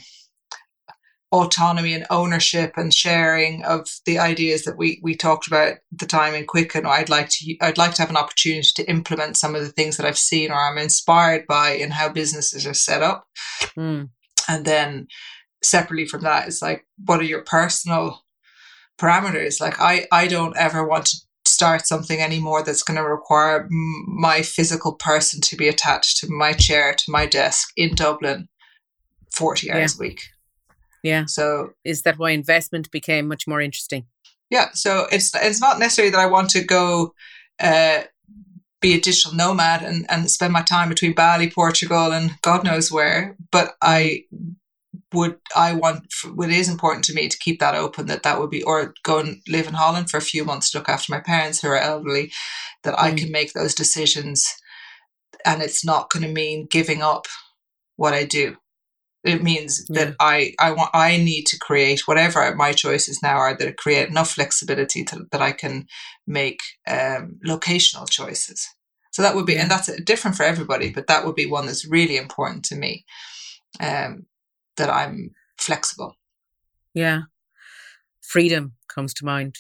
autonomy 1.32 1.96
and 1.96 2.06
ownership 2.12 2.74
and 2.78 2.94
sharing 2.94 3.64
of 3.64 3.90
the 4.06 4.20
ideas 4.20 4.66
that 4.66 4.78
we 4.78 5.00
we 5.02 5.16
talked 5.16 5.48
about 5.48 5.78
the 5.92 6.06
time 6.06 6.36
in 6.36 6.46
Quicken. 6.46 6.86
I'd 6.86 7.10
like 7.10 7.30
to 7.30 7.56
I'd 7.62 7.78
like 7.78 7.94
to 7.96 8.02
have 8.02 8.10
an 8.10 8.18
opportunity 8.18 8.70
to 8.76 8.90
implement 8.90 9.38
some 9.38 9.56
of 9.56 9.62
the 9.62 9.72
things 9.72 9.98
that 9.98 10.06
I've 10.06 10.18
seen 10.18 10.52
or 10.52 10.56
I'm 10.56 10.78
inspired 10.78 11.48
by 11.48 11.72
in 11.72 11.92
how 11.92 12.10
businesses 12.10 12.68
are 12.68 12.74
set 12.74 13.02
up. 13.02 13.26
Mm. 13.78 14.10
And 14.48 14.66
then 14.66 15.08
separately 15.62 16.06
from 16.06 16.22
that, 16.22 16.48
it's 16.48 16.62
like 16.62 16.86
what 17.06 17.20
are 17.20 17.26
your 17.26 17.44
personal 17.44 18.24
parameters? 18.98 19.62
Like 19.62 19.80
I 19.80 20.08
I 20.12 20.28
don't 20.28 20.58
ever 20.58 20.86
want 20.88 21.08
to 21.08 21.18
start 21.46 21.86
something 21.86 22.20
anymore 22.20 22.64
that's 22.64 22.84
going 22.84 22.98
to 22.98 23.04
require 23.04 23.68
my 23.70 24.42
physical 24.42 24.94
person 24.94 25.42
to 25.42 25.56
be 25.56 25.68
attached 25.68 26.18
to 26.18 26.28
my 26.30 26.54
chair 26.54 26.94
to 26.94 27.12
my 27.12 27.26
desk 27.26 27.70
in 27.76 27.94
Dublin 27.96 28.48
40 29.36 29.72
hours 29.72 29.96
yeah. 29.96 29.98
a 29.98 30.00
week 30.00 30.22
yeah. 31.04 31.26
So 31.26 31.74
is 31.84 32.02
that 32.04 32.18
why 32.18 32.32
investment 32.32 32.90
became 32.90 33.28
much 33.28 33.46
more 33.46 33.62
interesting? 33.62 34.06
Yeah. 34.50 34.70
So 34.74 35.06
it's 35.12 35.32
it's 35.36 35.62
not 35.62 35.78
necessarily 35.78 36.12
that 36.12 36.20
I 36.20 36.26
want 36.26 36.50
to 36.52 36.64
go 36.64 37.14
uh, 37.60 38.04
be 38.84 38.94
a 38.94 39.00
digital 39.00 39.34
nomad 39.34 39.82
and, 39.82 40.06
and 40.10 40.30
spend 40.30 40.54
my 40.54 40.62
time 40.62 40.90
between 40.90 41.14
Bali, 41.14 41.50
Portugal, 41.50 42.12
and 42.12 42.40
God 42.42 42.64
knows 42.64 42.92
where, 42.92 43.36
but 43.52 43.76
I 43.82 44.26
would 45.14 45.38
I 45.56 45.74
want 45.74 46.06
what 46.34 46.50
is 46.50 46.70
important 46.70 47.06
to 47.06 47.14
me 47.14 47.28
to 47.30 47.38
keep 47.38 47.60
that 47.60 47.76
open 47.76 48.08
that 48.08 48.24
that 48.24 48.40
would 48.40 48.50
be 48.50 48.64
or 48.64 48.94
go 49.04 49.20
and 49.20 49.42
live 49.48 49.68
in 49.68 49.76
Holland 49.76 50.10
for 50.10 50.18
a 50.18 50.22
few 50.22 50.44
months 50.44 50.72
to 50.72 50.80
look 50.80 50.90
after 50.90 51.12
my 51.12 51.20
parents 51.20 51.62
who 51.62 51.70
are 51.70 51.78
elderly 51.78 52.32
that 52.84 52.96
mm. 52.96 53.02
I 53.02 53.12
can 53.14 53.32
make 53.32 53.54
those 53.54 53.76
decisions 53.76 54.48
and 55.46 55.62
it's 55.62 55.86
not 55.86 56.10
going 56.10 56.24
to 56.24 56.32
mean 56.32 56.68
giving 56.70 57.02
up 57.02 57.28
what 57.96 58.14
I 58.14 58.24
do 58.24 58.58
it 59.24 59.42
means 59.42 59.86
yeah. 59.90 60.06
that 60.06 60.16
I, 60.20 60.54
I 60.60 60.72
want 60.72 60.90
I 60.94 61.18
need 61.18 61.46
to 61.48 61.58
create 61.58 62.08
whatever 62.08 62.54
my 62.56 62.74
choices 62.74 63.22
now 63.24 63.38
are 63.38 63.58
that 63.58 63.78
create 63.78 64.10
enough 64.10 64.32
flexibility 64.32 65.04
to, 65.06 65.26
that 65.32 65.42
I 65.42 65.52
can 65.52 65.88
make 66.28 66.60
um, 66.88 67.40
locational 67.46 68.10
choices. 68.10 68.68
So 69.12 69.22
that 69.22 69.36
would 69.36 69.46
be, 69.46 69.58
and 69.58 69.70
that's 69.70 69.90
different 70.02 70.36
for 70.36 70.44
everybody, 70.44 70.90
but 70.90 71.08
that 71.08 71.26
would 71.26 71.36
be 71.36 71.46
one 71.46 71.68
that's 71.68 71.86
really 71.88 72.18
important 72.18 72.66
to 72.66 72.76
me. 72.76 73.06
Um, 73.80 74.26
that 74.78 74.90
I'm 74.90 75.32
flexible. 75.58 76.16
Yeah, 76.94 77.24
freedom 78.22 78.74
comes 78.88 79.14
to 79.16 79.26
mind. 79.26 79.58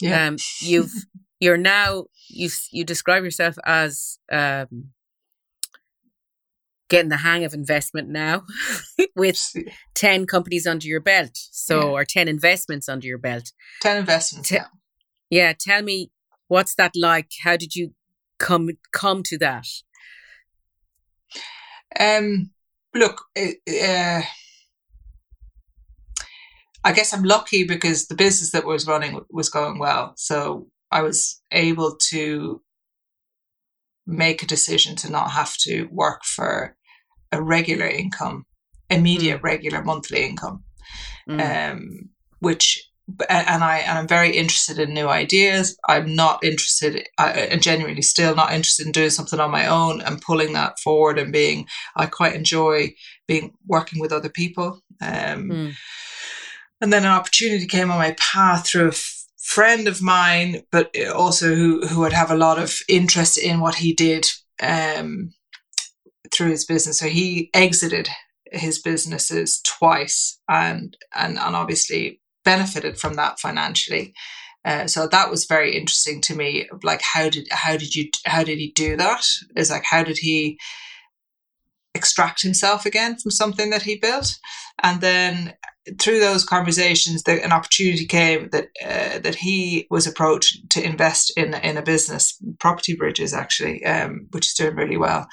Yeah, 0.00 0.26
um, 0.26 0.36
you've 0.60 0.92
you're 1.40 1.56
now 1.56 2.06
you 2.28 2.50
you 2.70 2.84
describe 2.84 3.24
yourself 3.24 3.56
as 3.64 4.18
um, 4.30 4.90
getting 6.88 7.08
the 7.08 7.18
hang 7.18 7.44
of 7.44 7.54
investment 7.54 8.08
now 8.08 8.44
with 9.16 9.40
10 9.94 10.26
companies 10.26 10.66
under 10.66 10.86
your 10.86 11.00
belt. 11.00 11.30
So, 11.34 11.80
yeah. 11.80 11.86
or 11.86 12.04
10 12.04 12.28
investments 12.28 12.88
under 12.88 13.06
your 13.06 13.18
belt. 13.18 13.52
10 13.82 13.96
investments. 13.96 14.48
Te- 14.48 14.56
yeah. 14.56 14.66
yeah. 15.30 15.52
Tell 15.58 15.82
me, 15.82 16.10
what's 16.48 16.74
that 16.76 16.92
like? 16.94 17.30
How 17.42 17.56
did 17.56 17.74
you 17.74 17.92
come, 18.38 18.70
come 18.92 19.22
to 19.24 19.38
that? 19.38 19.66
Um, 21.98 22.50
look, 22.94 23.22
uh, 23.36 24.22
I 26.84 26.92
guess 26.92 27.12
I'm 27.12 27.24
lucky 27.24 27.64
because 27.64 28.06
the 28.06 28.14
business 28.14 28.52
that 28.52 28.64
was 28.64 28.86
running 28.86 29.20
was 29.30 29.48
going 29.48 29.78
well. 29.78 30.12
So 30.16 30.68
I 30.92 31.02
was 31.02 31.42
able 31.50 31.96
to 32.10 32.62
make 34.06 34.42
a 34.42 34.46
decision 34.46 34.96
to 34.96 35.10
not 35.10 35.32
have 35.32 35.56
to 35.58 35.84
work 35.90 36.24
for 36.24 36.76
a 37.32 37.42
regular 37.42 37.86
income, 37.86 38.44
immediate 38.88 39.40
mm. 39.40 39.44
regular 39.44 39.82
monthly 39.82 40.24
income, 40.24 40.64
mm. 41.28 41.72
um, 41.72 42.10
which 42.40 42.82
and 43.30 43.62
I 43.62 43.78
and 43.78 43.98
I'm 43.98 44.08
very 44.08 44.36
interested 44.36 44.78
in 44.78 44.92
new 44.92 45.08
ideas. 45.08 45.78
I'm 45.88 46.14
not 46.14 46.42
interested, 46.42 47.06
and 47.18 47.62
genuinely 47.62 48.02
still 48.02 48.34
not 48.34 48.52
interested 48.52 48.86
in 48.86 48.92
doing 48.92 49.10
something 49.10 49.38
on 49.38 49.50
my 49.50 49.66
own 49.66 50.00
and 50.00 50.20
pulling 50.20 50.54
that 50.54 50.80
forward 50.80 51.18
and 51.18 51.32
being. 51.32 51.66
I 51.94 52.06
quite 52.06 52.34
enjoy 52.34 52.94
being 53.28 53.54
working 53.66 54.00
with 54.00 54.12
other 54.12 54.28
people. 54.28 54.80
Um, 55.00 55.50
mm. 55.50 55.74
And 56.80 56.92
then 56.92 57.04
an 57.04 57.10
opportunity 57.10 57.66
came 57.66 57.90
on 57.90 57.98
my 57.98 58.16
path 58.18 58.68
through 58.68 58.88
a 58.88 58.92
friend 59.46 59.88
of 59.88 60.02
mine, 60.02 60.62
but 60.70 60.94
also 61.14 61.54
who 61.54 61.86
who 61.86 62.00
would 62.00 62.12
have 62.12 62.30
a 62.30 62.36
lot 62.36 62.58
of 62.58 62.78
interest 62.88 63.38
in 63.38 63.60
what 63.60 63.76
he 63.76 63.92
did. 63.92 64.26
Um, 64.60 65.32
through 66.32 66.50
his 66.50 66.64
business. 66.64 66.98
So 66.98 67.06
he 67.06 67.50
exited 67.54 68.08
his 68.52 68.80
businesses 68.80 69.60
twice 69.64 70.38
and 70.48 70.96
and, 71.14 71.38
and 71.38 71.56
obviously 71.56 72.20
benefited 72.44 72.98
from 72.98 73.14
that 73.14 73.40
financially. 73.40 74.14
Uh, 74.64 74.86
so 74.86 75.06
that 75.06 75.30
was 75.30 75.44
very 75.44 75.76
interesting 75.76 76.20
to 76.22 76.34
me. 76.34 76.68
Like, 76.82 77.02
how 77.02 77.28
did 77.28 77.48
how 77.50 77.76
did 77.76 77.94
you 77.94 78.08
how 78.24 78.42
did 78.44 78.58
he 78.58 78.72
do 78.72 78.96
that? 78.96 79.24
Is 79.56 79.70
like 79.70 79.84
how 79.84 80.02
did 80.02 80.18
he 80.18 80.58
extract 81.94 82.42
himself 82.42 82.84
again 82.84 83.16
from 83.16 83.30
something 83.30 83.70
that 83.70 83.82
he 83.82 83.96
built, 83.96 84.36
and 84.82 85.00
then 85.00 85.54
through 86.00 86.20
those 86.20 86.44
conversations, 86.44 87.22
an 87.26 87.52
opportunity 87.52 88.06
came 88.06 88.48
that 88.50 88.68
uh, 88.84 89.18
that 89.20 89.36
he 89.36 89.86
was 89.90 90.06
approached 90.06 90.68
to 90.70 90.84
invest 90.84 91.32
in 91.36 91.54
in 91.54 91.76
a 91.76 91.82
business, 91.82 92.36
Property 92.58 92.94
Bridges, 92.94 93.32
actually, 93.32 93.84
um, 93.84 94.26
which 94.32 94.46
is 94.46 94.54
doing 94.54 94.76
really 94.76 94.96
well. 94.96 95.26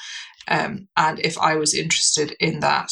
Um, 0.48 0.88
and 0.98 1.20
if 1.20 1.38
I 1.38 1.56
was 1.56 1.74
interested 1.74 2.36
in 2.40 2.60
that. 2.60 2.90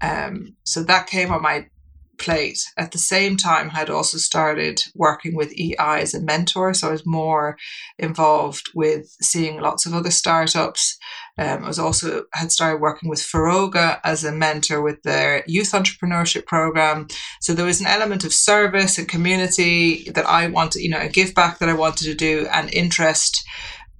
Um, 0.00 0.56
so 0.64 0.82
that 0.82 1.06
came 1.06 1.32
on 1.32 1.40
my 1.42 1.66
plate. 2.18 2.58
At 2.76 2.92
the 2.92 2.98
same 2.98 3.36
time, 3.36 3.70
I 3.70 3.78
had 3.78 3.90
also 3.90 4.18
started 4.18 4.82
working 4.94 5.34
with 5.34 5.52
EI 5.58 6.00
as 6.00 6.14
a 6.14 6.20
mentor. 6.20 6.74
So 6.74 6.88
I 6.88 6.92
was 6.92 7.06
more 7.06 7.56
involved 7.98 8.70
with 8.74 9.14
seeing 9.20 9.60
lots 9.60 9.86
of 9.86 9.94
other 9.94 10.10
startups. 10.10 10.96
Um, 11.36 11.64
I 11.64 11.66
was 11.66 11.80
also 11.80 12.24
had 12.32 12.52
started 12.52 12.80
working 12.80 13.08
with 13.08 13.18
Foróige 13.18 13.98
as 14.04 14.22
a 14.22 14.30
mentor 14.30 14.80
with 14.80 15.02
their 15.02 15.42
youth 15.48 15.72
entrepreneurship 15.72 16.46
program. 16.46 17.08
So 17.40 17.54
there 17.54 17.66
was 17.66 17.80
an 17.80 17.88
element 17.88 18.24
of 18.24 18.32
service 18.32 18.98
and 18.98 19.08
community 19.08 20.10
that 20.14 20.26
I 20.26 20.46
wanted, 20.46 20.82
you 20.82 20.90
know, 20.90 21.00
a 21.00 21.08
give 21.08 21.34
back 21.34 21.58
that 21.58 21.68
I 21.68 21.74
wanted 21.74 22.04
to 22.04 22.14
do 22.14 22.46
and 22.52 22.72
interest, 22.72 23.44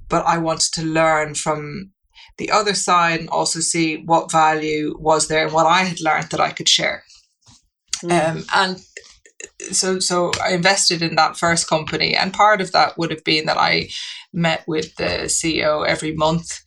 but 0.09 0.25
I 0.25 0.38
wanted 0.38 0.73
to 0.75 0.83
learn 0.83 1.35
from 1.35 1.90
the 2.38 2.51
other 2.51 2.75
side 2.75 3.20
and 3.20 3.29
also 3.29 3.61
see 3.61 3.97
what 4.05 4.31
value 4.31 4.97
was 4.99 5.27
there 5.27 5.44
and 5.44 5.55
what 5.55 5.66
I 5.66 5.85
had 5.85 6.01
learned 6.01 6.31
that 6.31 6.40
I 6.40 6.51
could 6.51 6.68
share. 6.68 7.03
Mm. 8.03 8.37
Um, 8.37 8.44
and 8.55 8.85
so 9.73 9.99
so 9.99 10.31
I 10.42 10.53
invested 10.53 11.03
in 11.03 11.16
that 11.16 11.37
first 11.37 11.68
company, 11.68 12.14
and 12.14 12.33
part 12.33 12.61
of 12.61 12.73
that 12.73 12.97
would 12.99 13.11
have 13.11 13.25
been 13.25 13.47
that 13.47 13.59
I 13.59 13.88
met 14.33 14.64
with 14.66 14.94
the 14.97 15.27
CEO 15.27 15.87
every 15.87 16.14
month. 16.14 16.61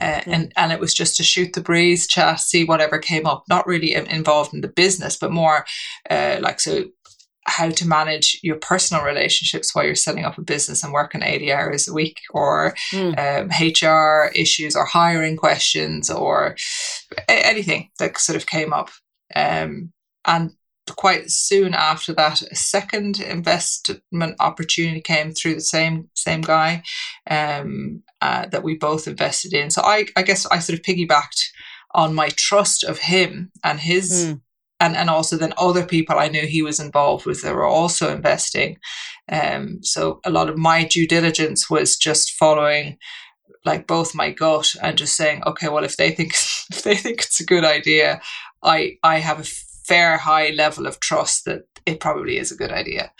Uh, 0.00 0.20
and 0.26 0.52
and 0.56 0.72
it 0.72 0.78
was 0.78 0.94
just 0.94 1.16
to 1.16 1.22
shoot 1.22 1.52
the 1.52 1.60
breeze, 1.60 2.06
chat, 2.06 2.40
see 2.40 2.64
whatever 2.64 2.98
came 2.98 3.26
up. 3.26 3.44
Not 3.48 3.66
really 3.66 3.94
involved 3.94 4.54
in 4.54 4.60
the 4.60 4.68
business, 4.68 5.16
but 5.16 5.32
more 5.32 5.64
uh, 6.08 6.38
like 6.40 6.60
so 6.60 6.84
how 7.46 7.70
to 7.70 7.88
manage 7.88 8.38
your 8.42 8.56
personal 8.56 9.02
relationships 9.02 9.74
while 9.74 9.84
you're 9.84 9.94
setting 9.94 10.24
up 10.24 10.38
a 10.38 10.42
business 10.42 10.84
and 10.84 10.92
working 10.92 11.22
80 11.22 11.52
hours 11.52 11.88
a 11.88 11.92
week 11.92 12.18
or 12.30 12.74
mm. 12.92 13.18
um, 13.18 13.48
HR 13.48 14.30
issues 14.34 14.76
or 14.76 14.84
hiring 14.84 15.36
questions 15.36 16.10
or 16.10 16.56
anything 17.28 17.90
that 17.98 18.18
sort 18.18 18.36
of 18.36 18.46
came 18.46 18.72
up. 18.72 18.90
Um, 19.34 19.92
and 20.26 20.52
quite 20.96 21.30
soon 21.30 21.74
after 21.74 22.12
that, 22.14 22.42
a 22.42 22.54
second 22.54 23.20
investment 23.20 24.36
opportunity 24.40 25.00
came 25.00 25.32
through 25.32 25.54
the 25.54 25.60
same 25.60 26.08
same 26.14 26.40
guy 26.40 26.82
um, 27.28 28.02
uh, 28.20 28.46
that 28.46 28.62
we 28.62 28.76
both 28.76 29.08
invested 29.08 29.52
in. 29.52 29.70
So 29.70 29.82
I, 29.82 30.06
I 30.16 30.22
guess 30.22 30.46
I 30.46 30.58
sort 30.58 30.78
of 30.78 30.84
piggybacked 30.84 31.42
on 31.92 32.14
my 32.14 32.28
trust 32.36 32.84
of 32.84 32.98
him 32.98 33.50
and 33.64 33.80
his. 33.80 34.10
Mm. 34.10 34.40
And, 34.82 34.96
and 34.96 35.10
also 35.10 35.36
then 35.36 35.52
other 35.58 35.84
people 35.84 36.18
I 36.18 36.28
knew 36.28 36.46
he 36.46 36.62
was 36.62 36.80
involved 36.80 37.26
with 37.26 37.42
that 37.42 37.54
were 37.54 37.66
also 37.66 38.10
investing. 38.10 38.78
Um, 39.30 39.80
so 39.82 40.20
a 40.24 40.30
lot 40.30 40.48
of 40.48 40.56
my 40.56 40.84
due 40.84 41.06
diligence 41.06 41.68
was 41.68 41.98
just 41.98 42.30
following 42.30 42.96
like 43.66 43.86
both 43.86 44.14
my 44.14 44.30
gut 44.30 44.74
and 44.82 44.96
just 44.96 45.16
saying, 45.16 45.42
okay, 45.46 45.68
well, 45.68 45.84
if 45.84 45.98
they 45.98 46.10
think 46.12 46.30
if 46.70 46.82
they 46.82 46.96
think 46.96 47.20
it's 47.20 47.40
a 47.40 47.44
good 47.44 47.64
idea, 47.64 48.22
I 48.62 48.96
I 49.02 49.18
have 49.18 49.40
a 49.40 49.44
fair 49.90 50.18
high 50.18 50.50
level 50.50 50.86
of 50.86 51.00
trust 51.00 51.44
that 51.46 51.62
it 51.84 52.00
probably 52.00 52.38
is 52.38 52.52
a 52.52 52.56
good 52.56 52.70
idea. 52.70 53.12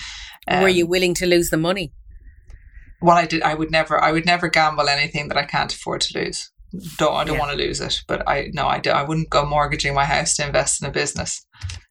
Um, 0.48 0.62
Were 0.62 0.68
you 0.68 0.84
um, 0.84 0.90
willing 0.90 1.14
to 1.14 1.26
lose 1.26 1.50
the 1.50 1.56
money? 1.56 1.92
Well, 3.02 3.16
I 3.16 3.26
did. 3.26 3.42
I 3.42 3.54
would 3.54 3.70
never. 3.70 4.02
I 4.02 4.12
would 4.12 4.26
never 4.26 4.48
gamble 4.48 4.88
anything 4.88 5.28
that 5.28 5.36
I 5.36 5.44
can't 5.44 5.74
afford 5.74 6.02
to 6.02 6.18
lose. 6.18 6.50
Don't. 6.98 7.14
I 7.14 7.24
don't 7.24 7.34
yeah. 7.34 7.40
want 7.40 7.52
to 7.52 7.64
lose 7.64 7.80
it. 7.80 8.02
But 8.06 8.28
I 8.28 8.50
no. 8.52 8.66
I 8.66 8.78
do. 8.78 8.90
I 8.90 9.02
wouldn't 9.02 9.30
go 9.30 9.44
mortgaging 9.46 9.94
my 9.94 10.04
house 10.04 10.36
to 10.36 10.46
invest 10.46 10.82
in 10.82 10.88
a 10.88 10.92
business. 10.92 11.44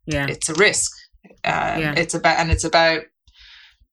Yeah, 0.05 0.27
it's 0.27 0.49
a 0.49 0.53
risk. 0.53 0.91
Um, 1.43 1.81
yeah. 1.81 1.93
It's 1.97 2.13
about 2.13 2.39
and 2.39 2.51
it's 2.51 2.63
about 2.63 3.01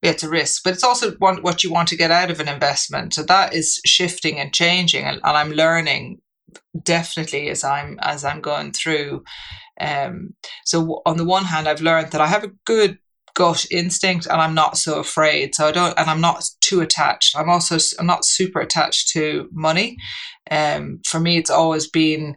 it's 0.02 0.22
a 0.22 0.28
risk, 0.28 0.62
but 0.62 0.74
it's 0.74 0.84
also 0.84 1.12
what 1.18 1.64
you 1.64 1.72
want 1.72 1.88
to 1.88 1.96
get 1.96 2.10
out 2.10 2.30
of 2.30 2.38
an 2.40 2.48
investment. 2.48 3.14
So 3.14 3.22
that 3.24 3.54
is 3.54 3.80
shifting 3.84 4.38
and 4.38 4.52
changing, 4.52 5.04
and, 5.04 5.20
and 5.24 5.36
I'm 5.36 5.52
learning 5.52 6.20
definitely 6.82 7.48
as 7.48 7.64
I'm 7.64 7.98
as 8.02 8.24
I'm 8.24 8.40
going 8.40 8.72
through 8.72 9.24
um, 9.80 10.34
so 10.64 11.02
on 11.06 11.16
the 11.16 11.24
one 11.24 11.44
hand, 11.44 11.68
I've 11.68 11.80
learned 11.80 12.12
that 12.12 12.20
I 12.20 12.26
have 12.26 12.44
a 12.44 12.52
good 12.64 12.98
gut 13.34 13.66
instinct 13.70 14.26
and 14.26 14.40
I'm 14.40 14.54
not 14.54 14.78
so 14.78 14.98
afraid. 14.98 15.54
So 15.54 15.68
I 15.68 15.72
don't, 15.72 15.96
and 15.98 16.08
I'm 16.08 16.22
not 16.22 16.44
too 16.62 16.80
attached. 16.80 17.36
I'm 17.36 17.50
also, 17.50 17.76
I'm 17.98 18.06
not 18.06 18.24
super 18.24 18.60
attached 18.60 19.10
to 19.10 19.48
money. 19.52 19.98
Um, 20.50 21.00
for 21.06 21.20
me, 21.20 21.36
it's 21.36 21.50
always 21.50 21.88
been, 21.88 22.36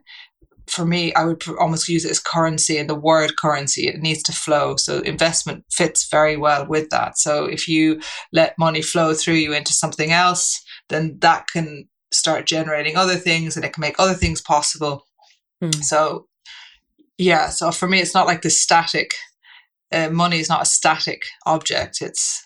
for 0.68 0.86
me, 0.86 1.14
I 1.16 1.24
would 1.24 1.42
almost 1.58 1.88
use 1.88 2.06
it 2.06 2.12
as 2.12 2.20
currency 2.20 2.78
and 2.78 2.90
the 2.90 2.96
word 2.96 3.38
currency, 3.38 3.88
it 3.88 4.02
needs 4.02 4.22
to 4.24 4.34
flow. 4.34 4.76
So 4.76 5.00
investment 5.00 5.64
fits 5.72 6.08
very 6.10 6.38
well 6.38 6.68
with 6.68 6.90
that. 6.90 7.18
So 7.18 7.46
if 7.46 7.68
you 7.68 8.02
let 8.34 8.60
money 8.60 8.82
flow 8.82 9.14
through 9.14 9.36
you 9.36 9.54
into 9.54 9.74
something 9.74 10.12
else, 10.12 10.62
then 10.90 11.18
that 11.22 11.48
can 11.52 11.88
start 12.12 12.46
generating 12.46 12.98
other 12.98 13.16
things 13.16 13.56
and 13.56 13.64
it 13.64 13.74
can 13.74 13.82
make 13.82 14.00
other 14.00 14.14
things 14.14 14.42
possible. 14.42 15.06
Hmm. 15.62 15.72
So 15.82 16.28
yeah 17.20 17.50
so 17.50 17.70
for 17.72 17.88
me 17.88 18.00
it's 18.00 18.16
not 18.16 18.26
like 18.26 18.42
the 18.42 18.50
static 18.50 19.14
uh, 19.92 20.10
money 20.10 20.40
is 20.40 20.50
not 20.50 20.62
a 20.62 20.66
static 20.66 21.24
object. 21.46 22.02
It's 22.02 22.46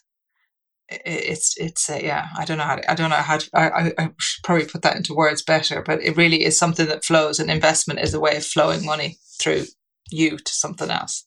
it's 0.90 1.58
it's 1.58 1.90
uh, 1.90 2.00
yeah 2.04 2.28
i 2.38 2.46
don't 2.46 2.60
know 2.60 2.64
how 2.66 2.76
to, 2.76 2.92
i 2.92 2.94
don't 2.94 3.10
know 3.10 3.16
how 3.16 3.38
to, 3.38 3.50
I, 3.56 3.94
I 3.98 4.10
should 4.20 4.44
probably 4.44 4.66
put 4.66 4.84
that 4.84 4.96
into 4.96 5.16
words 5.16 5.42
better 5.42 5.82
but 5.82 6.04
it 6.04 6.16
really 6.16 6.44
is 6.44 6.60
something 6.60 6.86
that 6.88 7.06
flows 7.06 7.40
and 7.40 7.50
investment 7.50 8.02
is 8.02 8.14
a 8.14 8.20
way 8.20 8.36
of 8.38 8.46
flowing 8.46 8.86
money 8.86 9.18
through 9.40 9.64
you 10.12 10.38
to 10.38 10.54
something 10.54 10.90
else. 10.90 11.26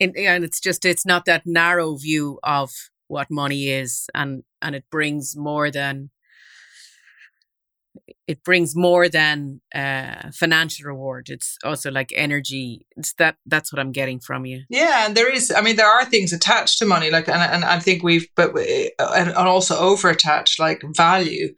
And, 0.00 0.16
and 0.16 0.44
it's 0.44 0.60
just 0.60 0.84
it's 0.84 1.06
not 1.06 1.26
that 1.26 1.42
narrow 1.46 1.96
view 1.96 2.38
of 2.42 2.70
what 3.08 3.30
money 3.30 3.68
is 3.68 4.08
and 4.14 4.42
and 4.60 4.74
it 4.74 4.84
brings 4.90 5.36
more 5.36 5.70
than 5.70 6.10
it 8.26 8.42
brings 8.44 8.74
more 8.74 9.08
than 9.08 9.60
uh, 9.74 10.30
financial 10.32 10.86
reward. 10.86 11.28
It's 11.28 11.58
also 11.64 11.90
like 11.90 12.12
energy. 12.14 12.86
It's 12.96 13.12
that 13.14 13.36
that's 13.46 13.72
what 13.72 13.80
I'm 13.80 13.92
getting 13.92 14.20
from 14.20 14.46
you. 14.46 14.62
Yeah, 14.70 15.06
and 15.06 15.16
there 15.16 15.30
is. 15.32 15.52
I 15.54 15.60
mean, 15.60 15.76
there 15.76 15.88
are 15.88 16.04
things 16.04 16.32
attached 16.32 16.78
to 16.78 16.86
money, 16.86 17.10
like, 17.10 17.28
and, 17.28 17.42
and 17.42 17.64
I 17.64 17.78
think 17.78 18.02
we've, 18.02 18.26
but 18.34 18.56
and, 18.56 19.28
and 19.28 19.36
also 19.36 19.76
over 19.76 20.08
attached, 20.08 20.58
like 20.58 20.82
value, 20.96 21.54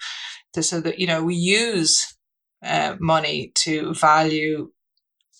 so 0.58 0.80
that 0.80 0.98
you 0.98 1.06
know 1.06 1.22
we 1.22 1.34
use 1.34 2.16
uh, 2.64 2.96
money 2.98 3.52
to 3.56 3.94
value 3.94 4.70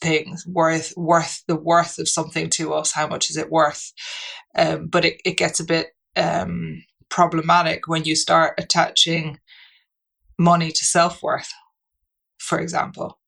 things 0.01 0.45
worth 0.47 0.93
worth 0.97 1.43
the 1.49 1.57
worth 1.57 1.99
of 1.99 2.09
something 2.09 2.51
to 2.51 2.75
us. 2.75 2.93
How 2.93 3.07
much 3.07 3.31
is 3.31 3.37
it 3.37 3.51
worth? 3.51 3.93
Um, 4.57 4.87
but 4.87 5.05
it 5.05 5.21
it 5.25 5.37
gets 5.37 5.59
a 5.59 5.65
bit 5.65 5.89
um, 6.17 6.85
problematic 7.09 7.89
when 7.89 8.05
you 8.05 8.15
start 8.15 8.55
attaching 8.59 9.39
money 10.39 10.71
to 10.71 10.85
self-worth 10.85 11.53
for 12.39 12.61
example. 12.61 13.19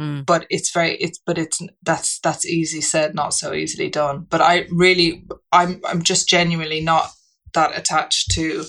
Mm. 0.00 0.24
but 0.24 0.46
it's 0.48 0.70
very 0.70 0.94
it's 0.98 1.18
but 1.26 1.38
it's 1.38 1.60
that's 1.82 2.20
that's 2.20 2.46
easy 2.46 2.80
said 2.80 3.16
not 3.16 3.34
so 3.34 3.52
easily 3.52 3.90
done. 3.90 4.26
But 4.30 4.40
i 4.40 4.66
really 4.70 5.24
i'm 5.50 5.80
i'm 5.84 6.02
just 6.02 6.28
genuinely 6.28 6.80
not 6.80 7.10
that 7.54 7.76
attached 7.76 8.30
to 8.32 8.64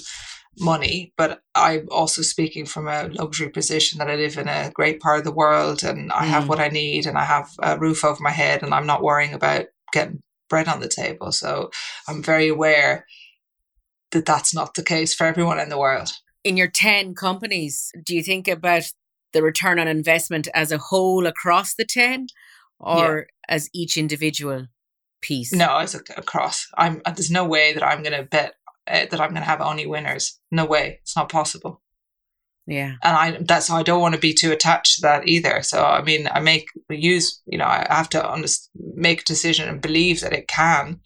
money. 0.60 1.14
But 1.18 1.44
i'm 1.54 1.88
also 1.92 2.24
speaking 2.24 2.66
from 2.66 2.88
a 2.88 3.10
luxury 3.10 3.50
position 3.50 4.00
that 4.00 4.10
i 4.10 4.16
live 4.16 4.40
in 4.40 4.48
a 4.48 4.72
great 4.74 5.00
part 5.00 5.20
of 5.20 5.24
the 5.24 5.32
world 5.32 5.84
and 5.84 6.12
i 6.14 6.26
mm. 6.26 6.30
have 6.30 6.50
what 6.50 6.60
i 6.60 6.68
need 6.68 7.06
and 7.06 7.16
i 7.16 7.26
have 7.26 7.48
a 7.62 7.78
roof 7.78 8.04
over 8.04 8.24
my 8.24 8.32
head 8.32 8.64
and 8.64 8.74
i'm 8.74 8.88
not 8.88 9.04
worrying 9.04 9.34
about 9.36 9.66
getting 9.94 10.24
bread 10.50 10.68
on 10.68 10.80
the 10.80 10.90
table. 10.90 11.32
So 11.32 11.70
i'm 12.08 12.24
very 12.24 12.48
aware 12.48 13.06
that 14.12 14.26
that's 14.26 14.52
not 14.52 14.74
the 14.74 14.84
case 14.84 15.14
for 15.14 15.28
everyone 15.28 15.60
in 15.60 15.70
the 15.70 15.78
world 15.78 16.10
in 16.44 16.58
your 16.58 16.68
10 16.68 17.16
companies, 17.16 17.92
do 18.04 18.16
you 18.16 18.24
think 18.24 18.48
about 18.48 18.84
the 19.34 19.44
return 19.44 19.80
on 19.80 19.88
investment 19.88 20.48
as 20.54 20.72
a 20.72 20.78
whole 20.78 21.28
across 21.28 21.76
the 21.76 21.86
10 21.86 22.28
or 22.80 23.28
yeah. 23.50 23.56
as 23.56 23.70
each 23.74 23.98
individual 23.98 24.68
piece? 25.22 25.54
No, 25.54 25.78
as 25.78 25.96
a, 25.96 26.00
across. 26.18 26.68
I'm 26.78 27.02
uh, 27.06 27.12
there's 27.12 27.32
no 27.32 27.46
way 27.46 27.74
that 27.74 27.84
I'm 27.84 28.04
going 28.04 28.18
to 28.18 28.24
bet 28.24 28.54
uh, 28.88 29.06
that 29.10 29.20
I'm 29.20 29.32
going 29.32 29.42
to 29.42 29.50
have 29.50 29.62
only 29.62 29.86
winners. 29.86 30.40
No 30.52 30.66
way. 30.66 31.00
It's 31.02 31.16
not 31.16 31.30
possible. 31.30 31.82
Yeah. 32.66 32.94
And 33.04 33.18
I 33.18 33.38
that's 33.42 33.70
why 33.70 33.80
I 33.80 33.84
don't 33.84 34.02
want 34.02 34.16
to 34.16 34.22
be 34.22 34.34
too 34.34 34.52
attached 34.52 34.96
to 34.96 35.02
that 35.02 35.28
either. 35.28 35.62
So 35.64 35.84
I 35.84 36.04
mean, 36.04 36.30
I 36.32 36.40
make 36.40 36.68
use, 36.90 37.42
you 37.46 37.58
know, 37.58 37.66
I 37.66 37.86
have 37.90 38.10
to 38.10 38.32
under, 38.32 38.48
make 38.76 39.22
a 39.22 39.26
decision 39.26 39.68
and 39.68 39.82
believe 39.82 40.22
that 40.22 40.34
it 40.34 40.48
can, 40.48 41.00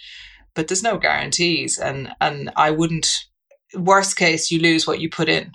but 0.55 0.67
there's 0.67 0.83
no 0.83 0.97
guarantees 0.97 1.79
and 1.79 2.13
and 2.19 2.51
I 2.55 2.71
wouldn't 2.71 3.07
worst 3.75 4.15
case, 4.15 4.51
you 4.51 4.59
lose 4.59 4.87
what 4.87 4.99
you 4.99 5.09
put 5.09 5.29
in. 5.29 5.51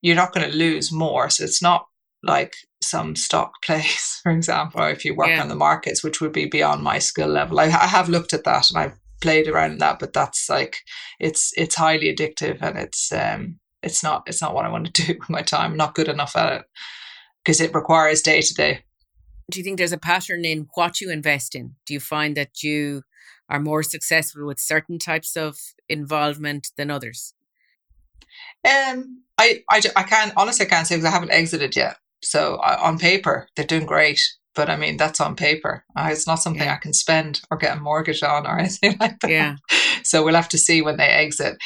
You're 0.00 0.16
not 0.16 0.32
going 0.32 0.50
to 0.50 0.56
lose 0.56 0.90
more. 0.90 1.30
So 1.30 1.44
it's 1.44 1.62
not 1.62 1.86
like 2.22 2.54
some 2.82 3.16
stock 3.16 3.54
plays, 3.64 4.20
for 4.22 4.32
example, 4.32 4.80
or 4.80 4.90
if 4.90 5.04
you 5.04 5.14
work 5.14 5.28
yeah. 5.28 5.42
on 5.42 5.48
the 5.48 5.54
markets, 5.54 6.02
which 6.02 6.20
would 6.20 6.32
be 6.32 6.46
beyond 6.46 6.82
my 6.82 6.98
skill 6.98 7.28
level. 7.28 7.60
I, 7.60 7.64
I 7.64 7.86
have 7.86 8.08
looked 8.08 8.32
at 8.32 8.44
that 8.44 8.70
and 8.70 8.78
I've 8.78 8.98
played 9.20 9.48
around 9.48 9.72
in 9.72 9.78
that, 9.78 9.98
but 9.98 10.12
that's 10.12 10.50
like 10.50 10.78
it's 11.20 11.52
it's 11.56 11.76
highly 11.76 12.14
addictive 12.14 12.60
and 12.60 12.76
it's 12.76 13.12
um 13.12 13.60
it's 13.82 14.02
not 14.02 14.24
it's 14.26 14.42
not 14.42 14.54
what 14.54 14.64
I 14.64 14.68
want 14.68 14.92
to 14.92 15.02
do 15.06 15.18
with 15.18 15.30
my 15.30 15.42
time. 15.42 15.72
I'm 15.72 15.76
not 15.76 15.94
good 15.94 16.08
enough 16.08 16.36
at 16.36 16.52
it 16.52 16.62
because 17.44 17.60
it 17.60 17.74
requires 17.74 18.20
day 18.20 18.42
to 18.42 18.54
day. 18.54 18.84
Do 19.50 19.58
you 19.58 19.64
think 19.64 19.78
there's 19.78 19.92
a 19.92 19.98
pattern 19.98 20.44
in 20.44 20.68
what 20.74 21.00
you 21.00 21.10
invest 21.10 21.54
in? 21.54 21.74
Do 21.86 21.94
you 21.94 22.00
find 22.00 22.36
that 22.36 22.62
you 22.62 23.02
are 23.48 23.60
more 23.60 23.82
successful 23.82 24.46
with 24.46 24.58
certain 24.58 24.98
types 24.98 25.36
of 25.36 25.58
involvement 25.88 26.68
than 26.76 26.90
others? 26.90 27.34
Um, 28.68 29.22
I, 29.38 29.62
I, 29.70 29.80
I 29.96 30.02
can't 30.04 30.32
honestly 30.36 30.66
I 30.66 30.68
can't 30.68 30.86
say 30.86 30.96
because 30.96 31.06
I 31.06 31.10
haven't 31.10 31.30
exited 31.32 31.74
yet. 31.76 31.96
So 32.22 32.56
I, 32.56 32.76
on 32.76 32.98
paper, 32.98 33.48
they're 33.56 33.66
doing 33.66 33.86
great. 33.86 34.20
but 34.54 34.68
I 34.68 34.76
mean 34.76 34.96
that's 34.96 35.20
on 35.20 35.34
paper. 35.34 35.84
Uh, 35.96 36.08
it's 36.12 36.26
not 36.26 36.36
something 36.42 36.62
Yeah. 36.62 36.74
I 36.74 36.76
can 36.76 36.92
spend 36.92 37.40
or 37.50 37.56
get 37.56 37.76
a 37.76 37.80
mortgage 37.80 38.22
on 38.22 38.46
or 38.46 38.58
anything 38.64 38.96
like 39.00 39.18
that. 39.20 39.30
Yeah. 39.30 39.56
So 40.04 40.22
we'll 40.24 40.34
have 40.34 40.48
to 40.50 40.58
see 40.58 40.82
when 40.82 40.96
they 40.98 41.06
exit. 41.08 41.56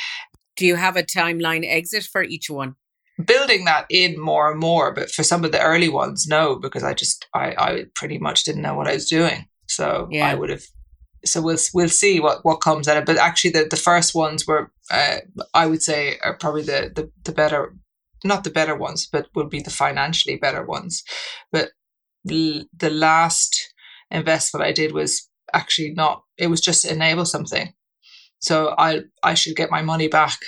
Do 0.57 0.65
you 0.67 0.77
have 0.77 0.97
a 0.97 1.03
timeline 1.03 1.65
exit 1.69 2.05
for 2.05 2.23
each 2.23 2.49
one? 2.49 2.77
Building 3.25 3.65
that 3.65 3.87
in 3.91 4.19
more 4.21 4.51
and 4.51 4.61
more, 4.61 4.93
but 4.93 5.11
for 5.11 5.23
some 5.23 5.45
of 5.45 5.51
the 5.53 5.61
early 5.61 5.89
ones, 5.89 6.27
no, 6.29 6.57
because 6.57 6.83
I 6.83 6.93
just 6.95 7.27
I, 7.35 7.55
I 7.59 7.85
pretty 7.95 8.19
much 8.19 8.45
didn't 8.45 8.63
know 8.63 8.75
what 8.75 8.87
I 8.89 8.93
was 8.95 9.09
doing. 9.09 9.47
So 9.69 10.09
Yeah. 10.11 10.27
I 10.29 10.35
would 10.35 10.51
have. 10.51 10.63
So 11.27 11.43
we'll 11.43 11.59
we'll 11.75 11.89
see 11.89 12.21
what 12.21 12.45
what 12.45 12.57
comes 12.57 12.89
out 12.89 12.97
of 12.97 13.03
it. 13.03 13.07
But 13.07 13.19
actually, 13.19 13.51
the 13.51 13.67
the 13.69 13.77
first 13.77 14.15
ones 14.15 14.47
were 14.47 14.73
uh, 14.91 15.19
I 15.55 15.67
would 15.67 15.83
say 15.83 16.19
are 16.23 16.37
probably 16.37 16.63
the 16.63 16.93
the 16.95 17.11
the 17.25 17.33
better, 17.33 17.75
not 18.25 18.45
the 18.45 18.51
better 18.51 18.77
ones, 18.77 19.09
but 19.11 19.29
would 19.35 19.51
be 19.51 19.61
the 19.61 19.71
financially 19.71 20.37
better 20.37 20.65
ones. 20.65 21.03
But 21.53 21.71
the 22.25 22.91
last 22.91 23.73
investment 24.11 24.65
I 24.65 24.73
did 24.73 24.93
was 24.93 25.29
actually 25.53 25.93
not. 25.95 26.23
It 26.39 26.49
was 26.49 26.61
just 26.61 26.85
enable 26.85 27.25
something. 27.25 27.73
So 28.41 28.75
I 28.79 29.03
I 29.23 29.35
should 29.35 29.57
get 29.57 29.71
my 29.71 29.83
money 29.83 30.09
back 30.09 30.39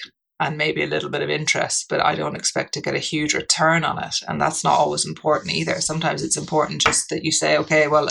and 0.41 0.57
maybe 0.57 0.85
a 0.85 0.87
little 0.87 1.11
bit 1.11 1.23
of 1.23 1.31
interest, 1.31 1.87
but 1.89 2.01
I 2.01 2.15
don't 2.15 2.37
expect 2.37 2.75
to 2.75 2.81
get 2.81 2.95
a 2.95 3.01
huge 3.01 3.35
return 3.35 3.85
on 3.85 4.03
it. 4.03 4.17
And 4.29 4.41
that's 4.41 4.63
not 4.63 4.79
always 4.79 5.05
important 5.05 5.53
either. 5.53 5.81
Sometimes 5.81 6.23
it's 6.23 6.37
important 6.37 6.83
just 6.83 7.09
that 7.11 7.25
you 7.25 7.33
say, 7.33 7.57
okay, 7.59 7.89
well, 7.89 8.09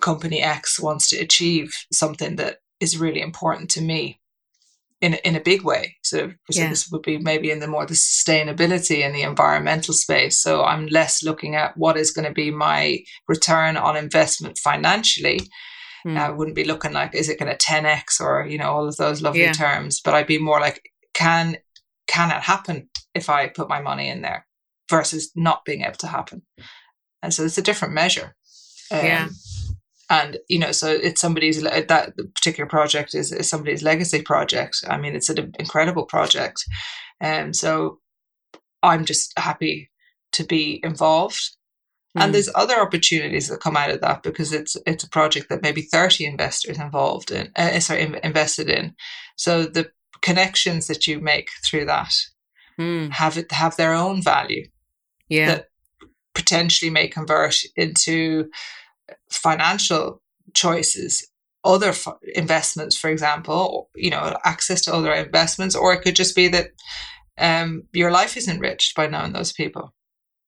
company 0.00 0.40
X 0.42 0.80
wants 0.80 1.08
to 1.10 1.16
achieve 1.18 1.74
something 1.92 2.36
that 2.36 2.58
is 2.80 2.98
really 2.98 3.20
important 3.20 3.70
to 3.70 3.80
me 3.80 4.20
in 5.00 5.14
a, 5.14 5.16
in 5.24 5.36
a 5.36 5.40
big 5.40 5.62
way. 5.62 5.96
So, 6.02 6.30
so 6.50 6.60
Yeah. 6.62 6.70
this 6.70 6.88
would 6.90 7.02
be 7.02 7.18
maybe 7.18 7.50
in 7.50 7.60
the 7.60 7.66
more 7.66 7.84
the 7.86 7.94
sustainability 7.94 9.04
and 9.04 9.14
the 9.14 9.22
environmental 9.22 9.92
space. 9.94 10.40
So 10.40 10.64
I'm 10.64 10.86
less 10.86 11.22
looking 11.22 11.54
at 11.54 11.76
what 11.76 11.96
is 11.96 12.10
going 12.12 12.26
to 12.26 12.32
be 12.32 12.50
my 12.50 13.00
return 13.28 13.76
on 13.76 13.96
investment 13.96 14.58
financially. 14.58 15.40
Hmm. 16.02 16.16
I 16.16 16.30
wouldn't 16.30 16.56
be 16.56 16.64
looking 16.64 16.92
like, 16.92 17.14
is 17.14 17.28
it 17.28 17.38
going 17.38 17.54
to 17.54 17.66
10x 17.66 18.20
or, 18.20 18.46
you 18.46 18.56
know, 18.58 18.70
all 18.72 18.88
of 18.88 18.96
those 18.96 19.20
lovely 19.22 19.42
Yeah. 19.42 19.52
terms, 19.52 20.00
but 20.00 20.14
I'd 20.14 20.26
be 20.26 20.38
more 20.38 20.60
like, 20.60 20.90
can, 21.12 21.58
can 22.06 22.30
it 22.30 22.42
happen 22.42 22.88
if 23.14 23.28
I 23.28 23.48
put 23.48 23.68
my 23.68 23.80
money 23.80 24.08
in 24.08 24.22
there 24.22 24.46
versus 24.90 25.30
not 25.34 25.64
being 25.64 25.82
able 25.82 25.96
to 25.96 26.06
happen? 26.06 26.42
And 27.22 27.34
so 27.34 27.44
it's 27.44 27.58
a 27.58 27.62
different 27.62 27.92
measure. 27.94 28.34
Um, 28.90 29.04
Yeah. 29.04 29.28
And, 30.08 30.38
you 30.48 30.58
know, 30.58 30.72
so 30.72 30.88
it's 30.88 31.20
somebody's, 31.20 31.62
that 31.62 32.12
particular 32.34 32.68
project 32.68 33.14
is, 33.14 33.32
is 33.32 33.48
somebody's 33.50 33.82
legacy 33.82 34.22
project. 34.22 34.76
I 34.88 34.98
mean, 34.98 35.16
it's 35.16 35.28
an 35.28 35.52
incredible 35.58 36.04
project. 36.04 36.64
And 37.20 37.56
so 37.56 37.98
I'm 38.82 39.04
just 39.04 39.32
happy 39.38 39.90
to 40.32 40.44
be 40.44 40.80
involved 40.84 41.56
Mm. 42.16 42.22
and 42.22 42.34
there's 42.34 42.48
other 42.54 42.80
opportunities 42.80 43.48
that 43.48 43.60
come 43.60 43.76
out 43.76 43.90
of 43.90 44.00
that 44.00 44.22
because 44.22 44.50
it's 44.52 44.74
it's 44.86 45.04
a 45.04 45.08
project 45.10 45.50
that 45.50 45.60
maybe 45.60 45.82
30 45.82 46.24
investors 46.24 46.78
involved 46.78 47.30
in 47.30 47.50
uh, 47.56 47.78
sorry 47.80 48.02
in, 48.02 48.14
invested 48.22 48.70
in 48.70 48.94
so 49.36 49.64
the 49.64 49.90
connections 50.22 50.86
that 50.86 51.06
you 51.06 51.20
make 51.20 51.50
through 51.64 51.84
that 51.84 52.12
Mm. 52.78 53.10
have 53.10 53.36
it 53.36 53.52
have 53.52 53.76
their 53.76 53.92
own 53.92 54.22
value 54.22 54.64
Yeah. 55.28 55.46
that 55.46 55.66
potentially 56.34 56.90
may 56.90 57.06
convert 57.08 57.56
into 57.76 58.50
financial 59.30 60.22
choices 60.54 61.26
other 61.64 61.88
f- 61.88 62.06
investments 62.34 62.96
for 62.96 63.10
example 63.10 63.88
or, 63.94 64.00
you 64.00 64.10
know 64.10 64.36
access 64.44 64.80
to 64.80 64.94
other 64.94 65.12
investments 65.12 65.74
or 65.74 65.92
it 65.92 66.02
could 66.02 66.16
just 66.16 66.34
be 66.36 66.48
that 66.48 66.68
um, 67.38 67.82
your 67.92 68.10
life 68.10 68.36
is 68.36 68.48
enriched 68.48 68.94
by 68.96 69.06
knowing 69.06 69.32
those 69.32 69.52
people 69.52 69.92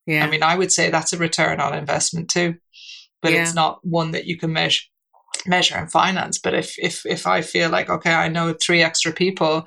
yeah. 0.09 0.25
I 0.25 0.31
mean, 0.31 0.43
I 0.43 0.57
would 0.57 0.73
say 0.73 0.89
that's 0.89 1.13
a 1.13 1.19
return 1.19 1.61
on 1.61 1.75
investment 1.75 2.31
too, 2.31 2.57
but 3.21 3.33
Yeah. 3.33 3.43
it's 3.43 3.55
not 3.55 3.85
one 3.85 4.13
that 4.13 4.25
you 4.25 4.39
can 4.39 4.53
measure 4.55 4.85
measure 5.47 5.79
in 5.79 5.87
finance. 5.89 6.39
But 6.39 6.55
if 6.55 6.79
if 6.79 7.05
if 7.05 7.27
I 7.27 7.43
feel 7.43 7.69
like 7.69 7.91
okay, 7.91 8.13
I 8.13 8.29
know 8.29 8.55
three 8.55 8.83
extra 8.83 9.13
people 9.13 9.67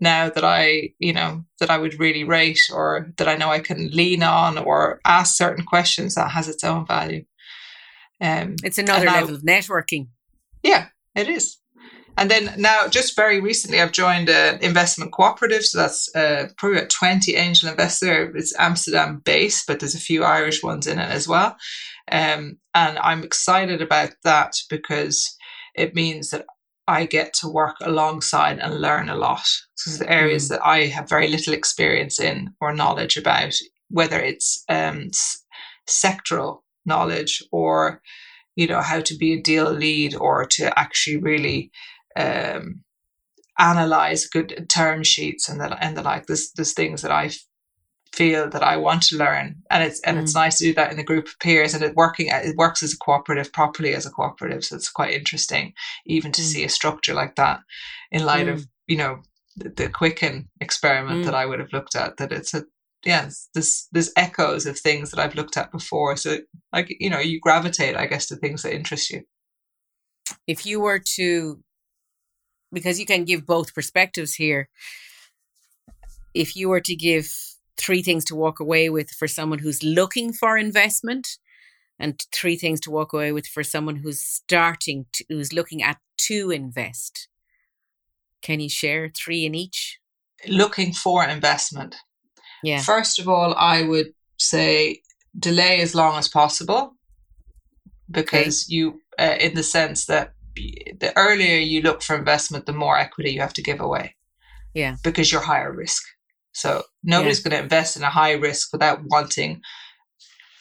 now 0.00 0.30
that 0.30 0.44
I 0.44 0.94
you 0.98 1.12
know 1.12 1.44
that 1.60 1.68
I 1.68 1.76
would 1.76 2.00
really 2.00 2.24
rate 2.24 2.62
or 2.72 3.12
that 3.18 3.28
I 3.28 3.36
know 3.36 3.50
I 3.50 3.60
can 3.60 3.90
lean 3.90 4.22
on 4.22 4.56
or 4.56 5.00
ask 5.04 5.36
certain 5.36 5.64
questions, 5.66 6.14
that 6.14 6.30
has 6.30 6.48
its 6.48 6.64
own 6.64 6.86
value. 6.86 7.24
Um, 8.22 8.56
it's 8.62 8.78
another 8.78 9.08
I- 9.08 9.20
level 9.20 9.34
of 9.34 9.42
networking. 9.42 10.08
yeah, 10.62 10.86
it 11.14 11.28
is. 11.28 11.58
And 12.18 12.30
then 12.30 12.54
now, 12.58 12.88
just 12.88 13.16
very 13.16 13.40
recently, 13.40 13.80
I've 13.80 13.92
joined 13.92 14.28
an 14.28 14.58
investment 14.60 15.12
cooperative. 15.12 15.64
So 15.64 15.78
that's 15.78 16.14
uh, 16.14 16.48
probably 16.58 16.78
about 16.78 16.90
20 16.90 17.36
angel 17.36 17.70
investor. 17.70 18.36
It's 18.36 18.54
Amsterdam 18.58 19.22
based, 19.24 19.66
but 19.66 19.80
there's 19.80 19.94
a 19.94 20.00
few 20.00 20.22
Irish 20.22 20.62
ones 20.62 20.86
in 20.86 20.98
it 20.98 21.08
as 21.08 21.26
well. 21.26 21.56
Um, 22.10 22.58
and 22.74 22.98
I'm 22.98 23.24
excited 23.24 23.80
about 23.80 24.10
that 24.24 24.52
because 24.68 25.34
it 25.74 25.94
means 25.94 26.30
that 26.30 26.44
I 26.86 27.06
get 27.06 27.32
to 27.34 27.48
work 27.48 27.76
alongside 27.80 28.58
and 28.58 28.80
learn 28.80 29.08
a 29.08 29.16
lot. 29.16 29.46
So 29.76 30.04
the 30.04 30.12
areas 30.12 30.48
that 30.48 30.64
I 30.64 30.86
have 30.86 31.08
very 31.08 31.28
little 31.28 31.54
experience 31.54 32.20
in 32.20 32.52
or 32.60 32.74
knowledge 32.74 33.16
about, 33.16 33.54
whether 33.88 34.20
it's 34.20 34.64
um, 34.68 35.10
sectoral 35.88 36.61
knowledge 36.84 37.42
or 37.52 38.00
you 38.56 38.66
know 38.66 38.80
how 38.80 39.00
to 39.00 39.16
be 39.16 39.32
a 39.34 39.40
deal 39.40 39.70
lead 39.70 40.14
or 40.14 40.44
to 40.44 40.78
actually 40.78 41.16
really 41.16 41.70
um, 42.16 42.82
analyze 43.58 44.26
good 44.26 44.66
term 44.68 45.02
sheets 45.02 45.48
and 45.48 45.60
the 45.60 45.84
and 45.84 45.96
the 45.96 46.02
like. 46.02 46.26
There's 46.26 46.52
there's 46.52 46.72
things 46.74 47.02
that 47.02 47.12
I 47.12 47.30
feel 48.14 48.50
that 48.50 48.62
I 48.62 48.76
want 48.76 49.02
to 49.04 49.16
learn, 49.16 49.62
and 49.70 49.82
it's 49.82 50.00
and 50.00 50.18
it's 50.18 50.34
nice 50.34 50.58
to 50.58 50.64
do 50.64 50.74
that 50.74 50.92
in 50.92 50.98
a 50.98 51.04
group 51.04 51.26
of 51.26 51.38
peers, 51.40 51.74
and 51.74 51.82
it 51.82 51.94
working 51.94 52.28
it 52.30 52.56
works 52.56 52.82
as 52.82 52.92
a 52.92 52.98
cooperative 52.98 53.52
properly 53.52 53.94
as 53.94 54.06
a 54.06 54.10
cooperative. 54.10 54.64
So 54.64 54.76
it's 54.76 54.90
quite 54.90 55.14
interesting, 55.14 55.74
even 56.06 56.32
to 56.32 56.42
Mm. 56.42 56.44
see 56.44 56.64
a 56.64 56.68
structure 56.68 57.14
like 57.14 57.36
that 57.36 57.60
in 58.10 58.26
light 58.26 58.48
of 58.48 58.66
you 58.86 58.96
know 58.96 59.22
the, 59.56 59.70
the 59.70 59.88
Quicken 59.88 60.48
experiment 60.60 61.22
Mm. 61.22 61.24
that 61.26 61.34
I 61.34 61.46
would 61.46 61.60
have 61.60 61.72
looked 61.72 61.94
at. 61.96 62.18
That 62.18 62.32
it's 62.32 62.54
a 62.54 62.64
it's- 63.04 63.48
there's 63.54 63.88
there's 63.92 64.12
echoes 64.16 64.66
of 64.66 64.78
things 64.78 65.10
that 65.10 65.20
I've 65.20 65.34
looked 65.34 65.56
at 65.56 65.72
before. 65.72 66.16
So 66.16 66.38
like 66.72 66.88
you 67.00 67.10
know, 67.10 67.18
you 67.20 67.40
gravitate, 67.40 67.96
I 67.96 68.06
guess, 68.06 68.26
to 68.26 68.36
things 68.36 68.62
that 68.62 68.74
interest 68.74 69.10
you. 69.10 69.22
if 70.46 70.64
you 70.66 70.80
were 70.80 70.98
to 71.16 71.62
because 72.72 72.98
you 72.98 73.06
can 73.06 73.24
give 73.24 73.44
both 73.46 73.74
perspectives 73.74 74.34
here 74.34 74.68
if 76.34 76.56
you 76.56 76.68
were 76.68 76.80
to 76.80 76.96
give 76.96 77.26
three 77.76 78.02
things 78.02 78.24
to 78.24 78.34
walk 78.34 78.60
away 78.60 78.88
with 78.88 79.10
for 79.10 79.28
someone 79.28 79.58
who's 79.58 79.82
looking 79.82 80.32
for 80.32 80.56
investment 80.56 81.38
and 81.98 82.20
three 82.32 82.56
things 82.56 82.80
to 82.80 82.90
walk 82.90 83.12
away 83.12 83.30
with 83.32 83.46
for 83.46 83.62
someone 83.62 83.96
who's 83.96 84.22
starting 84.22 85.04
to, 85.12 85.24
who's 85.28 85.52
looking 85.52 85.82
at 85.82 85.98
to 86.16 86.50
invest 86.50 87.28
can 88.40 88.60
you 88.60 88.68
share 88.70 89.10
three 89.14 89.44
in 89.44 89.54
each 89.54 89.98
Looking 90.48 90.92
for 90.92 91.24
investment. 91.24 91.94
Yeah 92.62 92.80
First 92.80 93.18
of 93.18 93.28
all, 93.28 93.54
I 93.54 93.82
would 93.82 94.12
say 94.38 95.02
delay 95.38 95.80
as 95.80 95.94
long 95.94 96.18
as 96.18 96.28
possible 96.28 96.94
because 98.10 98.68
you, 98.68 99.00
uh, 99.18 99.36
in 99.40 99.54
the 99.54 99.62
sense 99.62 100.06
that 100.06 100.34
the 100.54 101.12
earlier 101.16 101.56
you 101.56 101.80
look 101.80 102.02
for 102.02 102.16
investment, 102.16 102.66
the 102.66 102.72
more 102.72 102.98
equity 102.98 103.32
you 103.32 103.40
have 103.40 103.54
to 103.54 103.62
give 103.62 103.80
away. 103.80 104.16
Yeah. 104.74 104.96
Because 105.02 105.32
you're 105.32 105.40
higher 105.42 105.72
risk. 105.72 106.02
So 106.52 106.82
nobody's 107.02 107.40
going 107.40 107.56
to 107.56 107.62
invest 107.62 107.96
in 107.96 108.02
a 108.02 108.10
high 108.10 108.32
risk 108.32 108.72
without 108.72 109.00
wanting 109.04 109.62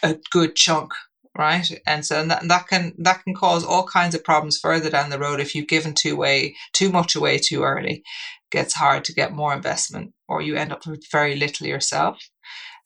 a 0.04 0.18
good 0.32 0.56
chunk, 0.56 0.93
right? 1.38 1.70
And 1.86 2.06
so 2.06 2.22
and 2.22 2.32
that, 2.32 2.47
that 2.47 2.68
can 2.68 2.93
that 2.99 3.24
can 3.24 3.34
cause 3.34 3.66
all 3.66 3.86
kinds 3.86 4.16
of 4.16 4.24
problems 4.24 4.58
further 4.58 4.89
down 4.89 5.10
the 5.10 5.20
road 5.20 5.39
if 5.39 5.54
you've 5.54 5.68
given 5.68 5.93
too 5.93 6.16
way 6.16 6.56
too 6.74 6.89
much 6.91 7.16
away 7.16 7.38
too 7.38 7.64
early. 7.64 8.04
Gets 8.52 8.74
hard 8.74 9.06
to 9.06 9.14
get 9.14 9.32
more 9.34 9.54
investment, 9.54 10.14
or 10.28 10.41
you 10.41 10.56
end 10.56 10.72
up 10.72 10.86
with 10.86 11.06
very 11.12 11.36
little 11.36 11.68
yourself. 11.68 12.18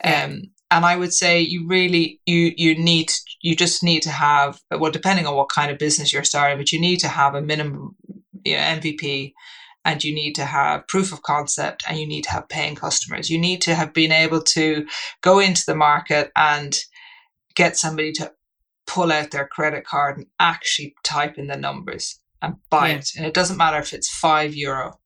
Um, 0.03 0.43
and 0.71 0.85
I 0.85 0.95
would 0.95 1.13
say 1.13 1.39
you 1.41 1.67
really 1.67 2.19
you 2.25 2.51
you 2.55 2.77
need 2.77 3.11
you 3.41 3.55
just 3.55 3.83
need 3.83 4.01
to 4.03 4.09
have 4.11 4.59
well 4.71 4.91
depending 4.91 5.25
on 5.25 5.35
what 5.35 5.49
kind 5.49 5.71
of 5.71 5.77
business 5.77 6.11
you're 6.13 6.23
starting, 6.23 6.57
but 6.57 6.71
you 6.71 6.79
need 6.79 6.99
to 6.99 7.07
have 7.07 7.33
a 7.35 7.41
minimum 7.41 7.95
you 8.43 8.53
know, 8.55 8.59
MVP 8.61 9.33
and 9.85 10.03
you 10.03 10.13
need 10.13 10.33
to 10.35 10.45
have 10.45 10.87
proof 10.87 11.13
of 11.13 11.21
concept 11.21 11.83
and 11.87 11.97
you 11.99 12.07
need 12.07 12.23
to 12.25 12.31
have 12.31 12.49
paying 12.49 12.75
customers. 12.75 13.29
You 13.29 13.37
need 13.39 13.61
to 13.61 13.75
have 13.75 13.93
been 13.93 14.11
able 14.11 14.41
to 14.41 14.85
go 15.21 15.39
into 15.39 15.63
the 15.65 15.75
market 15.75 16.31
and 16.35 16.77
get 17.55 17.77
somebody 17.77 18.11
to 18.13 18.31
pull 18.87 19.11
out 19.11 19.31
their 19.31 19.47
credit 19.47 19.85
card 19.85 20.17
and 20.17 20.27
actually 20.39 20.93
type 21.03 21.37
in 21.37 21.47
the 21.47 21.55
numbers 21.57 22.19
and 22.41 22.55
buy 22.69 22.89
Yeah. 22.89 22.95
it. 22.97 23.09
And 23.17 23.25
it 23.25 23.33
doesn't 23.33 23.57
matter 23.57 23.77
if 23.77 23.93
it's 23.93 24.09
five 24.09 24.53
euro. 24.55 24.99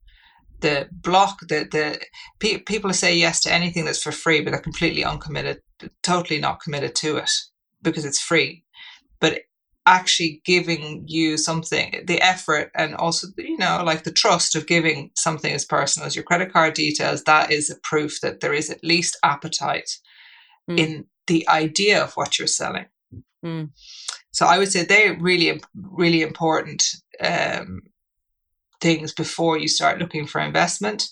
The 0.61 0.87
block, 0.91 1.39
the 1.41 1.67
the 1.71 1.99
pe- 2.39 2.59
people 2.59 2.93
say 2.93 3.15
yes 3.15 3.39
to 3.41 3.53
anything 3.53 3.85
that's 3.85 4.03
for 4.03 4.11
free, 4.11 4.41
but 4.41 4.51
they're 4.51 4.59
completely 4.61 5.03
uncommitted, 5.03 5.61
totally 6.03 6.39
not 6.39 6.61
committed 6.61 6.95
to 6.95 7.17
it 7.17 7.31
because 7.81 8.05
it's 8.05 8.21
free. 8.21 8.63
But 9.19 9.41
actually 9.85 10.41
giving 10.45 11.03
you 11.07 11.37
something, 11.37 12.03
the 12.05 12.21
effort 12.21 12.71
and 12.75 12.93
also, 12.95 13.27
you 13.37 13.57
know, 13.57 13.81
like 13.83 14.03
the 14.03 14.11
trust 14.11 14.55
of 14.55 14.67
giving 14.67 15.09
something 15.15 15.51
as 15.51 15.65
personal 15.65 16.05
as 16.05 16.15
your 16.15 16.23
credit 16.23 16.53
card 16.53 16.73
details, 16.75 17.23
that 17.23 17.51
is 17.51 17.69
a 17.69 17.79
proof 17.81 18.21
that 18.21 18.39
there 18.41 18.53
is 18.53 18.69
at 18.69 18.83
least 18.83 19.17
appetite 19.23 19.89
Mm. 20.69 20.79
in 20.79 21.05
the 21.27 21.47
idea 21.49 22.03
of 22.03 22.13
what 22.13 22.37
you're 22.37 22.47
selling. 22.47 22.85
Mm. 23.43 23.69
So 24.31 24.45
I 24.45 24.57
would 24.59 24.71
say 24.71 24.83
they're 24.83 25.17
really, 25.19 25.59
really 25.73 26.21
important 26.21 26.83
um, 27.21 27.81
things 28.81 29.13
before 29.13 29.57
you 29.57 29.67
start 29.67 29.99
looking 29.99 30.27
for 30.27 30.41
investment. 30.41 31.07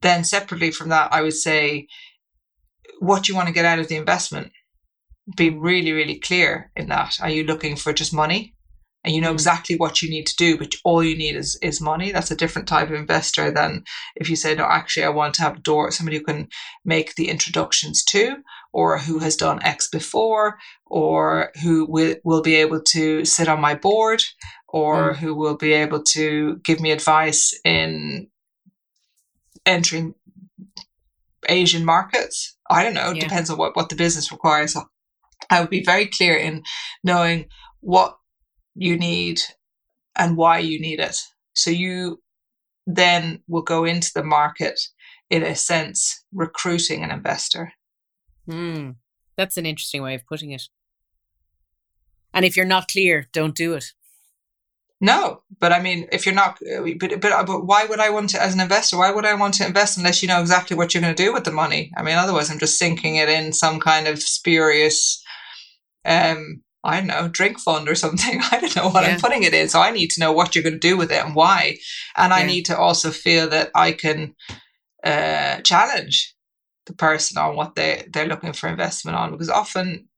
Then, 0.00 0.24
separately 0.24 0.70
from 0.70 0.90
that, 0.90 1.12
I 1.12 1.22
would 1.22 1.34
say 1.34 1.88
what 3.00 3.28
you 3.28 3.34
want 3.34 3.48
to 3.48 3.54
get 3.54 3.64
out 3.64 3.78
of 3.78 3.88
the 3.88 3.96
investment. 3.96 4.52
Be 5.36 5.50
really, 5.50 5.92
really 5.92 6.18
clear 6.18 6.70
in 6.76 6.88
that. 6.88 7.18
Are 7.20 7.30
you 7.30 7.44
looking 7.44 7.76
for 7.76 7.92
just 7.92 8.14
money? 8.14 8.54
And 9.04 9.14
you 9.14 9.20
know 9.20 9.30
mm. 9.30 9.34
exactly 9.34 9.76
what 9.76 10.02
you 10.02 10.10
need 10.10 10.26
to 10.26 10.36
do, 10.36 10.58
but 10.58 10.74
all 10.84 11.04
you 11.04 11.16
need 11.16 11.36
is 11.36 11.58
is 11.62 11.80
money. 11.80 12.10
That's 12.10 12.30
a 12.30 12.36
different 12.36 12.66
type 12.66 12.88
of 12.88 12.94
investor 12.94 13.50
than 13.50 13.84
if 14.16 14.28
you 14.28 14.36
say, 14.36 14.54
no, 14.54 14.64
actually, 14.64 15.04
I 15.04 15.10
want 15.10 15.34
to 15.34 15.42
have 15.42 15.56
a 15.56 15.60
door, 15.60 15.90
somebody 15.90 16.18
who 16.18 16.24
can 16.24 16.48
make 16.84 17.14
the 17.14 17.28
introductions 17.28 18.04
to, 18.04 18.38
or 18.72 18.98
who 18.98 19.18
has 19.18 19.36
done 19.36 19.62
X 19.62 19.88
before, 19.88 20.58
or 20.86 21.52
who 21.62 21.86
will, 21.86 22.16
will 22.24 22.42
be 22.42 22.56
able 22.56 22.80
to 22.80 23.24
sit 23.24 23.48
on 23.48 23.60
my 23.60 23.74
board, 23.74 24.22
or 24.68 25.12
mm. 25.12 25.16
who 25.16 25.34
will 25.34 25.56
be 25.56 25.72
able 25.72 26.02
to 26.02 26.56
give 26.64 26.80
me 26.80 26.90
advice 26.90 27.58
in 27.64 28.28
entering 29.64 30.14
Asian 31.48 31.84
markets. 31.84 32.56
I 32.70 32.82
don't 32.82 32.94
know, 32.94 33.12
yeah. 33.12 33.22
depends 33.22 33.50
on 33.50 33.58
what, 33.58 33.74
what 33.76 33.88
the 33.88 33.96
business 33.96 34.30
requires. 34.30 34.76
I 35.50 35.60
would 35.60 35.70
be 35.70 35.84
very 35.84 36.06
clear 36.06 36.36
in 36.36 36.62
knowing 37.02 37.46
what 37.80 38.16
you 38.74 38.98
need 38.98 39.40
and 40.16 40.36
why 40.36 40.58
you 40.58 40.80
need 40.80 41.00
it. 41.00 41.16
So 41.54 41.70
you 41.70 42.20
then 42.86 43.42
will 43.48 43.62
go 43.62 43.84
into 43.84 44.10
the 44.14 44.24
market 44.24 44.78
in 45.30 45.42
a 45.42 45.54
sense 45.54 46.24
recruiting 46.32 47.02
an 47.02 47.10
investor. 47.10 47.72
Mm, 48.48 48.96
that's 49.36 49.56
an 49.56 49.66
interesting 49.66 50.02
way 50.02 50.14
of 50.14 50.26
putting 50.26 50.50
it. 50.50 50.62
And 52.32 52.44
if 52.44 52.56
you're 52.56 52.66
not 52.66 52.88
clear, 52.88 53.26
don't 53.32 53.54
do 53.54 53.74
it. 53.74 53.92
No, 55.00 55.42
but 55.60 55.72
I 55.72 55.80
mean, 55.80 56.08
if 56.10 56.26
you're 56.26 56.34
not, 56.34 56.58
uh, 56.62 56.82
but, 56.98 57.20
but 57.20 57.46
but 57.46 57.66
why 57.66 57.84
would 57.84 58.00
I 58.00 58.10
want 58.10 58.30
to, 58.30 58.42
as 58.42 58.52
an 58.52 58.60
investor, 58.60 58.98
why 58.98 59.12
would 59.12 59.24
I 59.24 59.34
want 59.34 59.54
to 59.54 59.66
invest 59.66 59.96
unless 59.96 60.22
you 60.22 60.28
know 60.28 60.40
exactly 60.40 60.76
what 60.76 60.92
you're 60.92 61.02
going 61.02 61.14
to 61.14 61.22
do 61.22 61.32
with 61.32 61.44
the 61.44 61.52
money? 61.52 61.92
I 61.96 62.02
mean, 62.02 62.16
otherwise, 62.16 62.50
I'm 62.50 62.58
just 62.58 62.78
sinking 62.78 63.14
it 63.14 63.28
in 63.28 63.52
some 63.52 63.78
kind 63.78 64.08
of 64.08 64.20
spurious, 64.20 65.22
um, 66.04 66.62
I 66.82 66.98
don't 66.98 67.06
know, 67.06 67.28
drink 67.28 67.60
fund 67.60 67.88
or 67.88 67.94
something. 67.94 68.40
I 68.50 68.58
don't 68.58 68.74
know 68.74 68.88
what 68.88 69.04
yeah. 69.04 69.10
I'm 69.10 69.20
putting 69.20 69.44
it 69.44 69.54
in. 69.54 69.68
So 69.68 69.80
I 69.80 69.92
need 69.92 70.10
to 70.10 70.20
know 70.20 70.32
what 70.32 70.54
you're 70.56 70.64
going 70.64 70.80
to 70.80 70.80
do 70.80 70.96
with 70.96 71.12
it 71.12 71.24
and 71.24 71.36
why, 71.36 71.78
and 72.16 72.30
yeah. 72.30 72.36
I 72.36 72.44
need 72.44 72.64
to 72.64 72.76
also 72.76 73.12
feel 73.12 73.48
that 73.50 73.70
I 73.76 73.92
can 73.92 74.34
uh, 75.04 75.60
challenge 75.60 76.34
the 76.88 76.94
person 76.94 77.38
on 77.38 77.54
what 77.54 77.76
they 77.76 78.04
they're 78.12 78.26
looking 78.26 78.52
for 78.52 78.68
investment 78.68 79.16
on 79.16 79.30
because 79.30 79.48
often 79.48 80.08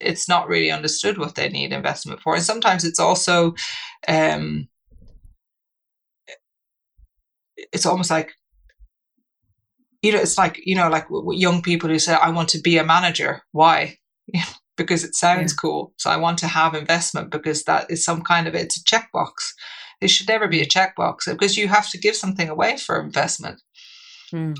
it's 0.00 0.28
not 0.28 0.48
really 0.48 0.70
understood 0.70 1.18
what 1.18 1.34
they 1.34 1.48
need 1.48 1.72
investment 1.72 2.20
for. 2.20 2.34
And 2.34 2.44
sometimes 2.44 2.84
it's 2.84 3.00
also 3.00 3.54
um 4.06 4.68
it's 7.72 7.86
almost 7.86 8.10
like 8.10 8.32
you 10.02 10.12
know 10.12 10.20
it's 10.20 10.38
like 10.38 10.60
you 10.64 10.76
know 10.76 10.88
like 10.88 11.06
young 11.32 11.60
people 11.60 11.88
who 11.88 11.98
say 11.98 12.14
i 12.14 12.30
want 12.30 12.48
to 12.50 12.60
be 12.60 12.78
a 12.78 12.84
manager. 12.84 13.42
Why? 13.52 13.98
Because 14.76 15.02
it 15.02 15.16
sounds 15.16 15.52
yeah. 15.52 15.60
cool. 15.60 15.92
So 15.96 16.08
i 16.08 16.16
want 16.16 16.38
to 16.38 16.46
have 16.46 16.76
investment 16.76 17.32
because 17.32 17.64
that 17.64 17.90
is 17.90 18.04
some 18.04 18.22
kind 18.22 18.46
of 18.46 18.54
it's 18.54 18.76
a 18.76 18.84
checkbox. 18.84 19.32
It 20.00 20.06
should 20.06 20.28
never 20.28 20.46
be 20.46 20.60
a 20.60 20.66
checkbox. 20.66 21.26
Because 21.26 21.56
you 21.56 21.66
have 21.66 21.90
to 21.90 21.98
give 21.98 22.14
something 22.14 22.48
away 22.48 22.76
for 22.76 23.00
investment. 23.00 23.60
Mm. 24.32 24.54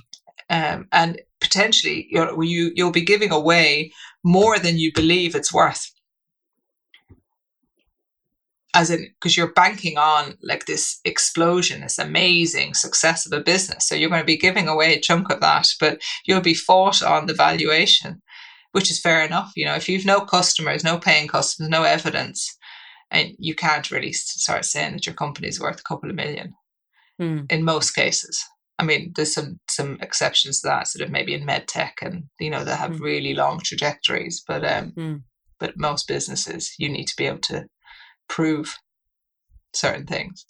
um, 0.50 0.88
and 0.90 1.20
potentially 1.48 2.06
you're, 2.10 2.42
you 2.42 2.72
you'll 2.74 3.00
be 3.00 3.12
giving 3.12 3.32
away 3.32 3.90
more 4.22 4.58
than 4.58 4.78
you 4.78 4.92
believe 4.92 5.34
it's 5.34 5.52
worth. 5.52 5.90
As 8.74 8.90
in 8.90 9.08
because 9.14 9.36
you're 9.36 9.52
banking 9.52 9.96
on 9.96 10.36
like 10.42 10.66
this 10.66 11.00
explosion 11.04 11.80
this 11.80 11.98
amazing 11.98 12.74
success 12.74 13.24
of 13.26 13.32
a 13.32 13.42
business. 13.42 13.88
So 13.88 13.94
you're 13.94 14.10
going 14.10 14.20
to 14.20 14.34
be 14.34 14.36
giving 14.36 14.68
away 14.68 14.94
a 14.94 15.00
chunk 15.00 15.30
of 15.30 15.40
that 15.40 15.68
but 15.80 16.00
you'll 16.26 16.42
be 16.52 16.54
fought 16.54 17.02
on 17.02 17.26
the 17.26 17.34
valuation 17.34 18.20
which 18.72 18.90
is 18.90 19.00
fair 19.00 19.24
enough 19.24 19.52
you 19.56 19.64
know. 19.64 19.74
If 19.74 19.88
you've 19.88 20.04
no 20.04 20.20
customers 20.20 20.84
no 20.84 20.98
paying 20.98 21.28
customers 21.28 21.70
no 21.70 21.84
evidence 21.84 22.54
and 23.10 23.32
you 23.38 23.54
can't 23.54 23.90
really 23.90 24.12
start 24.12 24.66
saying 24.66 24.92
that 24.92 25.06
your 25.06 25.14
company 25.14 25.48
is 25.48 25.60
worth 25.60 25.80
a 25.80 25.88
couple 25.90 26.10
of 26.10 26.16
million 26.16 26.52
mm. 27.18 27.50
in 27.50 27.64
most 27.64 27.92
cases 27.92 28.44
I 28.78 28.84
mean, 28.84 29.12
there's 29.16 29.34
some 29.34 29.58
some 29.68 29.98
exceptions 30.00 30.60
to 30.60 30.68
that, 30.68 30.88
sort 30.88 31.04
of 31.04 31.10
maybe 31.10 31.34
in 31.34 31.44
med 31.44 31.66
tech, 31.66 31.98
and 32.00 32.24
you 32.38 32.50
know 32.50 32.64
they 32.64 32.76
have 32.76 32.92
mm. 32.92 33.00
really 33.00 33.34
long 33.34 33.60
trajectories. 33.60 34.42
But 34.46 34.64
um, 34.64 34.92
mm. 34.92 35.22
but 35.58 35.76
most 35.76 36.06
businesses, 36.06 36.74
you 36.78 36.88
need 36.88 37.06
to 37.08 37.16
be 37.16 37.26
able 37.26 37.40
to 37.40 37.66
prove 38.28 38.78
certain 39.74 40.06
things. 40.06 40.46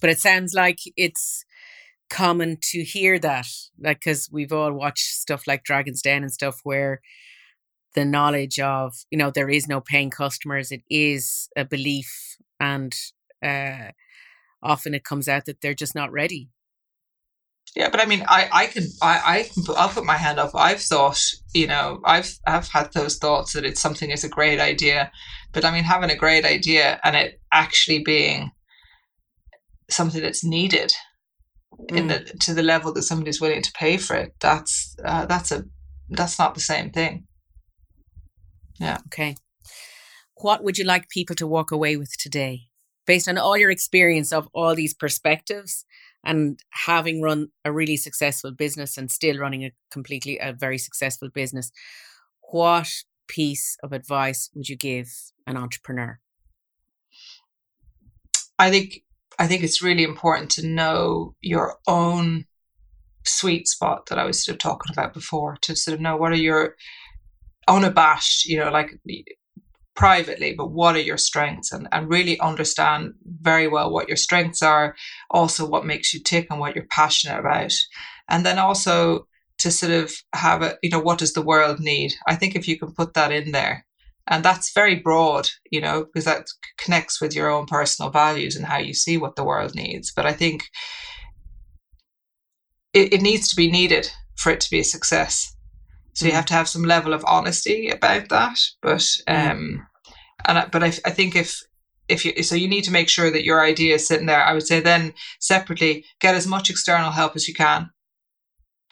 But 0.00 0.10
it 0.10 0.20
sounds 0.20 0.54
like 0.54 0.78
it's 0.96 1.44
common 2.08 2.58
to 2.70 2.84
hear 2.84 3.18
that, 3.18 3.48
like 3.80 4.00
because 4.00 4.28
we've 4.30 4.52
all 4.52 4.72
watched 4.72 5.06
stuff 5.06 5.46
like 5.48 5.64
Dragon's 5.64 6.02
Den 6.02 6.22
and 6.22 6.32
stuff 6.32 6.60
where 6.62 7.00
the 7.94 8.04
knowledge 8.04 8.60
of 8.60 8.94
you 9.10 9.18
know 9.18 9.32
there 9.32 9.50
is 9.50 9.66
no 9.66 9.80
paying 9.80 10.10
customers, 10.10 10.70
it 10.70 10.82
is 10.88 11.48
a 11.56 11.64
belief, 11.64 12.36
and 12.60 12.94
uh, 13.44 13.90
often 14.62 14.94
it 14.94 15.02
comes 15.02 15.26
out 15.26 15.44
that 15.46 15.60
they're 15.60 15.74
just 15.74 15.96
not 15.96 16.12
ready 16.12 16.50
yeah, 17.78 17.90
but 17.90 18.00
I 18.00 18.06
mean, 18.06 18.24
I, 18.26 18.48
I 18.52 18.66
can, 18.66 18.88
I, 19.00 19.22
I 19.24 19.42
can 19.44 19.62
put, 19.62 19.76
I'll 19.78 19.88
put 19.88 20.04
my 20.04 20.16
hand 20.16 20.40
up. 20.40 20.50
I've 20.52 20.80
thought, 20.80 21.20
you 21.54 21.68
know, 21.68 22.00
I've, 22.04 22.36
I've 22.44 22.66
had 22.66 22.92
those 22.92 23.18
thoughts 23.18 23.52
that 23.52 23.64
it's 23.64 23.80
something 23.80 24.10
is 24.10 24.24
a 24.24 24.28
great 24.28 24.58
idea, 24.58 25.12
but 25.52 25.64
I 25.64 25.70
mean, 25.70 25.84
having 25.84 26.10
a 26.10 26.16
great 26.16 26.44
idea 26.44 27.00
and 27.04 27.14
it 27.14 27.40
actually 27.52 28.00
being 28.00 28.50
something 29.88 30.20
that's 30.20 30.42
needed 30.42 30.92
mm. 31.80 31.96
in 31.96 32.08
the 32.08 32.18
to 32.40 32.52
the 32.52 32.64
level 32.64 32.92
that 32.94 33.02
somebody's 33.02 33.40
willing 33.40 33.62
to 33.62 33.72
pay 33.78 33.96
for 33.96 34.16
it. 34.16 34.34
That's 34.40 34.96
uh, 35.04 35.26
that's 35.26 35.52
a 35.52 35.62
that's 36.10 36.36
not 36.36 36.56
the 36.56 36.60
same 36.60 36.90
thing. 36.90 37.28
Yeah. 38.80 38.98
Okay. 39.06 39.36
What 40.34 40.64
would 40.64 40.78
you 40.78 40.84
like 40.84 41.08
people 41.10 41.36
to 41.36 41.46
walk 41.46 41.70
away 41.70 41.96
with 41.96 42.10
today, 42.18 42.62
based 43.06 43.28
on 43.28 43.38
all 43.38 43.56
your 43.56 43.70
experience 43.70 44.32
of 44.32 44.48
all 44.52 44.74
these 44.74 44.94
perspectives? 44.94 45.84
And 46.24 46.60
having 46.70 47.22
run 47.22 47.48
a 47.64 47.72
really 47.72 47.96
successful 47.96 48.50
business 48.50 48.98
and 48.98 49.10
still 49.10 49.38
running 49.38 49.64
a 49.64 49.72
completely 49.90 50.38
a 50.38 50.52
very 50.52 50.78
successful 50.78 51.28
business 51.32 51.70
what 52.50 52.88
piece 53.28 53.76
of 53.82 53.92
advice 53.92 54.50
would 54.54 54.68
you 54.68 54.76
give 54.76 55.08
an 55.46 55.56
entrepreneur? 55.56 56.18
I 58.58 58.70
think 58.70 59.02
i 59.38 59.46
think 59.46 59.62
it's 59.62 59.82
really 59.82 60.02
important 60.02 60.50
to 60.50 60.66
know 60.66 61.34
your 61.40 61.76
own 61.86 62.44
sweet 63.24 63.68
spot 63.68 64.06
that 64.06 64.18
i 64.18 64.24
was 64.24 64.44
sort 64.44 64.54
of 64.54 64.58
talking 64.58 64.92
about 64.92 65.14
before 65.14 65.56
to 65.60 65.76
sort 65.76 65.94
of 65.94 66.00
know 66.00 66.16
what 66.16 66.32
are 66.32 66.36
your 66.36 66.74
unabashed 67.68 68.46
you 68.46 68.58
know 68.58 68.70
like 68.70 68.98
privately, 69.98 70.54
but 70.56 70.70
what 70.70 70.94
are 70.94 71.00
your 71.00 71.16
strengths 71.18 71.72
and, 71.72 71.88
and 71.90 72.08
really 72.08 72.38
understand 72.38 73.12
very 73.42 73.66
well 73.66 73.90
what 73.90 74.06
your 74.06 74.16
strengths 74.16 74.62
are, 74.62 74.94
also 75.28 75.68
what 75.68 75.84
makes 75.84 76.14
you 76.14 76.20
tick 76.22 76.46
and 76.50 76.60
what 76.60 76.76
you're 76.76 76.86
passionate 76.88 77.40
about. 77.40 77.72
And 78.28 78.46
then 78.46 78.60
also 78.60 79.26
to 79.58 79.72
sort 79.72 79.90
of 79.90 80.14
have 80.34 80.62
a, 80.62 80.78
you 80.84 80.90
know, 80.90 81.00
what 81.00 81.18
does 81.18 81.32
the 81.32 81.42
world 81.42 81.80
need? 81.80 82.14
I 82.28 82.36
think 82.36 82.54
if 82.54 82.68
you 82.68 82.78
can 82.78 82.94
put 82.94 83.14
that 83.14 83.32
in 83.32 83.50
there, 83.50 83.84
and 84.28 84.44
that's 84.44 84.72
very 84.72 84.94
broad, 84.94 85.48
you 85.68 85.80
know, 85.80 86.04
because 86.04 86.26
that 86.26 86.46
connects 86.76 87.20
with 87.20 87.34
your 87.34 87.50
own 87.50 87.66
personal 87.66 88.12
values 88.12 88.54
and 88.54 88.66
how 88.66 88.78
you 88.78 88.94
see 88.94 89.16
what 89.18 89.34
the 89.34 89.44
world 89.44 89.74
needs. 89.74 90.12
But 90.14 90.26
I 90.26 90.32
think 90.32 90.62
it, 92.94 93.14
it 93.14 93.22
needs 93.22 93.48
to 93.48 93.56
be 93.56 93.68
needed 93.68 94.08
for 94.36 94.52
it 94.52 94.60
to 94.60 94.70
be 94.70 94.78
a 94.78 94.84
success. 94.84 95.56
So 96.18 96.26
you 96.26 96.32
mm. 96.32 96.34
have 96.34 96.46
to 96.46 96.54
have 96.54 96.68
some 96.68 96.82
level 96.82 97.12
of 97.12 97.24
honesty 97.28 97.90
about 97.90 98.28
that. 98.30 98.58
But 98.82 99.06
mm. 99.28 99.50
um, 99.50 99.86
and 100.48 100.58
I, 100.58 100.66
but 100.66 100.82
I, 100.82 100.88
I 100.88 101.10
think 101.10 101.36
if 101.36 101.62
if 102.08 102.24
you 102.24 102.42
so 102.42 102.56
you 102.56 102.66
need 102.66 102.82
to 102.84 102.90
make 102.90 103.08
sure 103.08 103.30
that 103.30 103.44
your 103.44 103.64
idea 103.64 103.94
is 103.94 104.08
sitting 104.08 104.26
there. 104.26 104.42
I 104.42 104.52
would 104.52 104.66
say 104.66 104.80
then 104.80 105.14
separately 105.38 106.04
get 106.20 106.34
as 106.34 106.44
much 106.44 106.70
external 106.70 107.12
help 107.12 107.36
as 107.36 107.46
you 107.46 107.54
can, 107.54 107.90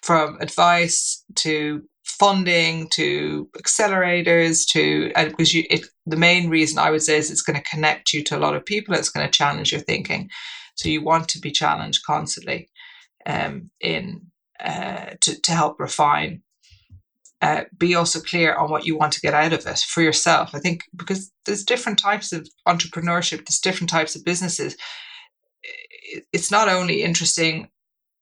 from 0.02 0.38
advice 0.40 1.24
to 1.36 1.82
funding 2.04 2.88
to 2.90 3.50
accelerators 3.58 4.64
to 4.68 5.10
and 5.16 5.30
because 5.30 5.52
you 5.52 5.64
it, 5.68 5.84
the 6.06 6.16
main 6.16 6.48
reason 6.48 6.78
I 6.78 6.92
would 6.92 7.02
say 7.02 7.16
is 7.16 7.28
it's 7.28 7.42
going 7.42 7.60
to 7.60 7.70
connect 7.70 8.12
you 8.12 8.22
to 8.22 8.36
a 8.36 8.38
lot 8.38 8.54
of 8.54 8.64
people. 8.64 8.94
It's 8.94 9.10
going 9.10 9.26
to 9.26 9.38
challenge 9.38 9.72
your 9.72 9.80
thinking. 9.80 10.30
So 10.76 10.88
you 10.88 11.02
want 11.02 11.28
to 11.30 11.40
be 11.40 11.50
challenged 11.50 12.04
constantly 12.06 12.70
um, 13.26 13.72
in 13.80 14.28
uh, 14.60 15.14
to 15.22 15.40
to 15.40 15.50
help 15.50 15.80
refine 15.80 16.42
uh, 17.43 17.62
be 17.76 17.95
also 17.95 18.20
clear 18.20 18.55
on 18.55 18.70
what 18.70 18.87
you 18.87 18.97
want 18.97 19.12
to 19.12 19.20
get 19.20 19.34
out 19.34 19.53
of 19.53 19.66
it 19.66 19.78
for 19.78 20.03
yourself. 20.03 20.55
I 20.55 20.59
think 20.59 20.82
because 20.95 21.30
there's 21.45 21.64
different 21.64 21.99
types 21.99 22.32
of 22.32 22.49
entrepreneurship, 22.66 23.47
there's 23.47 23.61
different 23.61 23.91
types 23.91 24.16
of 24.16 24.24
businesses. 24.24 24.76
It's 26.32 26.51
not 26.51 26.68
only 26.68 27.03
interesting 27.03 27.68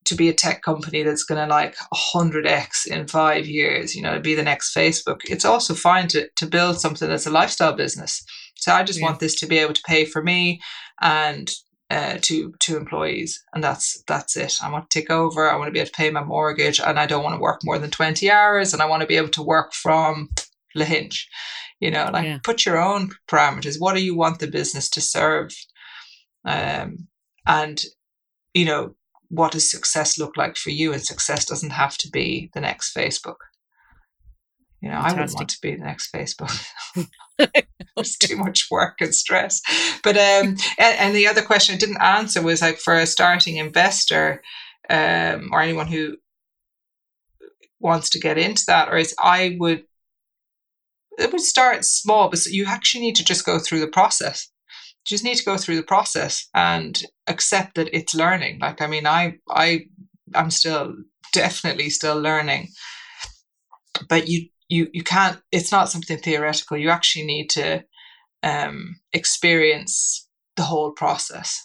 to 0.05 0.15
be 0.15 0.29
a 0.29 0.35
tech 0.35 0.63
company 0.63 1.03
that's 1.03 1.25
going 1.25 1.41
to 1.41 1.53
like 1.53 1.77
100x 1.95 2.87
in 2.87 3.07
five 3.07 3.47
years, 3.47 3.95
you 3.95 4.03
know, 4.03 4.15
to 4.15 4.21
be 4.21 4.35
the 4.35 4.43
next 4.43 4.75
Facebook. 4.75 5.21
It's 5.25 5.45
also 5.45 5.75
fine 5.75 6.09
to, 6.09 6.29
to 6.37 6.47
build 6.47 6.81
something 6.81 7.09
that's 7.09 7.27
a 7.27 7.31
lifestyle 7.31 7.73
business. 7.73 8.23
So 8.57 8.73
I 8.73 8.83
just 8.83 9.01
yeah. 9.01 9.07
want 9.07 9.21
this 9.21 9.35
to 9.37 9.47
be 9.47 9.59
able 9.59 9.75
to 9.75 9.83
pay 9.87 10.05
for 10.05 10.23
me 10.23 10.61
and 11.01 11.51
uh, 11.95 12.19
to 12.23 12.53
to 12.59 12.77
employees, 12.77 13.45
and 13.55 13.63
that's 13.63 14.03
that's 14.09 14.37
it. 14.37 14.57
I 14.61 14.69
want 14.69 14.91
to 14.91 14.99
take 14.99 15.11
over. 15.11 15.49
I 15.49 15.57
want 15.57 15.69
to 15.69 15.73
be 15.73 15.79
able 15.79 15.91
to 15.91 15.93
pay 15.93 16.11
my 16.11 16.25
mortgage, 16.25 16.81
and 16.81 16.99
I 16.99 17.07
don't 17.07 17.23
want 17.23 17.37
to 17.37 17.41
work 17.41 17.61
more 17.63 17.79
than 17.79 17.91
twenty 17.91 18.29
hours, 18.29 18.73
and 18.73 18.83
I 18.83 18.87
want 18.87 19.03
to 19.03 19.07
be 19.07 19.17
able 19.17 19.29
to 19.29 19.43
work 19.43 19.73
from 19.73 20.31
Lahinch. 20.77 21.27
You 21.79 21.93
know, 21.93 22.11
like 22.13 22.25
yeah. 22.25 22.39
put 22.43 22.67
your 22.67 22.83
own 22.83 23.11
parameters. 23.29 23.77
What 23.79 23.95
do 23.95 24.05
you 24.05 24.17
want 24.17 24.41
the 24.41 24.49
business 24.49 24.91
to 24.91 25.01
serve? 25.01 25.53
Um, 26.45 27.07
and 27.47 27.81
you 28.55 28.65
know, 28.65 28.97
what 29.29 29.53
does 29.53 29.71
success 29.71 30.19
look 30.19 30.37
like 30.37 30.57
for 30.57 30.71
you? 30.71 30.93
And 30.93 31.03
success 31.03 31.45
doesn't 31.45 31.71
have 31.71 31.97
to 31.99 32.11
be 32.11 32.51
the 32.55 32.61
next 32.61 32.93
Facebook. 32.97 33.37
You 34.85 34.91
know, 34.91 34.97
Fantastic. 34.97 35.17
I 35.17 35.23
wouldn't 35.23 35.37
want 35.37 35.49
to 35.49 35.61
be 35.63 35.75
the 35.77 35.85
next 35.85 36.13
Facebook. 36.13 36.67
There's 37.97 38.19
too 38.19 38.37
much 38.37 38.67
work 38.71 39.01
and 39.01 39.15
stress. 39.15 39.63
But 40.03 40.19
um, 40.19 40.57
and, 40.79 40.99
and, 40.99 41.17
the 41.17 41.27
other 41.27 41.41
question 41.41 41.75
I 41.75 41.79
didn't 41.79 42.03
answer 42.03 42.43
was 42.43 42.61
like 42.61 42.77
for 42.77 42.95
a 42.95 43.07
starting 43.07 43.57
investor 43.57 44.43
um, 44.91 45.49
or 45.53 45.63
anyone 45.63 45.87
who 45.87 46.19
wants 47.81 48.11
to 48.11 48.21
get 48.21 48.37
into 48.37 48.65
that, 48.67 48.91
or 48.91 48.99
is 48.99 49.15
I 49.19 49.57
would 49.59 49.85
it 51.19 51.33
would 51.33 51.41
start 51.41 51.87
small, 51.87 52.29
but 52.29 52.45
you 52.45 52.67
actually 52.67 53.07
need 53.07 53.17
to 53.17 53.25
just 53.25 53.47
go 53.47 53.59
through 53.59 53.81
the 53.81 53.89
process. 53.89 54.51
You 55.09 55.17
just 55.17 55.25
need 55.25 55.37
to 55.37 55.45
go 55.47 55.57
through 55.57 55.77
the 55.77 55.83
process 55.83 56.47
and 56.55 57.03
accept 57.27 57.77
that 57.77 57.89
it's 57.97 58.15
learning. 58.15 58.59
Like 58.61 58.83
I 58.83 58.87
mean, 58.87 59.07
I 59.07 59.39
I 59.49 59.87
I'm 60.35 60.51
still 60.51 60.95
definitely 61.33 61.89
still 61.89 62.21
learning, 62.21 62.69
but 64.11 64.29
you 64.29 64.51
you 64.75 64.89
you 64.93 65.05
can't. 65.05 65.41
It's 65.53 65.73
not 65.73 65.89
something 65.89 66.19
theoretical. 66.19 66.77
You 66.77 66.91
actually 66.91 67.27
need 67.27 67.51
to 67.51 67.85
um, 68.43 69.01
experience 69.13 70.29
the 70.57 70.63
whole 70.63 70.93
process 70.93 71.61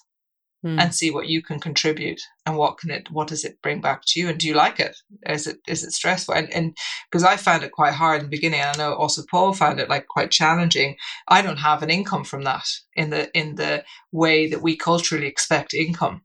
mm. 0.65 0.79
and 0.79 0.93
see 0.93 1.11
what 1.11 1.27
you 1.27 1.41
can 1.41 1.59
contribute 1.59 2.21
and 2.45 2.57
what 2.57 2.77
can 2.77 2.91
it 2.91 3.11
what 3.11 3.27
does 3.27 3.43
it 3.45 3.61
bring 3.61 3.81
back 3.81 4.01
to 4.05 4.19
you 4.19 4.29
and 4.29 4.39
do 4.39 4.47
you 4.47 4.53
like 4.53 4.79
it 4.79 4.95
is 5.27 5.47
it 5.47 5.57
is 5.67 5.83
it 5.83 5.91
stressful 5.91 6.33
and 6.33 6.51
and 6.53 6.75
because 7.09 7.23
i 7.23 7.35
found 7.35 7.63
it 7.63 7.71
quite 7.71 7.93
hard 7.93 8.19
in 8.21 8.25
the 8.25 8.35
beginning 8.35 8.61
i 8.61 8.75
know 8.77 8.93
also 8.93 9.21
paul 9.29 9.53
found 9.53 9.79
it 9.79 9.89
like 9.89 10.07
quite 10.07 10.31
challenging 10.31 10.95
i 11.27 11.41
don't 11.41 11.57
have 11.57 11.83
an 11.83 11.89
income 11.89 12.23
from 12.23 12.43
that 12.43 12.67
in 12.95 13.09
the 13.09 13.29
in 13.37 13.55
the 13.55 13.83
way 14.11 14.49
that 14.49 14.61
we 14.61 14.75
culturally 14.75 15.27
expect 15.27 15.73
income 15.73 16.21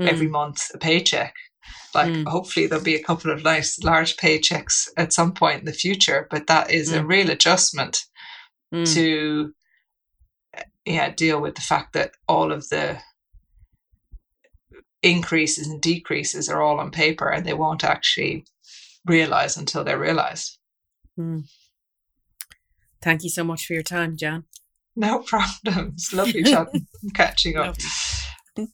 mm. 0.00 0.08
every 0.08 0.28
month 0.28 0.70
a 0.74 0.78
paycheck 0.78 1.34
like 1.94 2.08
mm. 2.08 2.26
hopefully 2.26 2.66
there'll 2.66 2.84
be 2.84 2.94
a 2.94 3.02
couple 3.02 3.30
of 3.30 3.42
nice 3.42 3.78
large 3.82 4.16
paychecks 4.16 4.88
at 4.96 5.12
some 5.12 5.32
point 5.32 5.60
in 5.60 5.66
the 5.66 5.72
future 5.72 6.26
but 6.30 6.46
that 6.46 6.70
is 6.70 6.92
a 6.92 7.00
hmm. 7.00 7.06
real 7.06 7.30
adjustment 7.30 8.04
hmm. 8.72 8.84
to 8.84 9.52
yeah 10.84 11.10
deal 11.10 11.40
with 11.40 11.54
the 11.54 11.60
fact 11.60 11.92
that 11.92 12.12
all 12.28 12.52
of 12.52 12.68
the 12.68 12.98
increases 15.02 15.68
and 15.68 15.80
decreases 15.80 16.48
are 16.48 16.62
all 16.62 16.80
on 16.80 16.90
paper 16.90 17.28
and 17.28 17.46
they 17.46 17.54
won't 17.54 17.84
actually 17.84 18.44
realize 19.06 19.56
until 19.56 19.84
they're 19.84 19.98
realized. 19.98 20.58
Mm. 21.18 21.44
Thank 23.02 23.22
you 23.22 23.30
so 23.30 23.44
much 23.44 23.66
for 23.66 23.74
your 23.74 23.82
time, 23.82 24.16
Jan. 24.16 24.44
No 24.96 25.18
problem. 25.26 25.92
It's 25.94 26.12
lovely 26.12 26.42
chatting, 26.44 26.86
catching 27.14 27.56
up. 27.56 27.76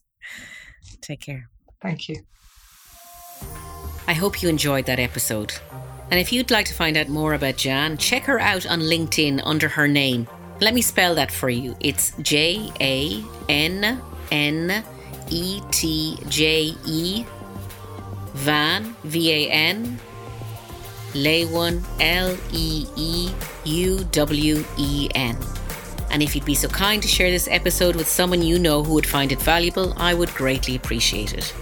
Take 1.01 1.21
care. 1.21 1.49
Thank 1.81 2.09
you. 2.09 2.23
I 4.07 4.13
hope 4.13 4.41
you 4.41 4.49
enjoyed 4.49 4.85
that 4.85 4.99
episode. 4.99 5.53
And 6.11 6.19
if 6.19 6.31
you'd 6.31 6.51
like 6.51 6.67
to 6.67 6.73
find 6.73 6.95
out 6.95 7.09
more 7.09 7.33
about 7.33 7.57
Jan, 7.57 7.97
check 7.97 8.23
her 8.23 8.39
out 8.39 8.65
on 8.67 8.81
LinkedIn 8.81 9.41
under 9.43 9.67
her 9.67 9.87
name. 9.87 10.27
Let 10.61 10.73
me 10.73 10.81
spell 10.81 11.15
that 11.15 11.31
for 11.31 11.49
you. 11.49 11.75
It's 11.79 12.11
J 12.21 12.71
A 12.79 13.23
N 13.49 14.01
N 14.31 14.83
E 15.29 15.61
T 15.71 16.19
J 16.29 16.75
E, 16.85 17.25
Van, 18.33 18.95
V 19.03 19.31
A 19.31 19.51
N, 19.51 19.99
Leeuwen, 21.13 21.83
L 21.99 22.37
E 22.53 22.85
E 22.95 23.31
U 23.65 24.03
W 24.11 24.63
E 24.77 25.09
N. 25.15 25.37
And 26.11 26.21
if 26.21 26.35
you'd 26.35 26.45
be 26.45 26.55
so 26.55 26.69
kind 26.69 27.01
to 27.01 27.07
share 27.07 27.31
this 27.31 27.47
episode 27.49 27.95
with 27.95 28.07
someone 28.07 28.43
you 28.43 28.59
know 28.59 28.83
who 28.83 28.93
would 28.93 29.07
find 29.07 29.31
it 29.31 29.41
valuable, 29.41 29.93
I 29.97 30.13
would 30.13 30.29
greatly 30.35 30.75
appreciate 30.75 31.33
it. 31.33 31.53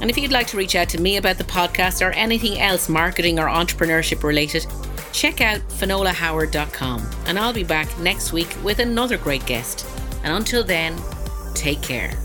And 0.00 0.08
if 0.10 0.16
you'd 0.16 0.32
like 0.32 0.46
to 0.48 0.56
reach 0.56 0.74
out 0.74 0.88
to 0.90 1.00
me 1.00 1.16
about 1.16 1.38
the 1.38 1.44
podcast 1.44 2.04
or 2.06 2.12
anything 2.12 2.60
else 2.60 2.88
marketing 2.88 3.38
or 3.38 3.46
entrepreneurship 3.46 4.22
related, 4.22 4.66
check 5.12 5.40
out 5.40 5.60
finolahoward.com 5.68 7.10
and 7.26 7.38
I'll 7.38 7.52
be 7.52 7.64
back 7.64 7.98
next 7.98 8.32
week 8.32 8.54
with 8.62 8.78
another 8.78 9.18
great 9.18 9.44
guest. 9.46 9.86
And 10.24 10.34
until 10.34 10.64
then, 10.64 10.96
take 11.54 11.82
care. 11.82 12.18